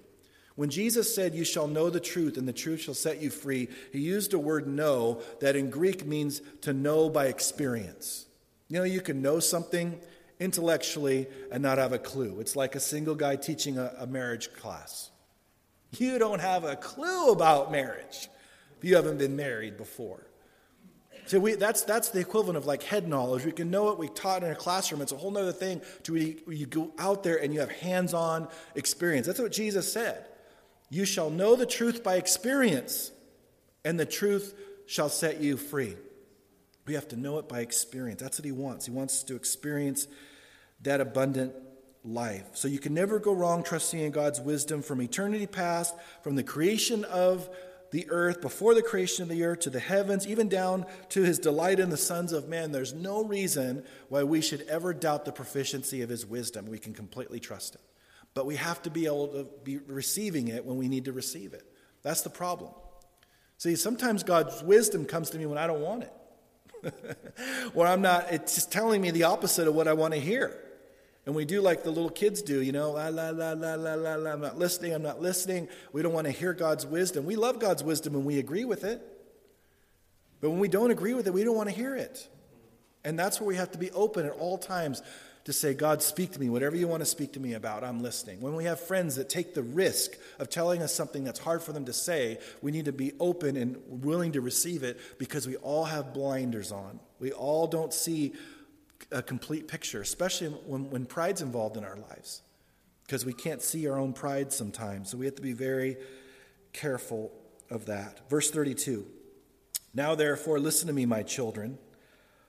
When 0.55 0.69
Jesus 0.69 1.13
said, 1.13 1.35
You 1.35 1.45
shall 1.45 1.67
know 1.67 1.89
the 1.89 1.99
truth, 1.99 2.37
and 2.37 2.47
the 2.47 2.53
truth 2.53 2.81
shall 2.81 2.95
set 2.95 3.21
you 3.21 3.29
free, 3.29 3.69
he 3.93 3.99
used 3.99 4.33
a 4.33 4.39
word 4.39 4.67
know 4.67 5.21
that 5.39 5.55
in 5.55 5.69
Greek 5.69 6.05
means 6.05 6.41
to 6.61 6.73
know 6.73 7.09
by 7.09 7.27
experience. 7.27 8.25
You 8.67 8.79
know, 8.79 8.83
you 8.83 9.01
can 9.01 9.21
know 9.21 9.39
something 9.39 9.99
intellectually 10.39 11.27
and 11.51 11.63
not 11.63 11.77
have 11.77 11.93
a 11.93 11.99
clue. 11.99 12.39
It's 12.39 12.55
like 12.55 12.75
a 12.75 12.79
single 12.79 13.15
guy 13.15 13.35
teaching 13.35 13.77
a, 13.77 13.93
a 13.99 14.07
marriage 14.07 14.53
class. 14.53 15.11
You 15.97 16.19
don't 16.19 16.39
have 16.39 16.63
a 16.63 16.75
clue 16.75 17.31
about 17.31 17.71
marriage 17.71 18.29
if 18.77 18.83
you 18.83 18.95
haven't 18.95 19.17
been 19.17 19.35
married 19.35 19.77
before. 19.77 20.27
So 21.25 21.39
we, 21.39 21.55
that's, 21.55 21.81
that's 21.81 22.09
the 22.09 22.19
equivalent 22.19 22.57
of 22.57 22.65
like 22.65 22.83
head 22.83 23.07
knowledge. 23.07 23.43
We 23.43 23.51
can 23.51 23.69
know 23.69 23.89
it, 23.89 23.97
we 23.97 24.07
taught 24.07 24.43
in 24.43 24.51
a 24.51 24.55
classroom. 24.55 25.01
It's 25.01 25.11
a 25.11 25.17
whole 25.17 25.37
other 25.37 25.51
thing 25.51 25.81
to 26.03 26.13
where 26.13 26.55
you 26.55 26.65
go 26.65 26.91
out 26.97 27.23
there 27.23 27.35
and 27.35 27.53
you 27.53 27.59
have 27.59 27.71
hands 27.71 28.13
on 28.13 28.47
experience. 28.75 29.27
That's 29.27 29.39
what 29.39 29.51
Jesus 29.51 29.91
said. 29.91 30.25
You 30.89 31.03
shall 31.03 31.29
know 31.29 31.57
the 31.57 31.65
truth 31.65 32.01
by 32.01 32.15
experience, 32.15 33.11
and 33.83 33.99
the 33.99 34.05
truth 34.05 34.53
shall 34.85 35.09
set 35.09 35.41
you 35.41 35.57
free. 35.57 35.97
We 36.87 36.93
have 36.93 37.07
to 37.09 37.17
know 37.17 37.37
it 37.37 37.49
by 37.49 37.59
experience. 37.59 38.21
That's 38.21 38.39
what 38.39 38.45
he 38.45 38.51
wants. 38.51 38.85
He 38.85 38.91
wants 38.91 39.23
to 39.23 39.35
experience 39.35 40.07
that 40.81 41.01
abundant 41.01 41.53
life. 42.03 42.45
So 42.53 42.67
you 42.67 42.79
can 42.79 42.93
never 42.93 43.19
go 43.19 43.33
wrong 43.33 43.63
trusting 43.63 43.99
in 43.99 44.11
God's 44.11 44.39
wisdom 44.39 44.81
from 44.81 45.01
eternity 45.01 45.47
past, 45.47 45.93
from 46.23 46.35
the 46.35 46.43
creation 46.43 47.03
of 47.05 47.49
the 47.91 48.09
earth, 48.09 48.41
before 48.41 48.73
the 48.73 48.81
creation 48.81 49.23
of 49.23 49.29
the 49.29 49.43
earth, 49.43 49.61
to 49.61 49.69
the 49.69 49.79
heavens, 49.79 50.27
even 50.27 50.49
down 50.49 50.85
to 51.09 51.23
his 51.23 51.39
delight 51.39 51.79
in 51.79 51.89
the 51.89 51.97
sons 51.97 52.31
of 52.31 52.47
men. 52.47 52.71
There's 52.71 52.93
no 52.93 53.23
reason 53.23 53.83
why 54.09 54.23
we 54.23 54.41
should 54.41 54.61
ever 54.63 54.93
doubt 54.93 55.25
the 55.25 55.31
proficiency 55.31 56.01
of 56.01 56.09
his 56.09 56.25
wisdom. 56.25 56.65
We 56.65 56.79
can 56.79 56.93
completely 56.93 57.39
trust 57.39 57.75
it. 57.75 57.81
But 58.33 58.45
we 58.45 58.55
have 58.55 58.81
to 58.83 58.89
be 58.89 59.05
able 59.05 59.27
to 59.29 59.47
be 59.63 59.77
receiving 59.77 60.49
it 60.49 60.65
when 60.65 60.77
we 60.77 60.87
need 60.87 61.05
to 61.05 61.13
receive 61.13 61.53
it. 61.53 61.63
That's 62.03 62.21
the 62.21 62.29
problem. 62.29 62.71
See, 63.57 63.75
sometimes 63.75 64.23
God's 64.23 64.61
wisdom 64.61 65.05
comes 65.05 65.29
to 65.31 65.37
me 65.37 65.45
when 65.45 65.57
I 65.57 65.65
don't 65.65 65.81
want 65.81 66.03
it. 66.03 66.13
When 67.73 67.87
I'm 67.87 68.01
not, 68.01 68.31
it's 68.31 68.55
just 68.55 68.71
telling 68.71 69.01
me 69.01 69.11
the 69.11 69.23
opposite 69.23 69.67
of 69.67 69.75
what 69.75 69.87
I 69.87 69.93
want 69.93 70.13
to 70.13 70.19
hear. 70.19 70.57
And 71.25 71.35
we 71.35 71.43
do 71.43 71.59
like 71.59 71.83
the 71.83 71.91
little 71.91 72.09
kids 72.09 72.41
do, 72.41 72.61
you 72.61 72.71
know, 72.71 72.91
la, 72.91 73.09
la, 73.09 73.29
la, 73.31 73.51
la, 73.51 73.73
la, 73.75 73.95
la, 73.95 74.31
I'm 74.31 74.39
not 74.39 74.57
listening, 74.57 74.93
I'm 74.93 75.01
not 75.01 75.21
listening. 75.21 75.67
We 75.91 76.01
don't 76.01 76.13
want 76.13 76.25
to 76.25 76.31
hear 76.31 76.53
God's 76.53 76.85
wisdom. 76.85 77.25
We 77.25 77.35
love 77.35 77.59
God's 77.59 77.83
wisdom 77.83 78.15
and 78.15 78.23
we 78.23 78.39
agree 78.39 78.63
with 78.63 78.85
it. 78.85 79.01
But 80.39 80.51
when 80.51 80.59
we 80.59 80.69
don't 80.69 80.91
agree 80.91 81.13
with 81.13 81.27
it, 81.27 81.33
we 81.33 81.43
don't 81.43 81.55
want 81.55 81.67
to 81.69 81.75
hear 81.75 81.95
it. 81.95 82.29
And 83.03 83.17
that's 83.19 83.41
where 83.41 83.47
we 83.47 83.55
have 83.57 83.71
to 83.71 83.77
be 83.77 83.91
open 83.91 84.25
at 84.25 84.31
all 84.33 84.57
times 84.57 85.01
to 85.47 85.53
say, 85.53 85.73
God, 85.73 86.03
speak 86.03 86.33
to 86.33 86.41
me. 86.41 86.49
Whatever 86.49 86.75
you 86.75 86.89
want 86.89 86.99
to 86.99 87.05
speak 87.05 87.31
to 87.31 87.39
me 87.39 87.53
about, 87.53 87.81
I'm 87.81 88.01
listening. 88.01 88.41
When 88.41 88.53
we 88.53 88.65
have 88.65 88.81
friends 88.81 89.15
that 89.15 89.29
take 89.29 89.53
the 89.53 89.63
risk 89.63 90.17
of 90.39 90.49
telling 90.49 90.83
us 90.83 90.93
something 90.93 91.23
that's 91.23 91.39
hard 91.39 91.63
for 91.63 91.71
them 91.71 91.85
to 91.85 91.93
say, 91.93 92.39
we 92.61 92.69
need 92.69 92.83
to 92.83 92.91
be 92.91 93.13
open 93.17 93.55
and 93.55 93.77
willing 93.87 94.33
to 94.33 94.41
receive 94.41 94.83
it 94.83 94.99
because 95.17 95.47
we 95.47 95.55
all 95.55 95.85
have 95.85 96.13
blinders 96.13 96.73
on. 96.73 96.99
We 97.21 97.31
all 97.31 97.65
don't 97.65 97.93
see 97.93 98.33
a 99.09 99.23
complete 99.23 99.69
picture, 99.69 100.01
especially 100.01 100.49
when, 100.49 100.89
when 100.89 101.05
pride's 101.05 101.41
involved 101.41 101.77
in 101.77 101.85
our 101.85 101.95
lives, 101.95 102.41
because 103.05 103.25
we 103.25 103.31
can't 103.31 103.61
see 103.61 103.87
our 103.87 103.97
own 103.97 104.11
pride 104.11 104.51
sometimes. 104.51 105.11
So 105.11 105.17
we 105.17 105.27
have 105.27 105.35
to 105.35 105.41
be 105.41 105.53
very 105.53 105.95
careful 106.73 107.31
of 107.71 107.85
that. 107.85 108.29
Verse 108.29 108.51
32 108.51 109.05
Now 109.93 110.13
therefore, 110.13 110.59
listen 110.59 110.87
to 110.87 110.93
me, 110.93 111.05
my 111.05 111.23
children, 111.23 111.77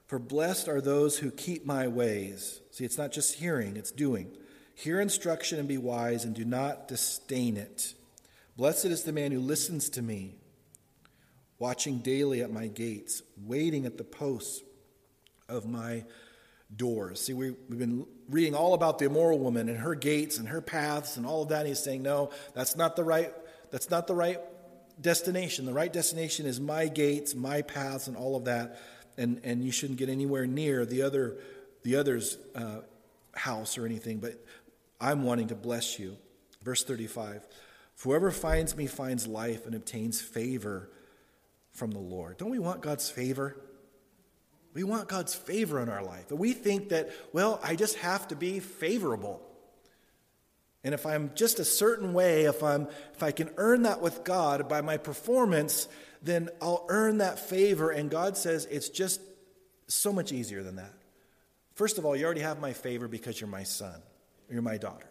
for 0.09 0.17
blessed 0.17 0.67
are 0.67 0.81
those 0.81 1.19
who 1.19 1.29
keep 1.29 1.65
my 1.67 1.87
ways. 1.87 2.59
See, 2.79 2.85
it's 2.85 2.97
not 2.97 3.11
just 3.11 3.35
hearing, 3.35 3.75
it's 3.75 3.91
doing. 3.91 4.31
Hear 4.73 5.01
instruction 5.01 5.59
and 5.59 5.67
be 5.67 5.77
wise, 5.77 6.23
and 6.23 6.33
do 6.33 6.45
not 6.45 6.87
disdain 6.87 7.57
it. 7.57 7.93
Blessed 8.55 8.85
is 8.85 9.03
the 9.03 9.11
man 9.11 9.33
who 9.33 9.41
listens 9.41 9.89
to 9.89 10.01
me, 10.01 10.35
watching 11.57 11.97
daily 11.97 12.41
at 12.41 12.53
my 12.53 12.67
gates, 12.67 13.21
waiting 13.45 13.85
at 13.85 13.97
the 13.97 14.05
posts 14.05 14.63
of 15.49 15.67
my 15.67 16.05
doors. 16.73 17.19
See, 17.19 17.33
we, 17.33 17.47
have 17.47 17.77
been 17.77 18.05
reading 18.29 18.55
all 18.55 18.73
about 18.73 18.97
the 18.97 19.07
immoral 19.07 19.39
woman 19.39 19.67
and 19.67 19.79
her 19.79 19.93
gates 19.93 20.37
and 20.37 20.47
her 20.47 20.61
paths 20.61 21.17
and 21.17 21.25
all 21.25 21.43
of 21.43 21.49
that. 21.49 21.59
And 21.59 21.67
he's 21.67 21.83
saying, 21.83 22.01
no, 22.01 22.29
that's 22.53 22.77
not 22.77 22.95
the 22.95 23.03
right, 23.03 23.33
that's 23.71 23.89
not 23.89 24.07
the 24.07 24.15
right 24.15 24.39
destination. 25.01 25.65
The 25.65 25.73
right 25.73 25.91
destination 25.91 26.45
is 26.45 26.61
my 26.61 26.87
gates, 26.87 27.35
my 27.35 27.61
paths, 27.61 28.07
and 28.07 28.15
all 28.15 28.37
of 28.37 28.45
that. 28.45 28.79
And, 29.17 29.41
and 29.43 29.65
you 29.65 29.73
shouldn't 29.73 29.99
get 29.99 30.07
anywhere 30.07 30.47
near 30.47 30.85
the 30.85 31.01
other 31.01 31.39
the 31.83 31.95
other's 31.95 32.37
uh, 32.55 32.81
house 33.33 33.77
or 33.77 33.85
anything, 33.85 34.19
but 34.19 34.43
I'm 34.99 35.23
wanting 35.23 35.47
to 35.47 35.55
bless 35.55 35.99
you. 35.99 36.17
Verse 36.63 36.83
35 36.83 37.47
Whoever 38.03 38.31
finds 38.31 38.77
me 38.77 38.87
finds 38.87 39.27
life 39.27 39.65
and 39.65 39.75
obtains 39.75 40.21
favor 40.21 40.89
from 41.71 41.91
the 41.91 41.99
Lord. 41.99 42.37
Don't 42.37 42.49
we 42.49 42.59
want 42.59 42.81
God's 42.81 43.09
favor? 43.09 43.57
We 44.73 44.83
want 44.83 45.09
God's 45.09 45.35
favor 45.35 45.81
in 45.81 45.89
our 45.89 46.03
life. 46.03 46.25
But 46.29 46.37
we 46.37 46.53
think 46.53 46.89
that, 46.89 47.09
well, 47.33 47.59
I 47.63 47.75
just 47.75 47.97
have 47.97 48.27
to 48.29 48.35
be 48.35 48.59
favorable. 48.59 49.41
And 50.83 50.93
if 50.93 51.05
I'm 51.05 51.31
just 51.35 51.59
a 51.59 51.65
certain 51.65 52.13
way, 52.13 52.45
if, 52.45 52.63
I'm, 52.63 52.87
if 53.13 53.21
I 53.21 53.31
can 53.31 53.49
earn 53.57 53.81
that 53.83 54.01
with 54.01 54.23
God 54.23 54.69
by 54.69 54.79
my 54.81 54.95
performance, 54.95 55.89
then 56.21 56.49
I'll 56.61 56.85
earn 56.87 57.17
that 57.17 57.39
favor. 57.39 57.89
And 57.89 58.09
God 58.09 58.37
says 58.37 58.65
it's 58.65 58.89
just 58.89 59.19
so 59.87 60.13
much 60.13 60.31
easier 60.31 60.63
than 60.63 60.77
that. 60.77 60.93
First 61.79 61.97
of 61.97 62.03
all, 62.03 62.13
you 62.13 62.25
already 62.25 62.41
have 62.41 62.59
my 62.59 62.73
favor 62.73 63.07
because 63.07 63.39
you're 63.39 63.49
my 63.49 63.63
son, 63.63 64.01
you're 64.49 64.61
my 64.61 64.75
daughter. 64.75 65.07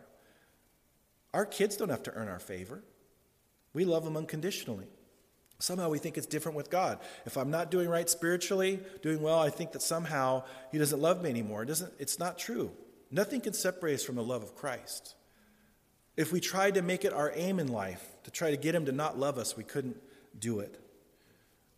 Our 1.33 1.47
kids 1.47 1.79
don't 1.79 1.89
have 1.89 2.03
to 2.03 2.13
earn 2.13 2.29
our 2.29 2.39
favor, 2.39 2.85
we 3.73 3.87
love 3.87 4.05
them 4.05 4.19
unconditionally. 4.19 4.85
Somehow 5.59 5.89
we 5.89 5.99
think 5.99 6.19
it's 6.19 6.27
different 6.27 6.59
with 6.59 6.69
God. 6.69 6.99
If 7.25 7.39
I'm 7.39 7.51
not 7.51 7.71
doing 7.71 7.89
right 7.89 8.09
spiritually, 8.09 8.81
doing 9.01 9.23
well, 9.23 9.39
I 9.39 9.49
think 9.49 9.73
that 9.73 9.81
somehow 9.81 10.43
He 10.71 10.77
doesn't 10.77 11.01
love 11.01 11.23
me 11.23 11.31
anymore. 11.31 11.63
It 11.63 11.69
doesn't, 11.69 11.95
it's 11.99 12.19
not 12.19 12.37
true. 12.37 12.71
Nothing 13.11 13.41
can 13.41 13.55
separate 13.55 13.95
us 13.95 14.05
from 14.05 14.17
the 14.17 14.23
love 14.23 14.43
of 14.43 14.55
Christ. 14.55 15.15
If 16.19 16.33
we 16.33 16.39
tried 16.39 16.75
to 16.75 16.83
make 16.83 17.03
it 17.03 17.15
our 17.15 17.33
aim 17.35 17.61
in 17.61 17.69
life, 17.69 18.07
to 18.25 18.31
try 18.31 18.51
to 18.51 18.59
get 18.59 18.75
Him 18.75 18.85
to 18.85 18.93
not 18.93 19.19
love 19.19 19.39
us, 19.39 19.57
we 19.57 19.65
couldn't 19.65 19.97
do 20.39 20.61
it. 20.61 20.79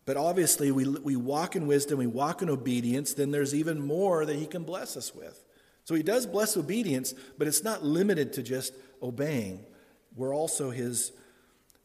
But 0.05 0.17
obviously, 0.17 0.71
we, 0.71 0.87
we 0.87 1.15
walk 1.15 1.55
in 1.55 1.67
wisdom, 1.67 1.99
we 1.99 2.07
walk 2.07 2.41
in 2.41 2.49
obedience, 2.49 3.13
then 3.13 3.31
there's 3.31 3.53
even 3.53 3.79
more 3.79 4.25
that 4.25 4.35
He 4.35 4.47
can 4.47 4.63
bless 4.63 4.97
us 4.97 5.13
with. 5.13 5.43
So 5.83 5.95
He 5.95 6.03
does 6.03 6.25
bless 6.25 6.57
obedience, 6.57 7.13
but 7.37 7.47
it's 7.47 7.63
not 7.63 7.83
limited 7.83 8.33
to 8.33 8.43
just 8.43 8.73
obeying. 9.01 9.65
We're 10.15 10.35
also 10.35 10.71
His 10.71 11.11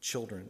children. 0.01 0.49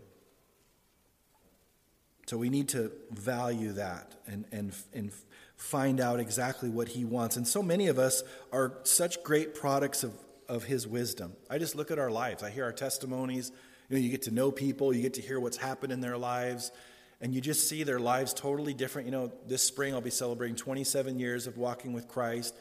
So 2.26 2.36
we 2.36 2.50
need 2.50 2.68
to 2.70 2.90
value 3.12 3.72
that 3.72 4.16
and, 4.26 4.44
and, 4.50 4.72
and 4.92 5.12
find 5.56 6.00
out 6.00 6.18
exactly 6.18 6.68
what 6.68 6.88
he 6.88 7.04
wants. 7.04 7.36
And 7.36 7.46
so 7.46 7.62
many 7.62 7.86
of 7.86 7.98
us 7.98 8.24
are 8.52 8.78
such 8.82 9.22
great 9.22 9.54
products 9.54 10.02
of, 10.02 10.12
of 10.48 10.64
his 10.64 10.88
wisdom. 10.88 11.34
I 11.48 11.58
just 11.58 11.76
look 11.76 11.92
at 11.92 11.98
our 12.00 12.10
lives, 12.10 12.42
I 12.42 12.50
hear 12.50 12.64
our 12.64 12.72
testimonies. 12.72 13.52
You 13.88 13.96
know, 13.96 14.02
you 14.02 14.10
get 14.10 14.22
to 14.22 14.32
know 14.32 14.50
people, 14.50 14.92
you 14.92 15.02
get 15.02 15.14
to 15.14 15.22
hear 15.22 15.38
what's 15.38 15.56
happened 15.56 15.92
in 15.92 16.00
their 16.00 16.18
lives, 16.18 16.72
and 17.20 17.34
you 17.34 17.40
just 17.40 17.68
see 17.68 17.82
their 17.82 17.98
lives 17.98 18.34
totally 18.34 18.74
different. 18.74 19.06
You 19.06 19.12
know, 19.12 19.32
this 19.46 19.62
spring 19.62 19.94
I'll 19.94 20.00
be 20.00 20.10
celebrating 20.10 20.56
27 20.56 21.18
years 21.18 21.46
of 21.46 21.56
walking 21.56 21.92
with 21.92 22.08
Christ. 22.08 22.54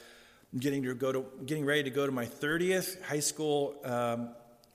I'm 0.53 0.60
getting 0.60 0.84
to 0.84 0.95
go 0.95 1.12
to 1.12 1.26
getting 1.45 1.66
ready 1.66 1.84
to 1.84 1.89
go 1.89 2.06
to 2.06 2.12
my 2.12 2.26
30th 2.26 3.01
high 3.03 3.20
school 3.20 3.76
um, 3.84 4.30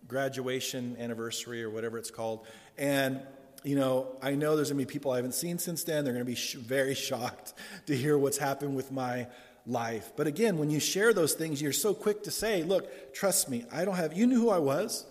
graduation 0.07 0.97
anniversary 0.99 1.63
or 1.63 1.71
whatever 1.71 1.99
it's 1.99 2.11
called, 2.11 2.47
and 2.77 3.21
you 3.63 3.77
know, 3.77 4.17
I 4.23 4.37
know 4.37 4.57
there's 4.57 4.69
to 4.69 4.75
be 4.75 4.87
people 4.87 5.11
I 5.11 5.17
haven't 5.17 5.35
seen 5.35 5.59
since 5.59 5.85
then. 5.85 6.05
They're 6.05 6.15
going 6.15 6.25
to 6.25 6.31
be 6.31 6.35
sh- 6.35 6.55
very 6.55 6.95
shocked 7.09 7.55
to 7.87 7.97
hear 7.97 8.17
what's 8.17 8.39
happened 8.39 8.75
with 8.75 8.91
my 8.91 9.27
life. 9.67 10.13
But 10.17 10.27
again, 10.27 10.59
when 10.59 10.71
you 10.71 10.81
share 10.81 11.13
those 11.13 11.35
things, 11.35 11.61
you're 11.61 11.73
so 11.73 11.93
quick 11.95 12.25
to 12.25 12.31
say, 12.31 12.63
look, 12.63 13.13
trust 13.13 13.49
me, 13.49 13.65
I 13.73 13.85
don't 13.85 13.97
have, 13.97 14.15
you 14.15 14.27
knew 14.27 14.41
who 14.41 14.51
I 14.51 14.59
was. 14.59 15.07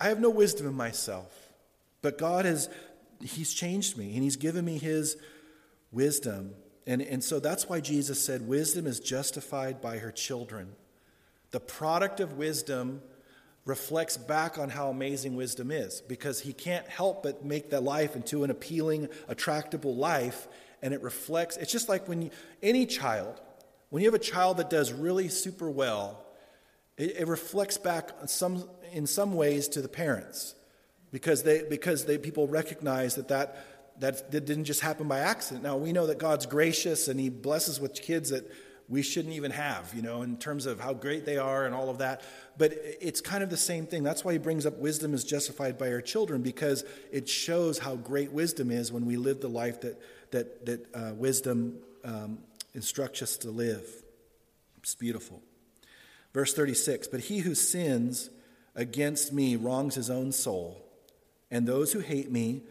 I 0.00 0.08
have 0.08 0.20
no 0.20 0.30
wisdom 0.30 0.66
in 0.66 0.74
myself. 0.74 1.34
But 2.00 2.16
God 2.16 2.46
has, 2.46 2.70
He's 3.22 3.52
changed 3.52 3.96
me 3.96 4.14
and 4.14 4.22
He's 4.22 4.36
given 4.36 4.64
me 4.64 4.78
His 4.78 5.16
wisdom. 5.92 6.54
And, 6.86 7.02
and 7.02 7.22
so 7.22 7.40
that's 7.40 7.68
why 7.68 7.80
Jesus 7.80 8.24
said, 8.24 8.46
wisdom 8.46 8.86
is 8.86 9.00
justified 9.00 9.80
by 9.80 9.98
her 9.98 10.10
children. 10.10 10.74
The 11.50 11.60
product 11.60 12.20
of 12.20 12.34
wisdom 12.34 13.02
reflects 13.64 14.16
back 14.16 14.58
on 14.58 14.70
how 14.70 14.88
amazing 14.88 15.36
wisdom 15.36 15.70
is 15.70 16.00
because 16.00 16.40
he 16.40 16.52
can't 16.52 16.88
help 16.88 17.22
but 17.22 17.44
make 17.44 17.70
that 17.70 17.82
life 17.82 18.16
into 18.16 18.42
an 18.42 18.50
appealing, 18.50 19.08
attractable 19.28 19.94
life. 19.94 20.48
And 20.82 20.94
it 20.94 21.02
reflects, 21.02 21.56
it's 21.56 21.70
just 21.70 21.88
like 21.88 22.08
when 22.08 22.22
you, 22.22 22.30
any 22.62 22.86
child, 22.86 23.40
when 23.90 24.02
you 24.02 24.08
have 24.08 24.20
a 24.20 24.24
child 24.24 24.56
that 24.56 24.70
does 24.70 24.92
really 24.92 25.28
super 25.28 25.70
well, 25.70 26.24
it, 26.96 27.16
it 27.20 27.28
reflects 27.28 27.76
back 27.76 28.10
some, 28.26 28.68
in 28.92 29.06
some 29.06 29.34
ways 29.34 29.68
to 29.68 29.82
the 29.82 29.88
parents 29.88 30.54
because, 31.12 31.42
they, 31.42 31.62
because 31.68 32.04
they, 32.04 32.18
people 32.18 32.46
recognize 32.46 33.16
that, 33.16 33.28
that 33.28 33.66
that 34.00 34.30
didn't 34.30 34.64
just 34.64 34.80
happen 34.80 35.06
by 35.08 35.18
accident. 35.18 35.62
Now, 35.62 35.76
we 35.76 35.92
know 35.92 36.06
that 36.06 36.18
God's 36.18 36.46
gracious 36.46 37.06
and 37.08 37.20
he 37.20 37.28
blesses 37.28 37.78
with 37.78 37.94
kids 37.94 38.30
that 38.30 38.50
we 38.88 39.02
shouldn't 39.02 39.34
even 39.34 39.52
have, 39.52 39.92
you 39.94 40.02
know, 40.02 40.22
in 40.22 40.36
terms 40.36 40.66
of 40.66 40.80
how 40.80 40.92
great 40.92 41.24
they 41.24 41.36
are 41.36 41.64
and 41.64 41.74
all 41.74 41.90
of 41.90 41.98
that. 41.98 42.22
But 42.58 42.72
it's 43.00 43.20
kind 43.20 43.44
of 43.44 43.50
the 43.50 43.56
same 43.56 43.86
thing. 43.86 44.02
That's 44.02 44.24
why 44.24 44.32
he 44.32 44.38
brings 44.38 44.66
up 44.66 44.78
wisdom 44.78 45.14
is 45.14 45.22
justified 45.22 45.78
by 45.78 45.92
our 45.92 46.00
children, 46.00 46.42
because 46.42 46.84
it 47.12 47.28
shows 47.28 47.78
how 47.78 47.94
great 47.94 48.32
wisdom 48.32 48.70
is 48.70 48.90
when 48.90 49.06
we 49.06 49.16
live 49.16 49.40
the 49.40 49.48
life 49.48 49.82
that, 49.82 50.00
that, 50.32 50.66
that 50.66 50.94
uh, 50.94 51.14
wisdom 51.14 51.78
um, 52.04 52.38
instructs 52.74 53.22
us 53.22 53.36
to 53.38 53.50
live. 53.50 53.86
It's 54.78 54.96
beautiful. 54.96 55.40
Verse 56.32 56.52
36 56.52 57.06
But 57.06 57.20
he 57.20 57.40
who 57.40 57.54
sins 57.54 58.30
against 58.74 59.32
me 59.32 59.54
wrongs 59.54 59.94
his 59.94 60.10
own 60.10 60.32
soul, 60.32 60.84
and 61.50 61.66
those 61.66 61.92
who 61.92 62.00
hate 62.00 62.30
me 62.30 62.62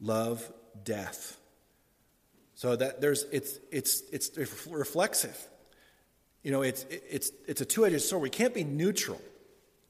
love 0.00 0.52
death. 0.84 1.38
So 2.54 2.74
that 2.76 3.00
there's 3.00 3.24
it's 3.32 3.58
it's 3.70 4.02
it's 4.10 4.66
reflexive. 4.66 5.36
You 6.42 6.52
know, 6.52 6.62
it's 6.62 6.86
it's 6.90 7.30
it's 7.46 7.60
a 7.60 7.64
two-edged 7.64 8.00
sword. 8.00 8.22
We 8.22 8.30
can't 8.30 8.54
be 8.54 8.64
neutral. 8.64 9.20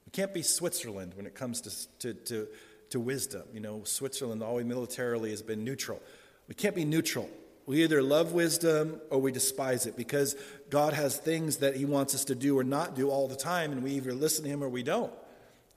We 0.05 0.11
can't 0.11 0.33
be 0.33 0.41
Switzerland 0.41 1.13
when 1.15 1.25
it 1.25 1.35
comes 1.35 1.61
to 1.61 1.89
to 1.99 2.13
to, 2.13 2.47
to 2.89 2.99
wisdom. 2.99 3.43
You 3.53 3.61
know, 3.61 3.83
Switzerland 3.85 4.43
always 4.43 4.65
militarily 4.65 5.29
has 5.29 5.41
been 5.41 5.63
neutral. 5.63 6.01
We 6.47 6.55
can't 6.55 6.75
be 6.75 6.85
neutral. 6.85 7.29
We 7.65 7.83
either 7.83 8.01
love 8.01 8.31
wisdom 8.31 9.01
or 9.09 9.19
we 9.19 9.33
despise 9.33 9.85
it 9.85 9.97
because 9.97 10.37
God 10.69 10.93
has 10.93 11.17
things 11.17 11.57
that 11.57 11.75
He 11.75 11.83
wants 11.83 12.15
us 12.15 12.25
to 12.25 12.35
do 12.35 12.57
or 12.57 12.63
not 12.63 12.95
do 12.95 13.09
all 13.09 13.27
the 13.27 13.35
time, 13.35 13.71
and 13.71 13.83
we 13.83 13.91
either 13.91 14.13
listen 14.13 14.45
to 14.45 14.49
Him 14.49 14.63
or 14.63 14.69
we 14.69 14.83
don't. 14.83 15.11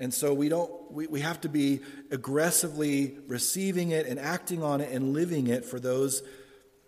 And 0.00 0.12
so 0.12 0.32
we 0.34 0.48
don't 0.48 0.70
we, 0.90 1.06
we 1.06 1.20
have 1.20 1.40
to 1.42 1.48
be 1.48 1.80
aggressively 2.10 3.18
receiving 3.28 3.90
it 3.90 4.06
and 4.06 4.18
acting 4.18 4.62
on 4.62 4.80
it 4.80 4.90
and 4.90 5.12
living 5.12 5.46
it 5.46 5.64
for 5.64 5.78
those 5.78 6.22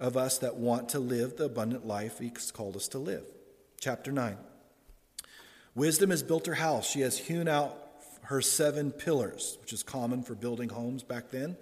of 0.01 0.17
us 0.17 0.39
that 0.39 0.57
want 0.57 0.89
to 0.91 0.99
live 0.99 1.37
the 1.37 1.45
abundant 1.45 1.87
life 1.87 2.19
He's 2.19 2.51
called 2.51 2.75
us 2.75 2.89
to 2.89 2.99
live. 2.99 3.25
Chapter 3.81 4.11
9. 4.11 4.37
Wisdom 5.75 6.11
has 6.11 6.23
built 6.23 6.47
her 6.47 6.55
house. 6.55 6.89
She 6.91 7.01
has 7.01 7.17
hewn 7.17 7.49
out 7.49 7.79
her 8.23 8.41
seven 8.41 8.91
pillars, 8.91 9.59
which 9.61 9.73
is 9.73 9.83
common 9.83 10.23
for 10.23 10.35
building 10.35 10.69
homes 10.69 11.03
back 11.03 11.31
then. 11.31 11.57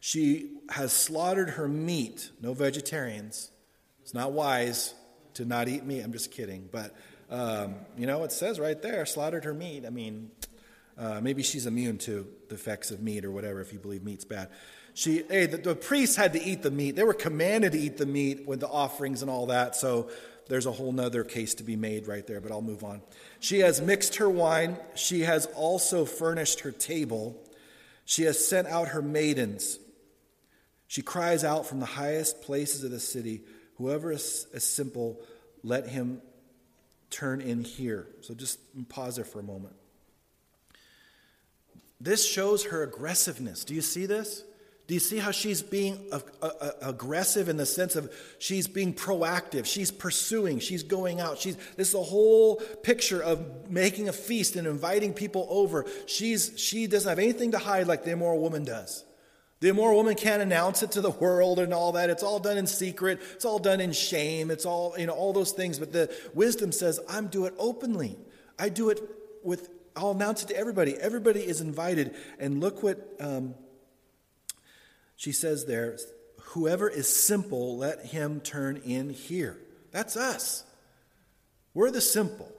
She 0.00 0.50
has 0.70 0.92
slaughtered 0.92 1.50
her 1.50 1.68
meat. 1.68 2.30
No 2.40 2.54
vegetarians. 2.54 3.50
It's 4.02 4.14
not 4.14 4.32
wise 4.32 4.94
to 5.34 5.44
not 5.44 5.68
eat 5.68 5.84
meat. 5.84 6.02
I'm 6.02 6.12
just 6.12 6.30
kidding. 6.30 6.68
But, 6.70 6.94
um, 7.30 7.74
you 7.98 8.06
know, 8.06 8.24
it 8.24 8.32
says 8.32 8.60
right 8.60 8.80
there, 8.80 9.04
slaughtered 9.04 9.44
her 9.44 9.54
meat. 9.54 9.84
I 9.84 9.90
mean, 9.90 10.30
uh, 10.98 11.20
maybe 11.20 11.42
she's 11.42 11.66
immune 11.66 11.98
to 11.98 12.26
the 12.48 12.54
effects 12.54 12.90
of 12.90 13.02
meat 13.02 13.24
or 13.24 13.30
whatever 13.30 13.60
if 13.60 13.72
you 13.72 13.78
believe 13.78 14.02
meat's 14.02 14.24
bad. 14.24 14.48
She, 14.94 15.24
hey, 15.28 15.46
the, 15.46 15.58
the 15.58 15.74
priests 15.74 16.16
had 16.16 16.32
to 16.32 16.42
eat 16.42 16.62
the 16.62 16.70
meat. 16.70 16.96
They 16.96 17.04
were 17.04 17.14
commanded 17.14 17.72
to 17.72 17.78
eat 17.78 17.98
the 17.98 18.06
meat 18.06 18.46
with 18.46 18.60
the 18.60 18.68
offerings 18.68 19.20
and 19.22 19.30
all 19.30 19.46
that. 19.46 19.76
So 19.76 20.10
there's 20.48 20.66
a 20.66 20.72
whole 20.72 20.92
nother 20.92 21.22
case 21.22 21.54
to 21.54 21.64
be 21.64 21.76
made 21.76 22.06
right 22.06 22.26
there, 22.26 22.40
but 22.40 22.50
I'll 22.50 22.62
move 22.62 22.82
on. 22.82 23.02
She 23.40 23.58
has 23.60 23.80
mixed 23.82 24.16
her 24.16 24.30
wine. 24.30 24.78
She 24.94 25.20
has 25.20 25.46
also 25.54 26.04
furnished 26.06 26.60
her 26.60 26.70
table. 26.72 27.36
She 28.06 28.22
has 28.22 28.46
sent 28.46 28.68
out 28.68 28.88
her 28.88 29.02
maidens. 29.02 29.78
She 30.86 31.02
cries 31.02 31.44
out 31.44 31.66
from 31.66 31.80
the 31.80 31.86
highest 31.86 32.40
places 32.42 32.84
of 32.84 32.90
the 32.90 33.00
city 33.00 33.42
Whoever 33.76 34.10
is, 34.12 34.46
is 34.52 34.64
simple, 34.64 35.20
let 35.62 35.86
him 35.88 36.22
turn 37.10 37.40
in 37.40 37.62
here. 37.62 38.06
So 38.22 38.34
just 38.34 38.58
pause 38.88 39.16
there 39.16 39.24
for 39.24 39.40
a 39.40 39.42
moment. 39.42 39.74
This 42.00 42.26
shows 42.26 42.64
her 42.66 42.82
aggressiveness. 42.82 43.64
Do 43.64 43.74
you 43.74 43.80
see 43.80 44.06
this? 44.06 44.44
Do 44.86 44.94
you 44.94 45.00
see 45.00 45.18
how 45.18 45.32
she's 45.32 45.62
being 45.62 46.08
aggressive 46.80 47.48
in 47.48 47.56
the 47.56 47.66
sense 47.66 47.96
of 47.96 48.12
she's 48.38 48.68
being 48.68 48.94
proactive? 48.94 49.66
She's 49.66 49.90
pursuing, 49.90 50.60
she's 50.60 50.84
going 50.84 51.20
out. 51.20 51.38
She's 51.38 51.56
this 51.76 51.88
is 51.88 51.94
a 51.94 52.02
whole 52.02 52.56
picture 52.56 53.20
of 53.20 53.68
making 53.68 54.08
a 54.08 54.12
feast 54.12 54.54
and 54.54 54.66
inviting 54.66 55.12
people 55.12 55.48
over. 55.50 55.86
She's 56.06 56.52
she 56.56 56.86
doesn't 56.86 57.08
have 57.08 57.18
anything 57.18 57.50
to 57.50 57.58
hide 57.58 57.88
like 57.88 58.04
the 58.04 58.12
immoral 58.12 58.38
woman 58.38 58.64
does. 58.64 59.04
The 59.60 59.68
immoral 59.68 59.96
woman 59.96 60.14
can't 60.14 60.42
announce 60.42 60.82
it 60.82 60.92
to 60.92 61.00
the 61.00 61.10
world 61.10 61.58
and 61.58 61.72
all 61.72 61.92
that. 61.92 62.10
It's 62.10 62.22
all 62.22 62.38
done 62.38 62.58
in 62.58 62.66
secret. 62.66 63.20
It's 63.34 63.44
all 63.44 63.58
done 63.58 63.80
in 63.80 63.92
shame. 63.92 64.50
It's 64.50 64.66
all, 64.66 64.94
you 64.98 65.06
know, 65.06 65.14
all 65.14 65.32
those 65.32 65.52
things. 65.52 65.78
But 65.78 65.92
the 65.92 66.14
wisdom 66.34 66.72
says, 66.72 67.00
I'm 67.08 67.28
do 67.28 67.46
it 67.46 67.54
openly. 67.58 68.18
I 68.58 68.68
do 68.68 68.90
it 68.90 69.00
with, 69.42 69.70
I'll 69.96 70.10
announce 70.10 70.42
it 70.42 70.48
to 70.48 70.56
everybody. 70.56 70.94
Everybody 70.94 71.40
is 71.40 71.60
invited. 71.60 72.14
And 72.38 72.60
look 72.60 72.82
what 72.82 73.16
um, 73.18 73.54
she 75.16 75.32
says 75.32 75.64
there 75.64 75.96
whoever 76.50 76.88
is 76.88 77.08
simple, 77.08 77.76
let 77.78 78.06
him 78.06 78.40
turn 78.40 78.76
in 78.84 79.10
here. 79.10 79.58
That's 79.90 80.16
us. 80.16 80.64
We're 81.74 81.90
the 81.90 82.00
simple. 82.00 82.50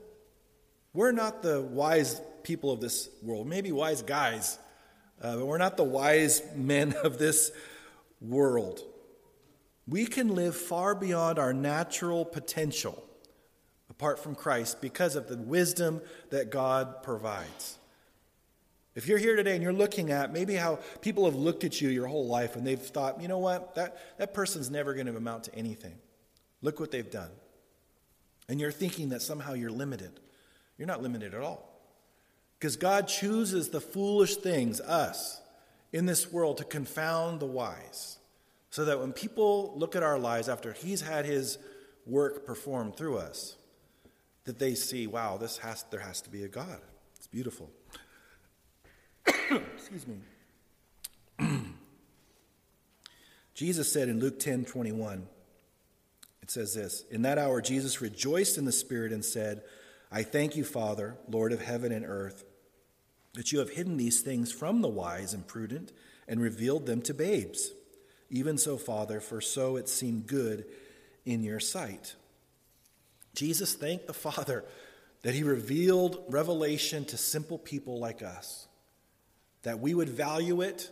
We're 0.92 1.12
not 1.12 1.42
the 1.42 1.62
wise 1.62 2.20
people 2.42 2.70
of 2.70 2.80
this 2.80 3.08
world, 3.22 3.46
maybe 3.46 3.72
wise 3.72 4.02
guys, 4.02 4.58
uh, 5.22 5.36
but 5.36 5.46
we're 5.46 5.58
not 5.58 5.76
the 5.76 5.84
wise 5.84 6.42
men 6.54 6.94
of 7.02 7.18
this 7.18 7.50
world. 8.20 8.80
We 9.86 10.06
can 10.06 10.34
live 10.34 10.54
far 10.54 10.94
beyond 10.94 11.38
our 11.38 11.52
natural 11.52 12.24
potential 12.24 13.02
apart 13.98 14.20
from 14.20 14.36
Christ 14.36 14.80
because 14.80 15.16
of 15.16 15.28
the 15.28 15.36
wisdom 15.36 16.00
that 16.30 16.50
God 16.50 17.02
provides. 17.02 17.78
If 18.94 19.08
you're 19.08 19.18
here 19.18 19.34
today 19.34 19.54
and 19.54 19.62
you're 19.62 19.72
looking 19.72 20.12
at 20.12 20.32
maybe 20.32 20.54
how 20.54 20.78
people 21.00 21.24
have 21.24 21.34
looked 21.34 21.64
at 21.64 21.80
you 21.80 21.88
your 21.88 22.06
whole 22.06 22.28
life 22.28 22.54
and 22.54 22.64
they've 22.64 22.80
thought, 22.80 23.20
you 23.20 23.26
know 23.26 23.40
what, 23.40 23.74
that, 23.74 23.98
that 24.18 24.32
person's 24.32 24.70
never 24.70 24.94
going 24.94 25.06
to 25.06 25.16
amount 25.16 25.44
to 25.44 25.54
anything. 25.54 25.96
Look 26.62 26.78
what 26.78 26.92
they've 26.92 27.10
done. 27.10 27.30
And 28.48 28.60
you're 28.60 28.70
thinking 28.70 29.08
that 29.08 29.20
somehow 29.20 29.54
you're 29.54 29.72
limited. 29.72 30.20
You're 30.78 30.86
not 30.86 31.02
limited 31.02 31.34
at 31.34 31.42
all. 31.42 31.68
Because 32.58 32.76
God 32.76 33.08
chooses 33.08 33.70
the 33.70 33.80
foolish 33.80 34.36
things, 34.36 34.80
us, 34.80 35.40
in 35.92 36.06
this 36.06 36.30
world 36.30 36.58
to 36.58 36.64
confound 36.64 37.40
the 37.40 37.46
wise. 37.46 38.18
So 38.70 38.84
that 38.84 39.00
when 39.00 39.12
people 39.12 39.74
look 39.76 39.96
at 39.96 40.04
our 40.04 40.20
lives 40.20 40.48
after 40.48 40.72
He's 40.72 41.00
had 41.00 41.24
His 41.24 41.58
work 42.06 42.46
performed 42.46 42.96
through 42.96 43.18
us, 43.18 43.56
that 44.48 44.58
they 44.58 44.74
see, 44.74 45.06
wow, 45.06 45.36
this 45.36 45.58
has, 45.58 45.84
there 45.90 46.00
has 46.00 46.22
to 46.22 46.30
be 46.30 46.42
a 46.42 46.48
God. 46.48 46.80
It's 47.16 47.26
beautiful. 47.26 47.70
Excuse 49.26 50.06
me. 50.06 50.16
Jesus 53.54 53.92
said 53.92 54.08
in 54.08 54.20
Luke 54.20 54.40
10 54.40 54.64
21, 54.64 55.26
it 56.40 56.50
says 56.50 56.72
this 56.72 57.04
In 57.10 57.20
that 57.22 57.36
hour, 57.36 57.60
Jesus 57.60 58.00
rejoiced 58.00 58.56
in 58.56 58.64
the 58.64 58.72
Spirit 58.72 59.12
and 59.12 59.22
said, 59.22 59.60
I 60.10 60.22
thank 60.22 60.56
you, 60.56 60.64
Father, 60.64 61.18
Lord 61.28 61.52
of 61.52 61.60
heaven 61.60 61.92
and 61.92 62.06
earth, 62.06 62.44
that 63.34 63.52
you 63.52 63.58
have 63.58 63.72
hidden 63.72 63.98
these 63.98 64.22
things 64.22 64.50
from 64.50 64.80
the 64.80 64.88
wise 64.88 65.34
and 65.34 65.46
prudent 65.46 65.92
and 66.26 66.40
revealed 66.40 66.86
them 66.86 67.02
to 67.02 67.12
babes. 67.12 67.72
Even 68.30 68.56
so, 68.56 68.78
Father, 68.78 69.20
for 69.20 69.42
so 69.42 69.76
it 69.76 69.90
seemed 69.90 70.26
good 70.26 70.64
in 71.26 71.44
your 71.44 71.60
sight. 71.60 72.14
Jesus 73.38 73.74
thanked 73.74 74.08
the 74.08 74.12
Father 74.12 74.64
that 75.22 75.32
he 75.32 75.44
revealed 75.44 76.24
revelation 76.28 77.04
to 77.04 77.16
simple 77.16 77.56
people 77.56 78.00
like 78.00 78.20
us 78.20 78.66
that 79.62 79.78
we 79.78 79.94
would 79.94 80.08
value 80.08 80.60
it 80.60 80.90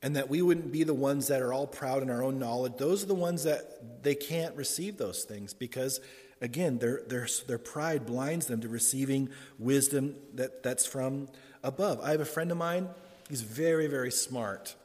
and 0.00 0.14
that 0.14 0.30
we 0.30 0.42
wouldn't 0.42 0.70
be 0.70 0.84
the 0.84 0.94
ones 0.94 1.26
that 1.26 1.42
are 1.42 1.52
all 1.52 1.66
proud 1.66 2.02
in 2.02 2.10
our 2.10 2.22
own 2.22 2.38
knowledge. 2.38 2.74
Those 2.76 3.02
are 3.02 3.06
the 3.06 3.14
ones 3.14 3.42
that 3.44 4.02
they 4.04 4.14
can't 4.14 4.54
receive 4.54 4.96
those 4.96 5.24
things 5.24 5.54
because, 5.54 6.00
again, 6.40 6.78
their, 6.78 7.02
their, 7.08 7.26
their 7.48 7.58
pride 7.58 8.06
blinds 8.06 8.46
them 8.46 8.60
to 8.60 8.68
receiving 8.68 9.28
wisdom 9.58 10.14
that, 10.34 10.62
that's 10.62 10.86
from 10.86 11.28
above. 11.64 12.00
I 12.00 12.12
have 12.12 12.20
a 12.20 12.24
friend 12.24 12.52
of 12.52 12.58
mine, 12.58 12.88
he's 13.28 13.42
very, 13.42 13.88
very 13.88 14.12
smart. 14.12 14.76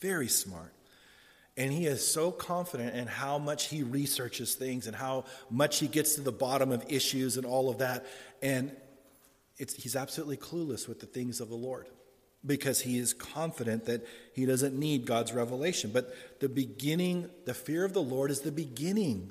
Very 0.00 0.28
smart. 0.28 0.72
And 1.56 1.72
he 1.72 1.86
is 1.86 2.06
so 2.06 2.32
confident 2.32 2.96
in 2.96 3.06
how 3.06 3.38
much 3.38 3.68
he 3.68 3.82
researches 3.82 4.54
things 4.54 4.86
and 4.86 4.96
how 4.96 5.24
much 5.50 5.78
he 5.78 5.86
gets 5.86 6.16
to 6.16 6.20
the 6.20 6.32
bottom 6.32 6.72
of 6.72 6.84
issues 6.88 7.36
and 7.36 7.46
all 7.46 7.70
of 7.70 7.78
that. 7.78 8.04
And 8.42 8.72
he's 9.56 9.94
absolutely 9.94 10.36
clueless 10.36 10.88
with 10.88 10.98
the 10.98 11.06
things 11.06 11.40
of 11.40 11.48
the 11.48 11.54
Lord 11.54 11.88
because 12.44 12.80
he 12.80 12.98
is 12.98 13.14
confident 13.14 13.86
that 13.86 14.06
he 14.34 14.46
doesn't 14.46 14.78
need 14.78 15.06
God's 15.06 15.32
revelation. 15.32 15.90
But 15.92 16.40
the 16.40 16.48
beginning, 16.48 17.30
the 17.44 17.54
fear 17.54 17.84
of 17.84 17.92
the 17.92 18.02
Lord 18.02 18.30
is 18.30 18.40
the 18.40 18.52
beginning 18.52 19.30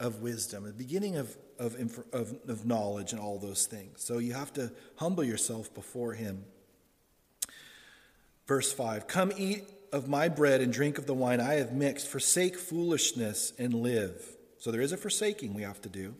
of 0.00 0.22
wisdom, 0.22 0.64
the 0.64 0.72
beginning 0.72 1.16
of, 1.16 1.36
of, 1.58 1.76
of, 2.12 2.34
of 2.48 2.66
knowledge 2.66 3.12
and 3.12 3.20
all 3.20 3.38
those 3.38 3.66
things. 3.66 4.02
So 4.02 4.18
you 4.18 4.32
have 4.32 4.52
to 4.54 4.72
humble 4.96 5.24
yourself 5.24 5.72
before 5.74 6.14
him. 6.14 6.44
Verse 8.46 8.72
5 8.72 9.06
Come 9.06 9.32
eat 9.36 9.64
of 9.96 10.08
my 10.08 10.28
bread 10.28 10.60
and 10.60 10.72
drink 10.72 10.98
of 10.98 11.06
the 11.06 11.14
wine 11.14 11.40
I 11.40 11.54
have 11.54 11.72
mixed, 11.72 12.06
forsake 12.06 12.56
foolishness 12.56 13.52
and 13.58 13.74
live. 13.74 14.36
So 14.58 14.70
there 14.70 14.80
is 14.80 14.92
a 14.92 14.96
forsaking 14.96 15.54
we 15.54 15.62
have 15.62 15.80
to 15.82 15.88
do. 15.88 16.14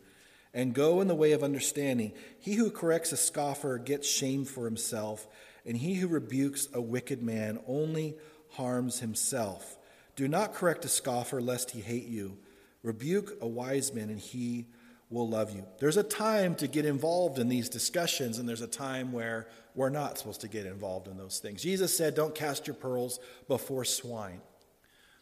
And 0.53 0.74
go 0.74 1.01
in 1.01 1.09
the 1.09 1.14
way 1.14 1.33
of 1.33 1.45
understanding. 1.45 2.12
He 2.41 2.55
who 2.55 2.70
corrects 2.70 3.12
a 3.12 3.16
scoffer 3.16 3.77
gets 3.79 4.09
shame 4.09 4.45
for 4.45 4.64
himself 4.64 5.27
and 5.66 5.77
he 5.77 5.95
who 5.95 6.07
rebukes 6.07 6.68
a 6.72 6.81
wicked 6.81 7.22
man 7.22 7.59
only 7.66 8.16
harms 8.51 9.01
himself. 9.01 9.77
Do 10.14 10.29
not 10.29 10.55
correct 10.55 10.85
a 10.85 10.89
scoffer, 10.89 11.43
lest 11.43 11.72
he 11.72 11.81
hate 11.81 12.07
you. 12.07 12.39
Rebuke 12.83 13.37
a 13.41 13.49
wise 13.49 13.93
man, 13.93 14.09
and 14.09 14.20
he 14.20 14.68
will 15.11 15.28
love 15.28 15.54
you. 15.54 15.64
There's 15.78 15.96
a 15.96 16.02
time 16.02 16.54
to 16.57 16.66
get 16.66 16.84
involved 16.84 17.38
in 17.38 17.48
these 17.48 17.68
discussions, 17.68 18.38
and 18.38 18.48
there's 18.48 18.62
a 18.62 18.66
time 18.66 19.12
where 19.12 19.46
we're 19.74 19.90
not 19.90 20.18
supposed 20.18 20.40
to 20.40 20.48
get 20.48 20.66
involved 20.66 21.07
in 21.07 21.16
those 21.16 21.38
things. 21.38 21.62
Jesus 21.62 21.96
said, 21.96 22.14
Don't 22.14 22.34
cast 22.34 22.66
your 22.66 22.74
pearls 22.74 23.20
before 23.46 23.84
swine. 23.84 24.40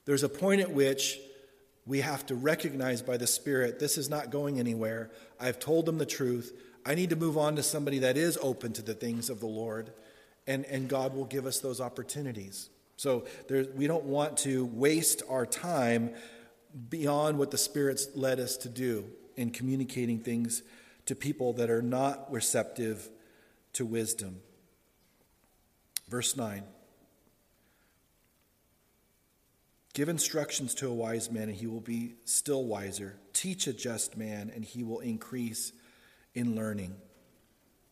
There's 0.06 0.22
a 0.22 0.28
point 0.28 0.60
at 0.60 0.70
which 0.70 1.18
we 1.86 2.00
have 2.00 2.24
to 2.26 2.34
recognize 2.34 3.02
by 3.02 3.16
the 3.16 3.26
Spirit 3.26 3.78
this 3.78 3.98
is 3.98 4.08
not 4.08 4.30
going 4.30 4.58
anywhere. 4.58 5.10
I've 5.38 5.58
told 5.58 5.86
them 5.86 5.98
the 5.98 6.06
truth. 6.06 6.58
I 6.86 6.94
need 6.94 7.10
to 7.10 7.16
move 7.16 7.36
on 7.36 7.56
to 7.56 7.62
somebody 7.62 8.00
that 8.00 8.16
is 8.16 8.38
open 8.42 8.72
to 8.74 8.82
the 8.82 8.94
things 8.94 9.30
of 9.30 9.40
the 9.40 9.46
Lord 9.46 9.90
and, 10.46 10.64
and 10.66 10.88
God 10.88 11.14
will 11.14 11.24
give 11.24 11.46
us 11.46 11.60
those 11.60 11.80
opportunities. 11.80 12.68
So 12.96 13.24
there, 13.48 13.66
we 13.74 13.86
don't 13.86 14.04
want 14.04 14.36
to 14.38 14.66
waste 14.66 15.22
our 15.28 15.46
time 15.46 16.10
beyond 16.88 17.38
what 17.38 17.50
the 17.50 17.58
Spirit's 17.58 18.08
led 18.14 18.40
us 18.40 18.56
to 18.58 18.68
do 18.68 19.04
in 19.36 19.50
communicating 19.50 20.18
things 20.18 20.62
to 21.06 21.14
people 21.14 21.52
that 21.54 21.70
are 21.70 21.82
not 21.82 22.30
receptive 22.32 23.08
to 23.74 23.84
wisdom. 23.84 24.40
Verse 26.08 26.36
9 26.36 26.62
Give 29.94 30.08
instructions 30.08 30.74
to 30.76 30.88
a 30.88 30.92
wise 30.92 31.30
man, 31.30 31.44
and 31.44 31.54
he 31.56 31.68
will 31.68 31.80
be 31.80 32.14
still 32.24 32.64
wiser. 32.64 33.16
Teach 33.32 33.68
a 33.68 33.72
just 33.72 34.16
man, 34.16 34.50
and 34.52 34.64
he 34.64 34.82
will 34.82 34.98
increase 34.98 35.72
in 36.34 36.56
learning. 36.56 36.96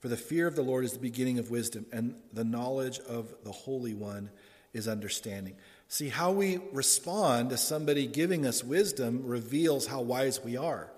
For 0.01 0.09
the 0.09 0.17
fear 0.17 0.49
of 0.49 0.57
the 0.57 0.63
Lord 0.63 0.85
is 0.85 0.95
the 0.95 0.99
beginning 0.99 1.39
of 1.39 1.53
wisdom, 1.53 1.87
and 1.93 2.17
the 2.33 2.43
knowledge 2.43 2.99
of 2.99 3.33
the 3.45 3.53
Holy 3.53 3.95
One 3.95 4.31
is 4.73 4.89
understanding. 4.89 5.55
See, 5.87 6.09
how 6.09 6.33
we 6.33 6.59
respond 6.73 7.51
to 7.51 7.57
somebody 7.57 8.09
giving 8.09 8.47
us 8.47 8.65
wisdom 8.65 9.25
reveals 9.25 9.87
how 9.87 10.01
wise 10.01 10.43
we 10.43 10.57
are. 10.57 10.91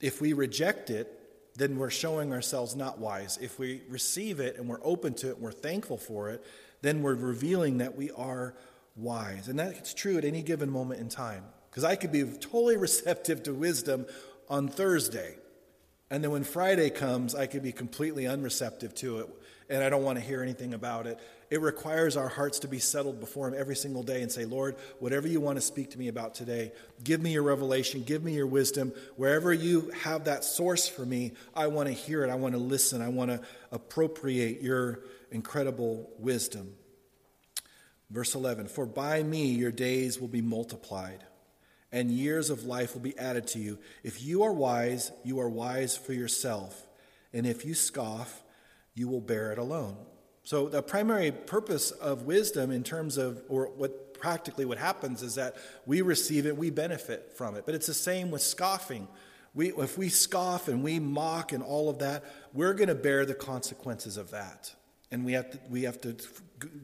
If 0.00 0.20
we 0.20 0.32
reject 0.32 0.90
it, 0.90 1.12
then 1.56 1.78
we're 1.78 1.90
showing 1.90 2.32
ourselves 2.32 2.76
not 2.76 2.98
wise. 2.98 3.38
If 3.40 3.58
we 3.58 3.82
receive 3.88 4.40
it 4.40 4.58
and 4.58 4.68
we're 4.68 4.80
open 4.82 5.14
to 5.14 5.30
it 5.30 5.34
and 5.34 5.42
we're 5.42 5.52
thankful 5.52 5.96
for 5.96 6.30
it, 6.30 6.44
then 6.82 7.02
we're 7.02 7.14
revealing 7.14 7.78
that 7.78 7.96
we 7.96 8.10
are 8.10 8.54
wise. 8.94 9.48
And 9.48 9.58
that's 9.58 9.94
true 9.94 10.18
at 10.18 10.24
any 10.24 10.42
given 10.42 10.70
moment 10.70 11.00
in 11.00 11.08
time. 11.08 11.44
Because 11.70 11.84
I 11.84 11.96
could 11.96 12.12
be 12.12 12.24
totally 12.24 12.76
receptive 12.88 13.42
to 13.44 13.54
wisdom 13.54 14.06
on 14.48 14.68
Thursday. 14.68 15.36
And 16.10 16.22
then 16.22 16.30
when 16.30 16.44
Friday 16.44 16.90
comes, 16.90 17.34
I 17.34 17.46
could 17.46 17.62
be 17.62 17.72
completely 17.72 18.24
unreceptive 18.24 18.94
to 18.96 19.18
it 19.20 19.28
and 19.68 19.82
I 19.82 19.88
don't 19.88 20.04
want 20.04 20.18
to 20.18 20.24
hear 20.24 20.42
anything 20.42 20.74
about 20.74 21.06
it. 21.06 21.18
It 21.48 21.60
requires 21.60 22.16
our 22.16 22.28
hearts 22.28 22.58
to 22.60 22.68
be 22.68 22.80
settled 22.80 23.20
before 23.20 23.46
Him 23.46 23.54
every 23.56 23.76
single 23.76 24.02
day 24.02 24.22
and 24.22 24.32
say, 24.32 24.44
Lord, 24.44 24.76
whatever 24.98 25.28
you 25.28 25.40
want 25.40 25.56
to 25.58 25.62
speak 25.62 25.90
to 25.92 25.98
me 25.98 26.08
about 26.08 26.34
today, 26.34 26.72
give 27.04 27.20
me 27.20 27.32
your 27.32 27.44
revelation, 27.44 28.02
give 28.02 28.24
me 28.24 28.34
your 28.34 28.48
wisdom. 28.48 28.92
Wherever 29.16 29.52
you 29.52 29.92
have 30.02 30.24
that 30.24 30.42
source 30.42 30.88
for 30.88 31.06
me, 31.06 31.32
I 31.54 31.68
want 31.68 31.88
to 31.88 31.92
hear 31.92 32.24
it. 32.24 32.30
I 32.30 32.34
want 32.34 32.54
to 32.54 32.60
listen. 32.60 33.00
I 33.00 33.08
want 33.08 33.30
to 33.30 33.40
appropriate 33.70 34.60
your 34.60 35.00
incredible 35.30 36.10
wisdom. 36.18 36.74
Verse 38.10 38.34
11 38.34 38.68
For 38.68 38.86
by 38.86 39.22
me 39.22 39.46
your 39.46 39.72
days 39.72 40.20
will 40.20 40.28
be 40.28 40.42
multiplied, 40.42 41.22
and 41.92 42.10
years 42.10 42.50
of 42.50 42.64
life 42.64 42.94
will 42.94 43.02
be 43.02 43.16
added 43.18 43.46
to 43.48 43.60
you. 43.60 43.78
If 44.02 44.22
you 44.22 44.42
are 44.42 44.52
wise, 44.52 45.12
you 45.24 45.38
are 45.40 45.48
wise 45.48 45.96
for 45.96 46.12
yourself. 46.12 46.86
And 47.32 47.46
if 47.46 47.64
you 47.64 47.74
scoff, 47.74 48.42
you 48.94 49.08
will 49.08 49.20
bear 49.20 49.52
it 49.52 49.58
alone. 49.58 49.96
So, 50.46 50.68
the 50.68 50.80
primary 50.80 51.32
purpose 51.32 51.90
of 51.90 52.22
wisdom, 52.22 52.70
in 52.70 52.84
terms 52.84 53.16
of, 53.16 53.42
or 53.48 53.66
what 53.66 54.14
practically 54.14 54.64
what 54.64 54.78
happens, 54.78 55.20
is 55.20 55.34
that 55.34 55.56
we 55.86 56.02
receive 56.02 56.46
it, 56.46 56.56
we 56.56 56.70
benefit 56.70 57.32
from 57.36 57.56
it. 57.56 57.66
But 57.66 57.74
it's 57.74 57.88
the 57.88 57.94
same 57.94 58.30
with 58.30 58.42
scoffing. 58.42 59.08
We, 59.54 59.72
if 59.72 59.98
we 59.98 60.08
scoff 60.08 60.68
and 60.68 60.84
we 60.84 61.00
mock 61.00 61.50
and 61.50 61.64
all 61.64 61.90
of 61.90 61.98
that, 61.98 62.22
we're 62.52 62.74
going 62.74 62.86
to 62.86 62.94
bear 62.94 63.26
the 63.26 63.34
consequences 63.34 64.16
of 64.16 64.30
that. 64.30 64.72
And 65.10 65.24
we 65.24 65.32
have, 65.32 65.50
to, 65.50 65.58
we 65.68 65.82
have 65.82 66.00
to 66.02 66.14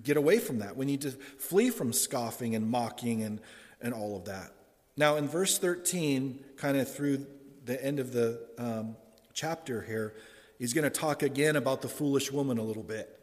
get 0.02 0.16
away 0.16 0.40
from 0.40 0.58
that. 0.58 0.76
We 0.76 0.84
need 0.84 1.02
to 1.02 1.12
flee 1.12 1.70
from 1.70 1.92
scoffing 1.92 2.56
and 2.56 2.68
mocking 2.68 3.22
and, 3.22 3.40
and 3.80 3.94
all 3.94 4.16
of 4.16 4.24
that. 4.24 4.50
Now, 4.96 5.14
in 5.14 5.28
verse 5.28 5.56
13, 5.56 6.44
kind 6.56 6.78
of 6.78 6.92
through 6.92 7.28
the 7.64 7.80
end 7.80 8.00
of 8.00 8.12
the 8.12 8.40
um, 8.58 8.96
chapter 9.34 9.82
here, 9.82 10.14
he's 10.58 10.72
going 10.72 10.82
to 10.82 10.90
talk 10.90 11.22
again 11.22 11.54
about 11.54 11.80
the 11.80 11.88
foolish 11.88 12.32
woman 12.32 12.58
a 12.58 12.64
little 12.64 12.82
bit. 12.82 13.20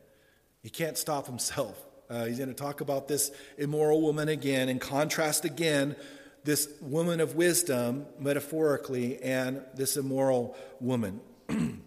He 0.62 0.70
can't 0.70 0.98
stop 0.98 1.26
himself. 1.26 1.78
Uh, 2.10 2.26
he's 2.26 2.38
going 2.38 2.50
to 2.50 2.56
talk 2.56 2.82
about 2.82 3.08
this 3.08 3.32
immoral 3.58 4.02
woman 4.02 4.30
again 4.30 4.68
and 4.70 4.82
contrast 4.82 5.46
again 5.46 5.96
this 6.44 6.70
woman 6.82 7.20
of 7.20 7.36
wisdom, 7.36 8.06
metaphorically, 8.20 9.22
and 9.22 9.62
this 9.76 9.98
immoral 9.98 10.56
woman. 10.80 11.22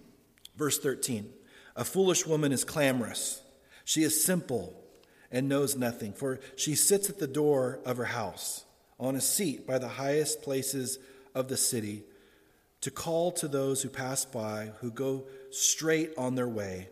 Verse 0.56 0.78
13 0.78 1.30
A 1.76 1.84
foolish 1.84 2.26
woman 2.26 2.52
is 2.52 2.64
clamorous, 2.64 3.42
she 3.84 4.02
is 4.02 4.24
simple 4.24 4.78
and 5.30 5.48
knows 5.48 5.76
nothing, 5.76 6.12
for 6.12 6.40
she 6.56 6.74
sits 6.74 7.08
at 7.08 7.18
the 7.18 7.26
door 7.26 7.80
of 7.84 7.96
her 7.96 8.04
house 8.04 8.64
on 9.00 9.16
a 9.16 9.20
seat 9.20 9.66
by 9.66 9.78
the 9.78 9.88
highest 9.88 10.42
places 10.42 10.98
of 11.34 11.48
the 11.48 11.56
city 11.56 12.04
to 12.82 12.90
call 12.90 13.32
to 13.32 13.48
those 13.48 13.82
who 13.82 13.88
pass 13.88 14.24
by, 14.24 14.72
who 14.80 14.90
go 14.90 15.24
straight 15.50 16.10
on 16.18 16.34
their 16.34 16.48
way. 16.48 16.88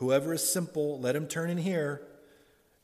Whoever 0.00 0.32
is 0.32 0.50
simple, 0.50 0.98
let 0.98 1.14
him 1.14 1.28
turn 1.28 1.50
and 1.50 1.60
hear. 1.60 2.00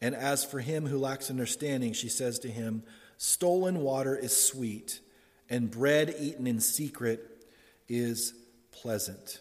And 0.03 0.15
as 0.15 0.45
for 0.45 0.61
him 0.61 0.87
who 0.87 0.99
lacks 0.99 1.31
understanding, 1.31 1.95
she 1.95 2.11
says 2.11 2.39
to 2.41 2.49
him, 2.49 2.83
Stolen 3.17 3.81
water 3.81 4.15
is 4.15 4.37
sweet, 4.37 5.01
and 5.49 5.71
bread 5.71 6.15
eaten 6.19 6.47
in 6.47 6.61
secret 6.61 7.47
is 7.89 8.35
pleasant. 8.71 9.41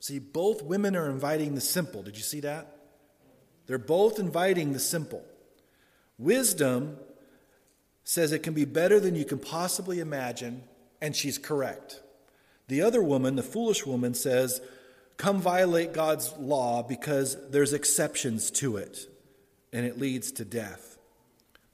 See, 0.00 0.18
both 0.18 0.62
women 0.62 0.94
are 0.94 1.08
inviting 1.08 1.54
the 1.54 1.62
simple. 1.62 2.02
Did 2.02 2.18
you 2.18 2.22
see 2.22 2.40
that? 2.40 2.76
They're 3.66 3.78
both 3.78 4.18
inviting 4.18 4.74
the 4.74 4.78
simple. 4.78 5.24
Wisdom 6.18 6.98
says 8.04 8.32
it 8.32 8.42
can 8.42 8.52
be 8.52 8.66
better 8.66 9.00
than 9.00 9.14
you 9.14 9.24
can 9.24 9.38
possibly 9.38 9.98
imagine, 9.98 10.64
and 11.00 11.16
she's 11.16 11.38
correct. 11.38 12.02
The 12.68 12.82
other 12.82 13.02
woman, 13.02 13.36
the 13.36 13.42
foolish 13.42 13.86
woman, 13.86 14.12
says, 14.12 14.60
come 15.16 15.40
violate 15.40 15.92
God's 15.92 16.32
law 16.38 16.82
because 16.82 17.36
there's 17.50 17.72
exceptions 17.72 18.50
to 18.52 18.76
it 18.76 19.06
and 19.72 19.86
it 19.86 19.98
leads 19.98 20.32
to 20.32 20.44
death. 20.44 20.98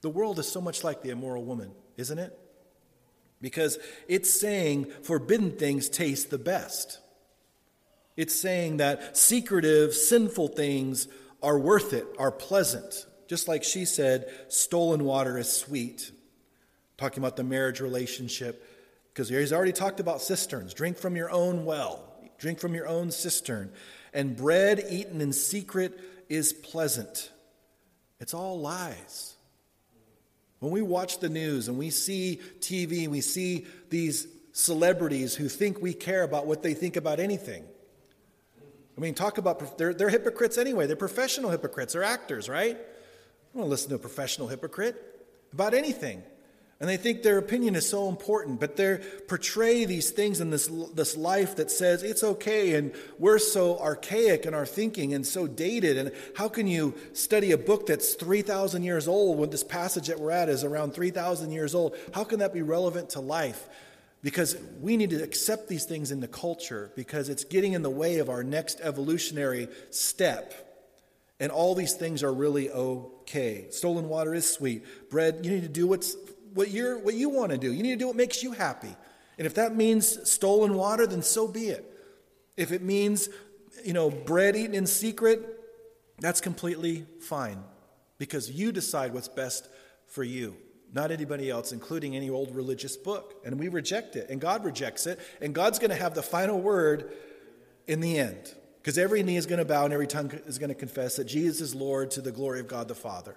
The 0.01 0.09
world 0.09 0.39
is 0.39 0.47
so 0.47 0.61
much 0.61 0.83
like 0.83 1.01
the 1.01 1.09
immoral 1.09 1.43
woman, 1.43 1.71
isn't 1.97 2.19
it? 2.19 2.37
Because 3.41 3.77
it's 4.07 4.39
saying 4.39 4.91
forbidden 5.03 5.51
things 5.51 5.89
taste 5.89 6.29
the 6.29 6.37
best. 6.37 6.99
It's 8.15 8.37
saying 8.37 8.77
that 8.77 9.17
secretive, 9.17 9.93
sinful 9.93 10.49
things 10.49 11.07
are 11.41 11.57
worth 11.57 11.93
it, 11.93 12.05
are 12.17 12.31
pleasant. 12.31 13.05
Just 13.27 13.47
like 13.47 13.63
she 13.63 13.85
said, 13.85 14.29
stolen 14.49 15.05
water 15.05 15.37
is 15.37 15.51
sweet. 15.51 16.11
Talking 16.97 17.23
about 17.23 17.37
the 17.37 17.43
marriage 17.43 17.79
relationship, 17.79 18.65
because 19.13 19.29
he's 19.29 19.53
already 19.53 19.71
talked 19.71 19.99
about 19.99 20.21
cisterns. 20.21 20.73
Drink 20.73 20.97
from 20.97 21.15
your 21.15 21.31
own 21.31 21.63
well. 21.63 22.08
Drink 22.39 22.59
from 22.59 22.73
your 22.73 22.87
own 22.87 23.11
cistern. 23.11 23.71
And 24.13 24.35
bread 24.35 24.83
eaten 24.89 25.21
in 25.21 25.33
secret 25.33 25.99
is 26.29 26.53
pleasant. 26.53 27.31
It's 28.19 28.33
all 28.33 28.59
lies. 28.59 29.35
When 30.59 30.71
we 30.71 30.81
watch 30.81 31.19
the 31.19 31.29
news 31.29 31.67
and 31.67 31.77
we 31.77 31.89
see 31.89 32.41
TV 32.59 33.03
and 33.03 33.11
we 33.11 33.21
see 33.21 33.65
these 33.89 34.27
celebrities 34.51 35.35
who 35.35 35.47
think 35.47 35.81
we 35.81 35.93
care 35.93 36.23
about 36.23 36.47
what 36.47 36.63
they 36.63 36.73
think 36.73 36.95
about 36.95 37.19
anything. 37.19 37.63
I 38.97 39.01
mean, 39.01 39.13
talk 39.13 39.37
about, 39.37 39.77
they're, 39.77 39.93
they're 39.93 40.09
hypocrites 40.09 40.57
anyway. 40.57 40.85
They're 40.85 40.97
professional 40.97 41.51
hypocrites. 41.51 41.93
They're 41.93 42.03
actors, 42.03 42.49
right? 42.49 42.75
I 42.75 43.53
don't 43.53 43.61
want 43.61 43.67
to 43.67 43.69
listen 43.69 43.89
to 43.89 43.95
a 43.95 43.99
professional 43.99 44.47
hypocrite 44.47 44.95
about 45.53 45.73
anything 45.73 46.23
and 46.79 46.87
they 46.87 46.95
think 46.95 47.23
their 47.23 47.37
opinion 47.37 47.75
is 47.75 47.89
so 47.89 48.07
important, 48.07 48.61
but 48.61 48.77
they 48.77 48.99
portray 49.27 49.83
these 49.83 50.11
things 50.11 50.39
in 50.39 50.49
this, 50.49 50.69
this 50.93 51.17
life 51.17 51.57
that 51.57 51.69
says 51.69 52.03
it's 52.03 52.23
okay, 52.23 52.75
and 52.75 52.93
we're 53.17 53.37
so 53.37 53.77
archaic 53.79 54.45
in 54.45 54.53
our 54.53 54.65
thinking 54.65 55.13
and 55.13 55.27
so 55.27 55.45
dated. 55.45 55.97
And 55.97 56.13
how 56.37 56.47
can 56.47 56.67
you 56.67 56.95
study 57.11 57.51
a 57.51 57.57
book 57.57 57.87
that's 57.87 58.13
3,000 58.13 58.83
years 58.83 59.09
old 59.09 59.37
when 59.37 59.49
this 59.49 59.63
passage 59.63 60.07
that 60.07 60.21
we're 60.21 60.31
at 60.31 60.47
is 60.47 60.63
around 60.63 60.93
3,000 60.93 61.51
years 61.51 61.75
old? 61.75 61.97
How 62.13 62.23
can 62.23 62.39
that 62.39 62.53
be 62.53 62.61
relevant 62.61 63.09
to 63.11 63.19
life? 63.19 63.67
Because 64.21 64.55
we 64.79 64.95
need 64.95 65.09
to 65.09 65.21
accept 65.21 65.67
these 65.67 65.83
things 65.83 66.11
in 66.11 66.21
the 66.21 66.27
culture 66.29 66.91
because 66.95 67.27
it's 67.27 67.43
getting 67.43 67.73
in 67.73 67.81
the 67.81 67.89
way 67.89 68.19
of 68.19 68.29
our 68.29 68.43
next 68.43 68.79
evolutionary 68.81 69.67
step. 69.89 70.53
And 71.41 71.51
all 71.51 71.75
these 71.75 71.93
things 71.93 72.23
are 72.23 72.33
really 72.33 72.69
okay. 72.69 73.67
Stolen 73.69 74.07
water 74.07 74.33
is 74.33 74.49
sweet. 74.49 74.85
Bread, 75.09 75.39
you 75.43 75.51
need 75.51 75.63
to 75.63 75.69
do 75.69 75.87
what's 75.87 76.15
what, 76.53 76.69
you're, 76.69 76.97
what 76.99 77.13
you 77.13 77.29
want 77.29 77.51
to 77.51 77.57
do. 77.57 77.71
You 77.71 77.83
need 77.83 77.91
to 77.91 77.97
do 77.97 78.07
what 78.07 78.15
makes 78.15 78.43
you 78.43 78.51
happy. 78.51 78.95
And 79.37 79.45
if 79.45 79.53
that 79.55 79.75
means 79.75 80.29
stolen 80.29 80.73
water, 80.73 81.07
then 81.07 81.21
so 81.21 81.47
be 81.47 81.69
it. 81.69 81.85
If 82.57 82.71
it 82.71 82.81
means, 82.81 83.29
you 83.85 83.93
know, 83.93 84.09
bread 84.09 84.55
eaten 84.55 84.75
in 84.75 84.85
secret, 84.85 85.59
that's 86.19 86.41
completely 86.41 87.05
fine 87.21 87.63
because 88.17 88.51
you 88.51 88.71
decide 88.71 89.13
what's 89.13 89.29
best 89.29 89.69
for 90.07 90.23
you, 90.23 90.57
not 90.93 91.11
anybody 91.11 91.49
else, 91.49 91.71
including 91.71 92.15
any 92.15 92.29
old 92.29 92.53
religious 92.53 92.97
book. 92.97 93.35
And 93.45 93.57
we 93.57 93.69
reject 93.69 94.15
it, 94.17 94.29
and 94.29 94.41
God 94.41 94.65
rejects 94.65 95.07
it, 95.07 95.19
and 95.39 95.55
God's 95.55 95.79
going 95.79 95.91
to 95.91 95.95
have 95.95 96.15
the 96.15 96.23
final 96.23 96.59
word 96.59 97.11
in 97.87 98.01
the 98.01 98.19
end 98.19 98.53
because 98.81 98.97
every 98.97 99.23
knee 99.23 99.37
is 99.37 99.45
going 99.45 99.59
to 99.59 99.65
bow 99.65 99.85
and 99.85 99.93
every 99.93 100.07
tongue 100.07 100.31
is 100.45 100.59
going 100.59 100.69
to 100.69 100.75
confess 100.75 101.15
that 101.15 101.25
Jesus 101.25 101.61
is 101.61 101.75
Lord 101.75 102.11
to 102.11 102.21
the 102.21 102.31
glory 102.31 102.59
of 102.59 102.67
God 102.67 102.87
the 102.87 102.95
Father. 102.95 103.35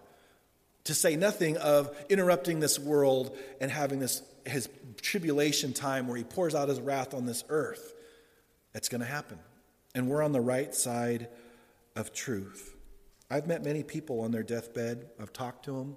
To 0.84 0.94
say 0.94 1.16
nothing 1.16 1.56
of 1.58 1.96
interrupting 2.08 2.60
this 2.60 2.78
world 2.78 3.36
and 3.60 3.70
having 3.70 4.00
this 4.00 4.22
his 4.46 4.68
tribulation 5.00 5.72
time 5.72 6.08
where 6.08 6.16
he 6.16 6.24
pours 6.24 6.54
out 6.54 6.68
his 6.68 6.80
wrath 6.80 7.14
on 7.14 7.26
this 7.26 7.44
earth. 7.48 7.94
That's 8.72 8.88
going 8.88 9.00
to 9.00 9.06
happen. 9.06 9.38
And 9.94 10.08
we're 10.08 10.22
on 10.22 10.32
the 10.32 10.40
right 10.40 10.74
side 10.74 11.28
of 11.94 12.12
truth. 12.12 12.74
I've 13.30 13.46
met 13.46 13.64
many 13.64 13.82
people 13.82 14.20
on 14.20 14.30
their 14.30 14.42
deathbed, 14.42 15.06
I've 15.20 15.32
talked 15.32 15.64
to 15.66 15.72
them. 15.72 15.96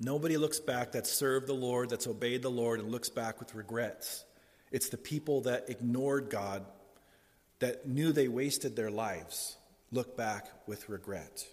Nobody 0.00 0.36
looks 0.36 0.60
back 0.60 0.92
that 0.92 1.06
served 1.06 1.46
the 1.46 1.54
Lord, 1.54 1.88
that's 1.88 2.06
obeyed 2.06 2.42
the 2.42 2.50
Lord, 2.50 2.80
and 2.80 2.90
looks 2.90 3.08
back 3.08 3.38
with 3.38 3.54
regrets. 3.54 4.24
It's 4.70 4.88
the 4.88 4.98
people 4.98 5.42
that 5.42 5.70
ignored 5.70 6.30
God, 6.30 6.64
that 7.60 7.86
knew 7.86 8.12
they 8.12 8.28
wasted 8.28 8.74
their 8.76 8.90
lives, 8.90 9.56
look 9.92 10.16
back 10.16 10.48
with 10.66 10.88
regret. 10.88 11.46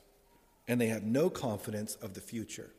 And 0.71 0.79
they 0.79 0.87
have 0.87 1.03
no 1.03 1.29
confidence 1.29 1.95
of 1.95 2.13
the 2.13 2.21
future. 2.21 2.71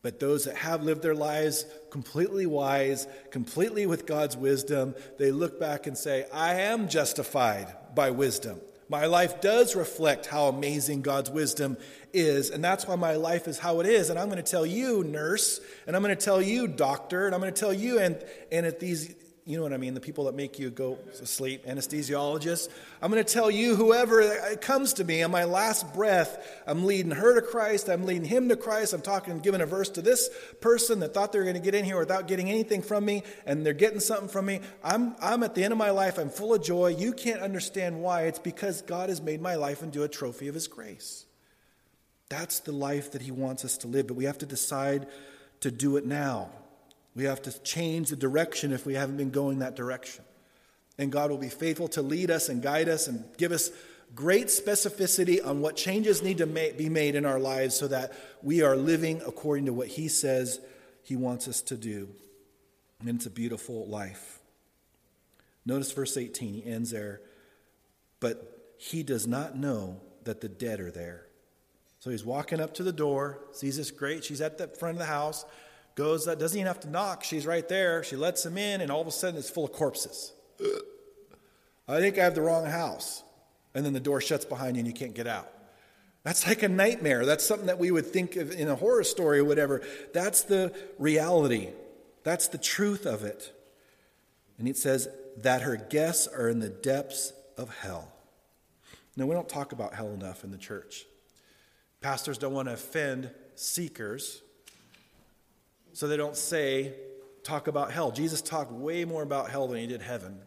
But 0.00 0.20
those 0.20 0.46
that 0.46 0.56
have 0.56 0.84
lived 0.84 1.02
their 1.02 1.14
lives 1.14 1.66
completely 1.90 2.46
wise, 2.46 3.06
completely 3.30 3.84
with 3.84 4.06
God's 4.06 4.38
wisdom, 4.38 4.94
they 5.18 5.30
look 5.30 5.60
back 5.60 5.86
and 5.86 5.98
say, 5.98 6.24
I 6.32 6.60
am 6.62 6.88
justified 6.88 7.76
by 7.94 8.10
wisdom. 8.10 8.58
My 8.88 9.04
life 9.04 9.42
does 9.42 9.76
reflect 9.76 10.24
how 10.24 10.46
amazing 10.46 11.02
God's 11.02 11.28
wisdom 11.28 11.76
is, 12.14 12.48
and 12.48 12.64
that's 12.64 12.88
why 12.88 12.96
my 12.96 13.16
life 13.16 13.46
is 13.48 13.58
how 13.58 13.80
it 13.80 13.86
is. 13.86 14.08
And 14.08 14.18
I'm 14.18 14.30
going 14.30 14.42
to 14.42 14.50
tell 14.50 14.64
you, 14.64 15.04
nurse, 15.04 15.60
and 15.86 15.94
I'm 15.94 16.02
going 16.02 16.16
to 16.16 16.24
tell 16.24 16.40
you, 16.40 16.66
doctor, 16.66 17.26
and 17.26 17.34
I'm 17.34 17.40
going 17.42 17.52
to 17.52 17.60
tell 17.60 17.74
you, 17.74 17.98
and, 17.98 18.16
and 18.50 18.64
at 18.64 18.80
these 18.80 19.14
you 19.48 19.56
know 19.56 19.62
what 19.62 19.72
I 19.72 19.76
mean, 19.76 19.94
the 19.94 20.00
people 20.00 20.24
that 20.24 20.34
make 20.34 20.58
you 20.58 20.70
go 20.70 20.98
to 21.18 21.24
sleep, 21.24 21.66
anesthesiologists. 21.66 22.68
I'm 23.00 23.12
going 23.12 23.24
to 23.24 23.32
tell 23.32 23.48
you, 23.48 23.76
whoever 23.76 24.56
comes 24.60 24.94
to 24.94 25.04
me 25.04 25.22
on 25.22 25.30
my 25.30 25.44
last 25.44 25.94
breath, 25.94 26.44
I'm 26.66 26.84
leading 26.84 27.12
her 27.12 27.32
to 27.36 27.46
Christ, 27.46 27.88
I'm 27.88 28.04
leading 28.06 28.24
him 28.24 28.48
to 28.48 28.56
Christ, 28.56 28.92
I'm 28.92 29.02
talking, 29.02 29.38
giving 29.38 29.60
a 29.60 29.66
verse 29.66 29.88
to 29.90 30.02
this 30.02 30.28
person 30.60 30.98
that 30.98 31.14
thought 31.14 31.30
they 31.30 31.38
were 31.38 31.44
going 31.44 31.54
to 31.54 31.62
get 31.62 31.76
in 31.76 31.84
here 31.84 31.96
without 31.96 32.26
getting 32.26 32.50
anything 32.50 32.82
from 32.82 33.04
me, 33.04 33.22
and 33.46 33.64
they're 33.64 33.72
getting 33.72 34.00
something 34.00 34.28
from 34.28 34.46
me. 34.46 34.62
I'm, 34.82 35.14
I'm 35.20 35.44
at 35.44 35.54
the 35.54 35.62
end 35.62 35.70
of 35.70 35.78
my 35.78 35.90
life, 35.90 36.18
I'm 36.18 36.28
full 36.28 36.52
of 36.52 36.64
joy. 36.64 36.88
You 36.88 37.12
can't 37.12 37.40
understand 37.40 38.02
why. 38.02 38.22
It's 38.22 38.40
because 38.40 38.82
God 38.82 39.10
has 39.10 39.22
made 39.22 39.40
my 39.40 39.54
life 39.54 39.80
into 39.80 40.02
a 40.02 40.08
trophy 40.08 40.48
of 40.48 40.54
his 40.54 40.66
grace. 40.66 41.24
That's 42.28 42.58
the 42.58 42.72
life 42.72 43.12
that 43.12 43.22
he 43.22 43.30
wants 43.30 43.64
us 43.64 43.78
to 43.78 43.86
live, 43.86 44.08
but 44.08 44.16
we 44.16 44.24
have 44.24 44.38
to 44.38 44.46
decide 44.46 45.06
to 45.60 45.70
do 45.70 45.96
it 45.98 46.04
now. 46.04 46.50
We 47.16 47.24
have 47.24 47.40
to 47.42 47.62
change 47.62 48.10
the 48.10 48.16
direction 48.16 48.72
if 48.72 48.84
we 48.84 48.94
haven't 48.94 49.16
been 49.16 49.30
going 49.30 49.60
that 49.60 49.74
direction. 49.74 50.22
And 50.98 51.10
God 51.10 51.30
will 51.30 51.38
be 51.38 51.48
faithful 51.48 51.88
to 51.88 52.02
lead 52.02 52.30
us 52.30 52.50
and 52.50 52.62
guide 52.62 52.90
us 52.90 53.08
and 53.08 53.24
give 53.38 53.52
us 53.52 53.70
great 54.14 54.48
specificity 54.48 55.44
on 55.44 55.62
what 55.62 55.76
changes 55.76 56.22
need 56.22 56.38
to 56.38 56.46
be 56.46 56.88
made 56.90 57.14
in 57.14 57.24
our 57.24 57.40
lives 57.40 57.74
so 57.74 57.88
that 57.88 58.12
we 58.42 58.62
are 58.62 58.76
living 58.76 59.22
according 59.26 59.64
to 59.64 59.72
what 59.72 59.88
He 59.88 60.08
says 60.08 60.60
He 61.02 61.16
wants 61.16 61.48
us 61.48 61.62
to 61.62 61.76
do. 61.76 62.08
And 63.00 63.08
it's 63.08 63.26
a 63.26 63.30
beautiful 63.30 63.86
life. 63.86 64.38
Notice 65.64 65.92
verse 65.92 66.16
18, 66.16 66.54
he 66.54 66.64
ends 66.64 66.90
there. 66.90 67.20
But 68.20 68.74
he 68.78 69.02
does 69.02 69.26
not 69.26 69.56
know 69.56 70.00
that 70.24 70.40
the 70.40 70.48
dead 70.48 70.80
are 70.80 70.90
there. 70.90 71.26
So 72.00 72.10
he's 72.10 72.24
walking 72.24 72.60
up 72.60 72.74
to 72.74 72.82
the 72.82 72.92
door, 72.92 73.40
sees 73.52 73.76
this 73.76 73.90
great, 73.90 74.22
she's 74.22 74.40
at 74.40 74.58
the 74.58 74.68
front 74.68 74.94
of 74.94 74.98
the 74.98 75.06
house 75.06 75.44
goes, 75.96 76.26
that 76.26 76.38
doesn't 76.38 76.56
even 76.56 76.68
have 76.68 76.80
to 76.80 76.90
knock. 76.90 77.24
She's 77.24 77.46
right 77.46 77.68
there. 77.68 78.04
She 78.04 78.14
lets 78.14 78.46
him 78.46 78.56
in, 78.56 78.80
and 78.80 78.90
all 78.90 79.00
of 79.00 79.08
a 79.08 79.12
sudden 79.12 79.38
it's 79.38 79.50
full 79.50 79.64
of 79.64 79.72
corpses. 79.72 80.32
I 81.88 81.98
think 81.98 82.18
I 82.18 82.24
have 82.24 82.34
the 82.34 82.42
wrong 82.42 82.66
house. 82.66 83.24
And 83.74 83.84
then 83.84 83.92
the 83.92 84.00
door 84.00 84.20
shuts 84.20 84.44
behind 84.44 84.76
you 84.76 84.80
and 84.80 84.86
you 84.86 84.94
can't 84.94 85.14
get 85.14 85.26
out. 85.26 85.52
That's 86.22 86.46
like 86.46 86.62
a 86.62 86.68
nightmare. 86.68 87.24
That's 87.26 87.44
something 87.44 87.66
that 87.66 87.78
we 87.78 87.90
would 87.90 88.06
think 88.06 88.36
of 88.36 88.50
in 88.50 88.68
a 88.68 88.74
horror 88.74 89.04
story 89.04 89.38
or 89.38 89.44
whatever. 89.44 89.82
That's 90.12 90.42
the 90.42 90.74
reality. 90.98 91.68
That's 92.24 92.48
the 92.48 92.58
truth 92.58 93.06
of 93.06 93.22
it. 93.22 93.52
And 94.58 94.66
it 94.66 94.76
says 94.76 95.08
that 95.36 95.62
her 95.62 95.76
guests 95.76 96.26
are 96.26 96.48
in 96.48 96.58
the 96.58 96.68
depths 96.68 97.32
of 97.56 97.78
hell. 97.78 98.12
Now, 99.16 99.26
we 99.26 99.34
don't 99.34 99.48
talk 99.48 99.72
about 99.72 99.94
hell 99.94 100.12
enough 100.12 100.42
in 100.42 100.50
the 100.50 100.58
church. 100.58 101.04
Pastors 102.00 102.38
don't 102.38 102.52
want 102.52 102.68
to 102.68 102.74
offend 102.74 103.30
seekers 103.54 104.42
so 105.96 106.06
they 106.06 106.18
don't 106.18 106.36
say, 106.36 106.92
talk 107.42 107.68
about 107.68 107.90
hell. 107.90 108.10
Jesus 108.10 108.42
talked 108.42 108.70
way 108.70 109.06
more 109.06 109.22
about 109.22 109.48
hell 109.48 109.66
than 109.66 109.78
he 109.78 109.86
did 109.86 110.02
heaven. 110.02 110.42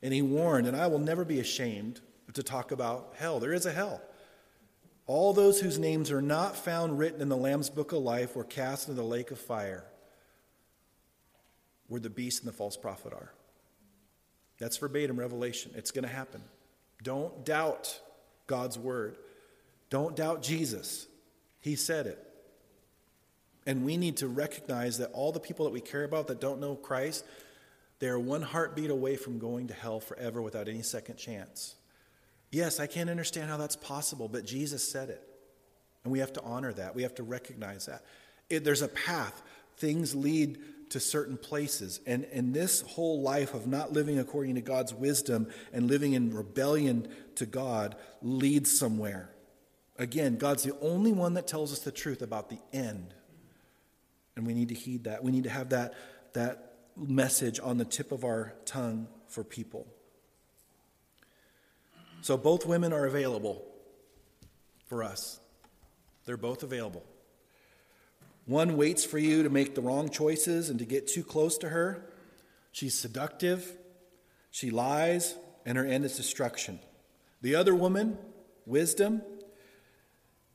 And 0.00 0.14
he 0.14 0.22
warned, 0.22 0.68
and 0.68 0.76
I 0.76 0.86
will 0.86 1.00
never 1.00 1.24
be 1.24 1.40
ashamed 1.40 2.00
to 2.34 2.42
talk 2.44 2.70
about 2.70 3.14
hell. 3.16 3.40
There 3.40 3.52
is 3.52 3.66
a 3.66 3.72
hell. 3.72 4.00
All 5.08 5.32
those 5.32 5.60
whose 5.60 5.76
names 5.76 6.12
are 6.12 6.22
not 6.22 6.54
found 6.54 7.00
written 7.00 7.20
in 7.20 7.28
the 7.28 7.36
Lamb's 7.36 7.68
book 7.68 7.90
of 7.90 7.98
life 8.04 8.36
were 8.36 8.44
cast 8.44 8.86
into 8.86 9.02
the 9.02 9.08
lake 9.08 9.32
of 9.32 9.40
fire, 9.40 9.86
where 11.88 12.00
the 12.00 12.08
beast 12.08 12.44
and 12.44 12.48
the 12.48 12.56
false 12.56 12.76
prophet 12.76 13.12
are. 13.12 13.32
That's 14.60 14.76
verbatim 14.76 15.18
revelation. 15.18 15.72
It's 15.74 15.90
going 15.90 16.04
to 16.04 16.14
happen. 16.14 16.44
Don't 17.02 17.44
doubt 17.44 18.00
God's 18.46 18.78
word. 18.78 19.16
Don't 19.88 20.14
doubt 20.14 20.44
Jesus. 20.44 21.08
He 21.58 21.74
said 21.74 22.06
it. 22.06 22.29
And 23.70 23.84
we 23.84 23.96
need 23.96 24.16
to 24.16 24.26
recognize 24.26 24.98
that 24.98 25.12
all 25.12 25.30
the 25.30 25.38
people 25.38 25.64
that 25.64 25.70
we 25.70 25.80
care 25.80 26.02
about 26.02 26.26
that 26.26 26.40
don't 26.40 26.58
know 26.58 26.74
Christ, 26.74 27.24
they 28.00 28.08
are 28.08 28.18
one 28.18 28.42
heartbeat 28.42 28.90
away 28.90 29.14
from 29.14 29.38
going 29.38 29.68
to 29.68 29.74
hell 29.74 30.00
forever 30.00 30.42
without 30.42 30.66
any 30.66 30.82
second 30.82 31.18
chance. 31.18 31.76
Yes, 32.50 32.80
I 32.80 32.88
can't 32.88 33.08
understand 33.08 33.48
how 33.48 33.58
that's 33.58 33.76
possible, 33.76 34.26
but 34.26 34.44
Jesus 34.44 34.82
said 34.82 35.08
it. 35.08 35.22
And 36.02 36.12
we 36.12 36.18
have 36.18 36.32
to 36.32 36.42
honor 36.42 36.72
that. 36.72 36.96
We 36.96 37.04
have 37.04 37.14
to 37.14 37.22
recognize 37.22 37.86
that. 37.86 38.02
It, 38.48 38.64
there's 38.64 38.82
a 38.82 38.88
path. 38.88 39.40
Things 39.76 40.16
lead 40.16 40.58
to 40.88 40.98
certain 40.98 41.36
places. 41.36 42.00
And, 42.08 42.24
and 42.32 42.52
this 42.52 42.80
whole 42.80 43.22
life 43.22 43.54
of 43.54 43.68
not 43.68 43.92
living 43.92 44.18
according 44.18 44.56
to 44.56 44.62
God's 44.62 44.92
wisdom 44.92 45.46
and 45.72 45.86
living 45.86 46.14
in 46.14 46.34
rebellion 46.34 47.06
to 47.36 47.46
God 47.46 47.94
leads 48.20 48.76
somewhere. 48.76 49.30
Again, 49.96 50.38
God's 50.38 50.64
the 50.64 50.76
only 50.80 51.12
one 51.12 51.34
that 51.34 51.46
tells 51.46 51.72
us 51.72 51.78
the 51.78 51.92
truth 51.92 52.20
about 52.20 52.48
the 52.48 52.58
end. 52.72 53.14
And 54.36 54.46
we 54.46 54.54
need 54.54 54.68
to 54.68 54.74
heed 54.74 55.04
that. 55.04 55.22
We 55.22 55.32
need 55.32 55.44
to 55.44 55.50
have 55.50 55.70
that, 55.70 55.94
that 56.34 56.74
message 56.96 57.60
on 57.62 57.78
the 57.78 57.84
tip 57.84 58.12
of 58.12 58.24
our 58.24 58.54
tongue 58.64 59.08
for 59.28 59.44
people. 59.44 59.86
So 62.22 62.36
both 62.36 62.66
women 62.66 62.92
are 62.92 63.06
available 63.06 63.64
for 64.86 65.02
us. 65.02 65.40
They're 66.26 66.36
both 66.36 66.62
available. 66.62 67.04
One 68.46 68.76
waits 68.76 69.04
for 69.04 69.18
you 69.18 69.42
to 69.42 69.50
make 69.50 69.74
the 69.74 69.80
wrong 69.80 70.10
choices 70.10 70.70
and 70.70 70.78
to 70.78 70.84
get 70.84 71.06
too 71.06 71.22
close 71.22 71.56
to 71.58 71.68
her. 71.68 72.10
She's 72.72 72.94
seductive, 72.98 73.76
she 74.50 74.70
lies, 74.70 75.36
and 75.64 75.78
her 75.78 75.84
end 75.84 76.04
is 76.04 76.16
destruction. 76.16 76.80
The 77.42 77.54
other 77.54 77.74
woman, 77.74 78.18
wisdom, 78.66 79.22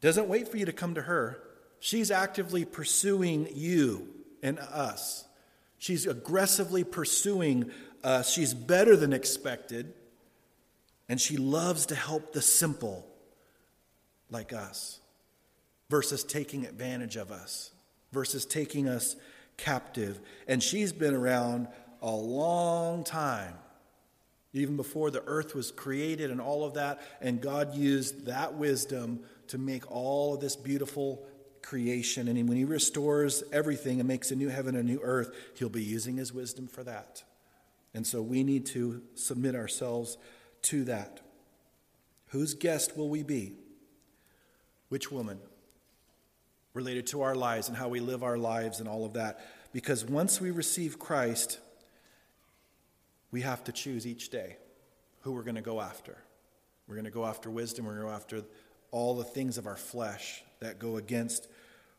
doesn't 0.02 0.28
wait 0.28 0.48
for 0.48 0.58
you 0.58 0.66
to 0.66 0.74
come 0.74 0.96
to 0.96 1.04
her. 1.04 1.42
She's 1.80 2.12
actively 2.12 2.66
pursuing 2.66 3.48
you 3.54 4.08
and 4.42 4.60
us. 4.60 5.26
She's 5.78 6.08
aggressively 6.08 6.84
pursuing 6.84 7.72
us. 8.04 8.32
She's 8.32 8.54
better 8.54 8.96
than 8.96 9.14
expected. 9.14 9.94
And 11.08 11.22
she 11.22 11.38
loves 11.38 11.86
to 11.88 11.96
help 11.96 12.34
the 12.34 12.42
simple 12.42 13.06
like 14.32 14.54
us 14.54 15.00
versus 15.90 16.24
taking 16.24 16.66
advantage 16.66 17.16
of 17.16 17.32
us, 17.32 17.72
versus 18.12 18.46
taking 18.46 18.88
us 18.88 19.16
captive. 19.58 20.20
And 20.48 20.64
she's 20.64 20.92
been 20.92 21.14
around 21.14 21.68
a 22.02 22.12
long 22.12 23.04
time, 23.04 23.54
even 24.54 24.78
before 24.78 25.12
the 25.12 25.24
earth 25.28 25.54
was 25.54 25.72
created 25.72 26.32
and 26.32 26.42
all 26.42 26.64
of 26.66 26.74
that. 26.74 27.02
And 27.22 27.40
God 27.40 27.76
used 27.76 28.26
that 28.26 28.56
wisdom 28.56 29.20
to 29.50 29.58
make 29.58 29.92
all 29.92 30.34
of 30.34 30.42
this 30.42 30.56
beautiful 30.56 31.26
creation. 31.66 32.28
And 32.28 32.48
when 32.48 32.58
he 32.58 32.64
restores 32.64 33.44
everything 33.52 34.00
and 34.00 34.08
makes 34.08 34.32
a 34.32 34.36
new 34.36 34.50
heaven 34.50 34.76
and 34.76 34.88
a 34.88 34.92
new 34.94 35.02
earth, 35.02 35.36
he'll 35.56 35.68
be 35.68 35.84
using 35.84 36.18
his 36.18 36.32
wisdom 36.32 36.68
for 36.68 36.84
that. 36.84 37.24
And 37.94 38.06
so 38.06 38.22
we 38.22 38.44
need 38.44 38.66
to 38.68 39.02
submit 39.16 39.56
ourselves 39.56 40.18
to 40.64 40.86
that. 40.86 41.22
Whose 42.28 42.54
guest 42.54 42.96
will 42.96 43.10
we 43.10 43.24
be? 43.24 43.54
Which 44.90 45.12
woman? 45.12 45.40
Related 46.74 47.08
to 47.08 47.24
our 47.24 47.36
lives 47.36 47.68
and 47.68 47.78
how 47.78 47.88
we 47.88 48.00
live 48.00 48.22
our 48.22 48.38
lives 48.38 48.80
and 48.80 48.88
all 48.88 49.06
of 49.06 49.14
that. 49.14 49.40
Because 49.74 50.06
once 50.06 50.40
we 50.40 50.52
receive 50.52 51.00
Christ, 51.00 51.60
we 53.32 53.42
have 53.42 53.64
to 53.66 53.72
choose 53.72 54.06
each 54.06 54.30
day 54.30 54.58
who 55.22 55.32
we're 55.32 55.44
going 55.44 55.56
to 55.56 55.62
go 55.62 55.82
after. 55.82 56.18
We're 56.88 56.96
going 56.96 57.06
to 57.06 57.12
go 57.12 57.26
after 57.26 57.50
wisdom, 57.50 57.86
we're 57.86 57.96
going 57.96 58.06
to 58.06 58.12
go 58.12 58.16
after 58.16 58.44
all 58.92 59.16
the 59.16 59.24
things 59.24 59.58
of 59.58 59.66
our 59.66 59.76
flesh 59.76 60.44
that 60.60 60.80
go 60.80 60.98
against 60.98 61.48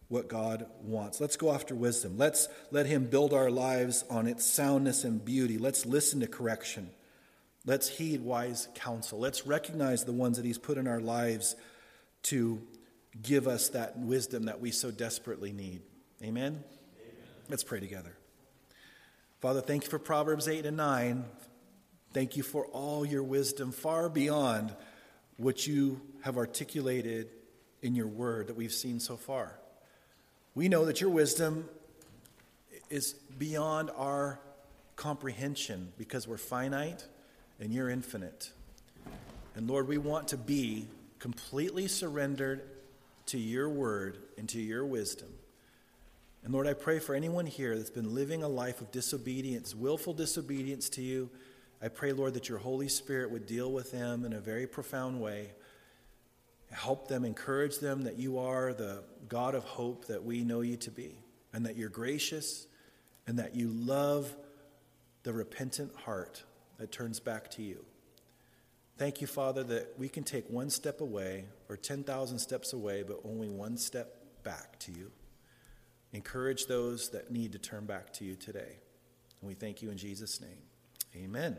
what 0.09 0.29
God 0.29 0.67
wants. 0.83 1.21
Let's 1.21 1.37
go 1.37 1.53
after 1.53 1.75
wisdom. 1.75 2.17
Let's 2.17 2.49
let 2.71 2.87
Him 2.87 3.07
build 3.07 3.33
our 3.33 3.51
lives 3.51 4.05
on 4.09 4.27
its 4.27 4.47
soundness 4.47 5.05
and 5.05 5.25
beauty. 5.25 5.59
Let's 5.59 5.85
listen 5.85 6.21
to 6.21 6.27
correction. 6.27 6.91
Let's 7.65 7.89
heed 7.89 8.21
wise 8.21 8.69
counsel. 8.75 9.19
Let's 9.19 9.47
recognize 9.47 10.05
the 10.05 10.13
ones 10.13 10.37
that 10.37 10.47
He's 10.47 10.59
put 10.59 10.79
in 10.79 10.87
our 10.87 11.01
lives 11.01 11.57
to 12.25 12.63
give 13.21 13.49
us 13.49 13.71
that 13.71 13.99
wisdom 13.99 14.45
that 14.45 14.61
we 14.61 14.71
so 14.71 14.91
desperately 14.91 15.53
need. 15.53 15.83
Amen? 16.23 16.53
Amen. 16.53 16.63
Let's 17.49 17.65
pray 17.65 17.81
together. 17.81 18.17
Father, 19.41 19.61
thank 19.61 19.85
you 19.85 19.91
for 19.91 19.99
Proverbs 19.99 20.49
8 20.49 20.67
and 20.67 20.77
9. 20.77 21.25
Thank 22.13 22.37
you 22.37 22.43
for 22.43 22.67
all 22.67 23.05
your 23.05 23.23
wisdom, 23.23 23.73
far 23.73 24.09
beyond 24.09 24.75
what 25.37 25.67
you 25.67 26.01
have 26.23 26.37
articulated 26.39 27.29
in 27.83 27.95
your 27.95 28.07
word 28.07 28.47
that 28.47 28.57
we've 28.57 28.73
seen 28.73 29.01
so 29.01 29.17
far. 29.17 29.59
We 30.57 30.71
know 30.71 30.87
that 30.87 31.03
your 31.03 31.11
wisdom 31.11 31.69
is 32.89 33.13
beyond 33.13 33.91
our 33.95 34.41
comprehension 34.97 35.93
because 35.99 36.27
we're 36.27 36.39
finite 36.39 37.05
and 37.61 37.75
you're 37.75 37.91
infinite. 37.91 38.53
And 39.55 39.69
Lord, 39.69 39.87
we 39.87 39.99
want 39.99 40.29
to 40.29 40.39
be 40.39 40.89
completely 41.19 41.89
surrendered 41.89 42.63
to 43.27 43.39
your 43.39 43.69
word 43.69 44.17
and 44.39 44.49
to 44.49 44.59
your 44.59 44.87
wisdom. 44.87 45.29
And 46.43 46.55
Lord, 46.55 46.67
I 46.67 46.73
pray 46.73 47.01
for 47.01 47.15
anyone 47.15 47.45
here 47.45 47.77
that's 47.77 47.91
been 47.91 48.15
living 48.15 48.43
a 48.43 48.49
life 48.49 48.81
of 48.81 48.91
disobedience, 48.91 49.75
willful 49.75 50.15
disobedience 50.15 50.89
to 50.91 51.03
you. 51.03 51.29
I 51.83 51.89
pray, 51.89 52.15
Lord, 52.15 52.33
that 52.33 52.49
your 52.49 52.59
Holy 52.59 52.89
Spirit 52.89 53.31
would 53.31 53.45
deal 53.45 53.71
with 53.71 53.93
them 53.93 54.25
in 54.25 54.33
a 54.33 54.41
very 54.41 54.67
profound 54.67 55.21
way. 55.21 55.51
Help 56.71 57.09
them, 57.09 57.25
encourage 57.25 57.79
them 57.79 58.03
that 58.03 58.19
you 58.19 58.39
are 58.39 58.75
the 58.75 59.03
God 59.29 59.55
of 59.55 59.65
hope 59.65 60.07
that 60.07 60.25
we 60.25 60.45
know 60.45 60.61
you 60.61 60.77
to 60.79 60.91
be, 60.91 61.17
and 61.53 61.65
that 61.67 61.77
you're 61.77 61.89
gracious, 61.89 62.67
and 63.27 63.39
that 63.39 63.55
you 63.55 63.69
love 63.69 64.35
the 65.23 65.33
repentant 65.33 65.95
heart 66.05 66.45
that 66.79 66.93
turns 66.93 67.19
back 67.19 67.51
to 67.53 67.63
you. 67.63 67.85
Thank 68.99 69.21
you, 69.21 69.27
Father, 69.27 69.63
that 69.65 69.95
we 69.99 70.09
can 70.09 70.25
take 70.25 70.49
one 70.49 70.71
step 70.71 71.01
away 71.01 71.45
or 71.69 71.77
10,000 71.77 72.39
steps 72.39 72.73
away, 72.73 73.03
but 73.03 73.21
only 73.25 73.49
one 73.49 73.77
step 73.77 74.17
back 74.43 74.79
to 74.81 74.93
you. 74.93 75.11
Encourage 76.13 76.67
those 76.67 77.11
that 77.11 77.31
need 77.31 77.53
to 77.53 77.59
turn 77.59 77.85
back 77.85 78.13
to 78.15 78.25
you 78.25 78.37
today. 78.37 78.79
And 79.41 79.49
we 79.49 79.55
thank 79.55 79.83
you 79.83 79.91
in 79.91 79.99
Jesus' 79.99 80.41
name. 80.41 80.59
Amen. 81.15 81.57